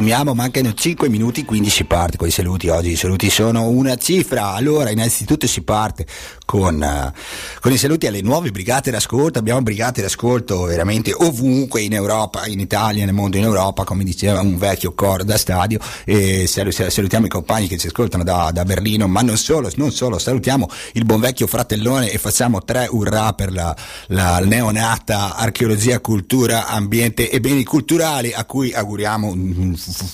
Sfumiamo, 0.09 0.33
mancano 0.33 0.73
5 0.73 1.07
minuti, 1.07 1.45
quindi 1.45 1.69
si 1.69 1.83
parte 1.83 2.17
con 2.17 2.27
i 2.27 2.31
saluti. 2.31 2.67
Oggi 2.67 2.93
i 2.93 2.95
saluti 2.95 3.29
sono 3.29 3.69
una 3.69 3.95
cifra. 3.95 4.53
Allora, 4.53 4.89
innanzitutto 4.89 5.45
si 5.45 5.61
parte 5.61 6.07
con, 6.45 6.81
uh, 6.81 7.19
con 7.59 7.71
i 7.71 7.77
saluti 7.77 8.07
alle 8.07 8.21
nuove 8.21 8.51
brigate 8.51 8.91
d'ascolto. 8.91 9.39
Abbiamo 9.39 9.61
brigate 9.61 10.01
d'ascolto 10.01 10.63
veramente 10.63 11.13
ovunque 11.13 11.81
in 11.81 11.93
Europa, 11.93 12.45
in 12.47 12.59
Italia, 12.59 13.05
nel 13.05 13.13
mondo 13.13 13.37
in 13.37 13.43
Europa, 13.43 13.83
come 13.83 14.03
diceva 14.03 14.41
un 14.41 14.57
vecchio 14.57 14.93
coro 14.93 15.23
da 15.23 15.37
stadio. 15.37 15.79
E 16.05 16.47
salutiamo 16.47 17.25
i 17.25 17.29
compagni 17.29 17.67
che 17.67 17.77
ci 17.77 17.87
ascoltano 17.87 18.23
da, 18.23 18.51
da 18.53 18.63
Berlino, 18.63 19.07
ma 19.07 19.21
non 19.21 19.37
solo, 19.37 19.69
non 19.75 19.91
solo, 19.91 20.17
salutiamo 20.17 20.67
il 20.93 21.05
buon 21.05 21.19
vecchio 21.19 21.47
fratellone 21.47 22.11
e 22.11 22.17
facciamo 22.17 22.63
tre 22.63 22.87
urrà 22.89 23.33
per 23.33 23.51
la, 23.51 23.75
la 24.07 24.39
neonata 24.39 25.35
archeologia, 25.35 25.99
cultura, 25.99 26.67
ambiente 26.67 27.29
e 27.29 27.39
beni 27.39 27.63
culturali 27.63 28.33
a 28.33 28.45
cui 28.45 28.73
auguriamo 28.73 29.35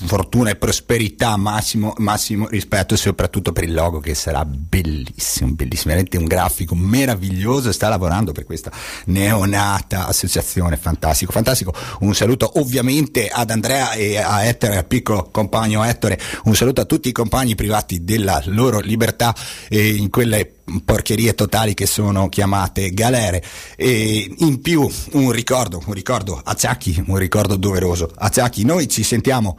fortuna 0.05 0.49
e 0.49 0.55
prosperità 0.55 1.35
massimo, 1.37 1.93
massimo 1.97 2.47
rispetto 2.47 2.95
soprattutto 2.95 3.51
per 3.51 3.63
il 3.63 3.73
logo 3.73 3.99
che 3.99 4.15
sarà 4.15 4.45
bellissimo, 4.81 5.53
bellissimo, 5.53 5.93
veramente 5.93 6.17
un 6.17 6.25
grafico 6.25 6.75
meraviglioso, 6.75 7.71
sta 7.71 7.87
lavorando 7.87 8.33
per 8.33 8.43
questa 8.43 8.71
neonata 9.05 10.07
associazione, 10.07 10.75
fantastico, 10.75 11.31
fantastico. 11.31 11.73
Un 12.01 12.13
saluto 12.13 12.59
ovviamente 12.59 13.29
ad 13.29 13.51
Andrea 13.51 13.93
e 13.93 14.17
a 14.17 14.43
Ettore, 14.43 14.77
al 14.77 14.85
piccolo 14.85 15.29
compagno 15.31 15.83
Ettore, 15.83 16.19
un 16.43 16.55
saluto 16.55 16.81
a 16.81 16.85
tutti 16.85 17.07
i 17.07 17.13
compagni 17.13 17.55
privati 17.55 18.03
della 18.03 18.41
loro 18.47 18.79
libertà 18.79 19.33
e 19.69 19.89
in 19.89 20.09
quelle 20.09 20.51
porcherie 20.83 21.35
totali 21.35 21.73
che 21.73 21.85
sono 21.85 22.27
chiamate 22.27 22.91
galere 22.91 23.43
e 23.77 24.29
in 24.37 24.61
più 24.61 24.89
un 25.11 25.31
ricordo, 25.31 25.81
un 25.85 25.93
ricordo 25.93 26.41
a 26.43 26.53
Ciacchi, 26.53 27.03
un 27.07 27.17
ricordo 27.17 27.55
doveroso. 27.55 28.11
A 28.15 28.29
Ciacchi 28.29 28.65
noi 28.65 28.89
ci 28.89 29.03
sentiamo 29.03 29.57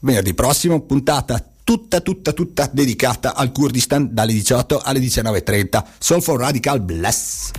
venerdì 0.00 0.34
prossimo, 0.34 0.80
puntata 0.80 1.44
tutta, 1.66 2.00
tutta, 2.00 2.32
tutta 2.32 2.70
dedicata 2.72 3.34
al 3.34 3.50
Kurdistan 3.50 4.10
dalle 4.12 4.32
18 4.32 4.78
alle 4.78 5.00
19.30. 5.00 5.82
Soulful 5.98 6.38
Radical 6.38 6.80
Bless. 6.80 7.50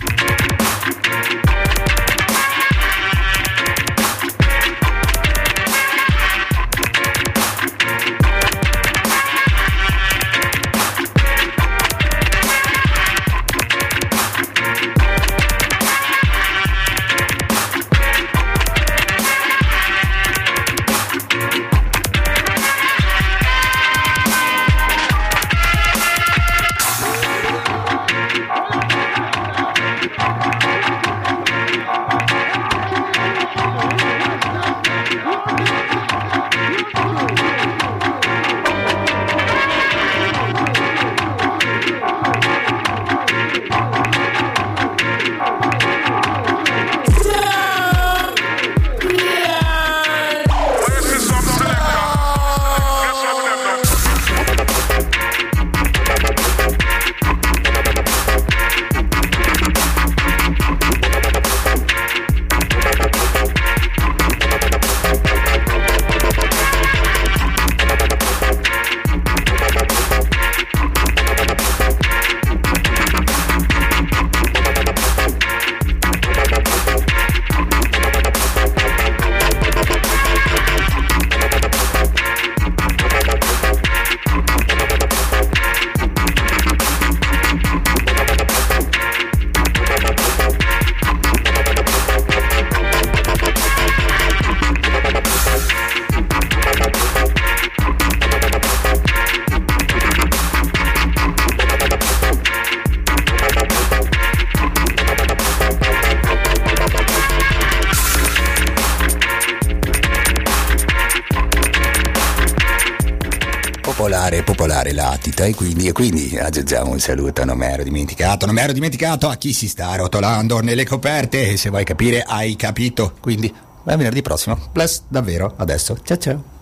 Latita 115.38 115.44
e 115.44 115.54
quindi, 115.54 115.86
e 115.86 115.92
quindi 115.92 116.36
aggiungiamo 116.36 116.90
un 116.90 116.98
saluto, 116.98 117.44
non 117.44 117.56
mi 117.56 117.66
ero 117.66 117.82
dimenticato, 117.82 118.46
non 118.46 118.54
mi 118.54 118.60
ero 118.60 118.72
dimenticato 118.72 119.28
a 119.28 119.36
chi 119.36 119.52
si 119.52 119.68
sta 119.68 119.94
rotolando 119.94 120.60
nelle 120.60 120.84
coperte 120.84 121.50
e 121.50 121.56
se 121.56 121.70
vuoi 121.70 121.84
capire 121.84 122.22
hai 122.26 122.56
capito, 122.56 123.14
quindi 123.20 123.52
a 123.84 123.96
venerdì 123.96 124.22
prossimo, 124.22 124.58
bless 124.72 125.02
davvero, 125.08 125.54
adesso, 125.56 125.96
ciao 126.02 126.18
ciao. 126.18 126.57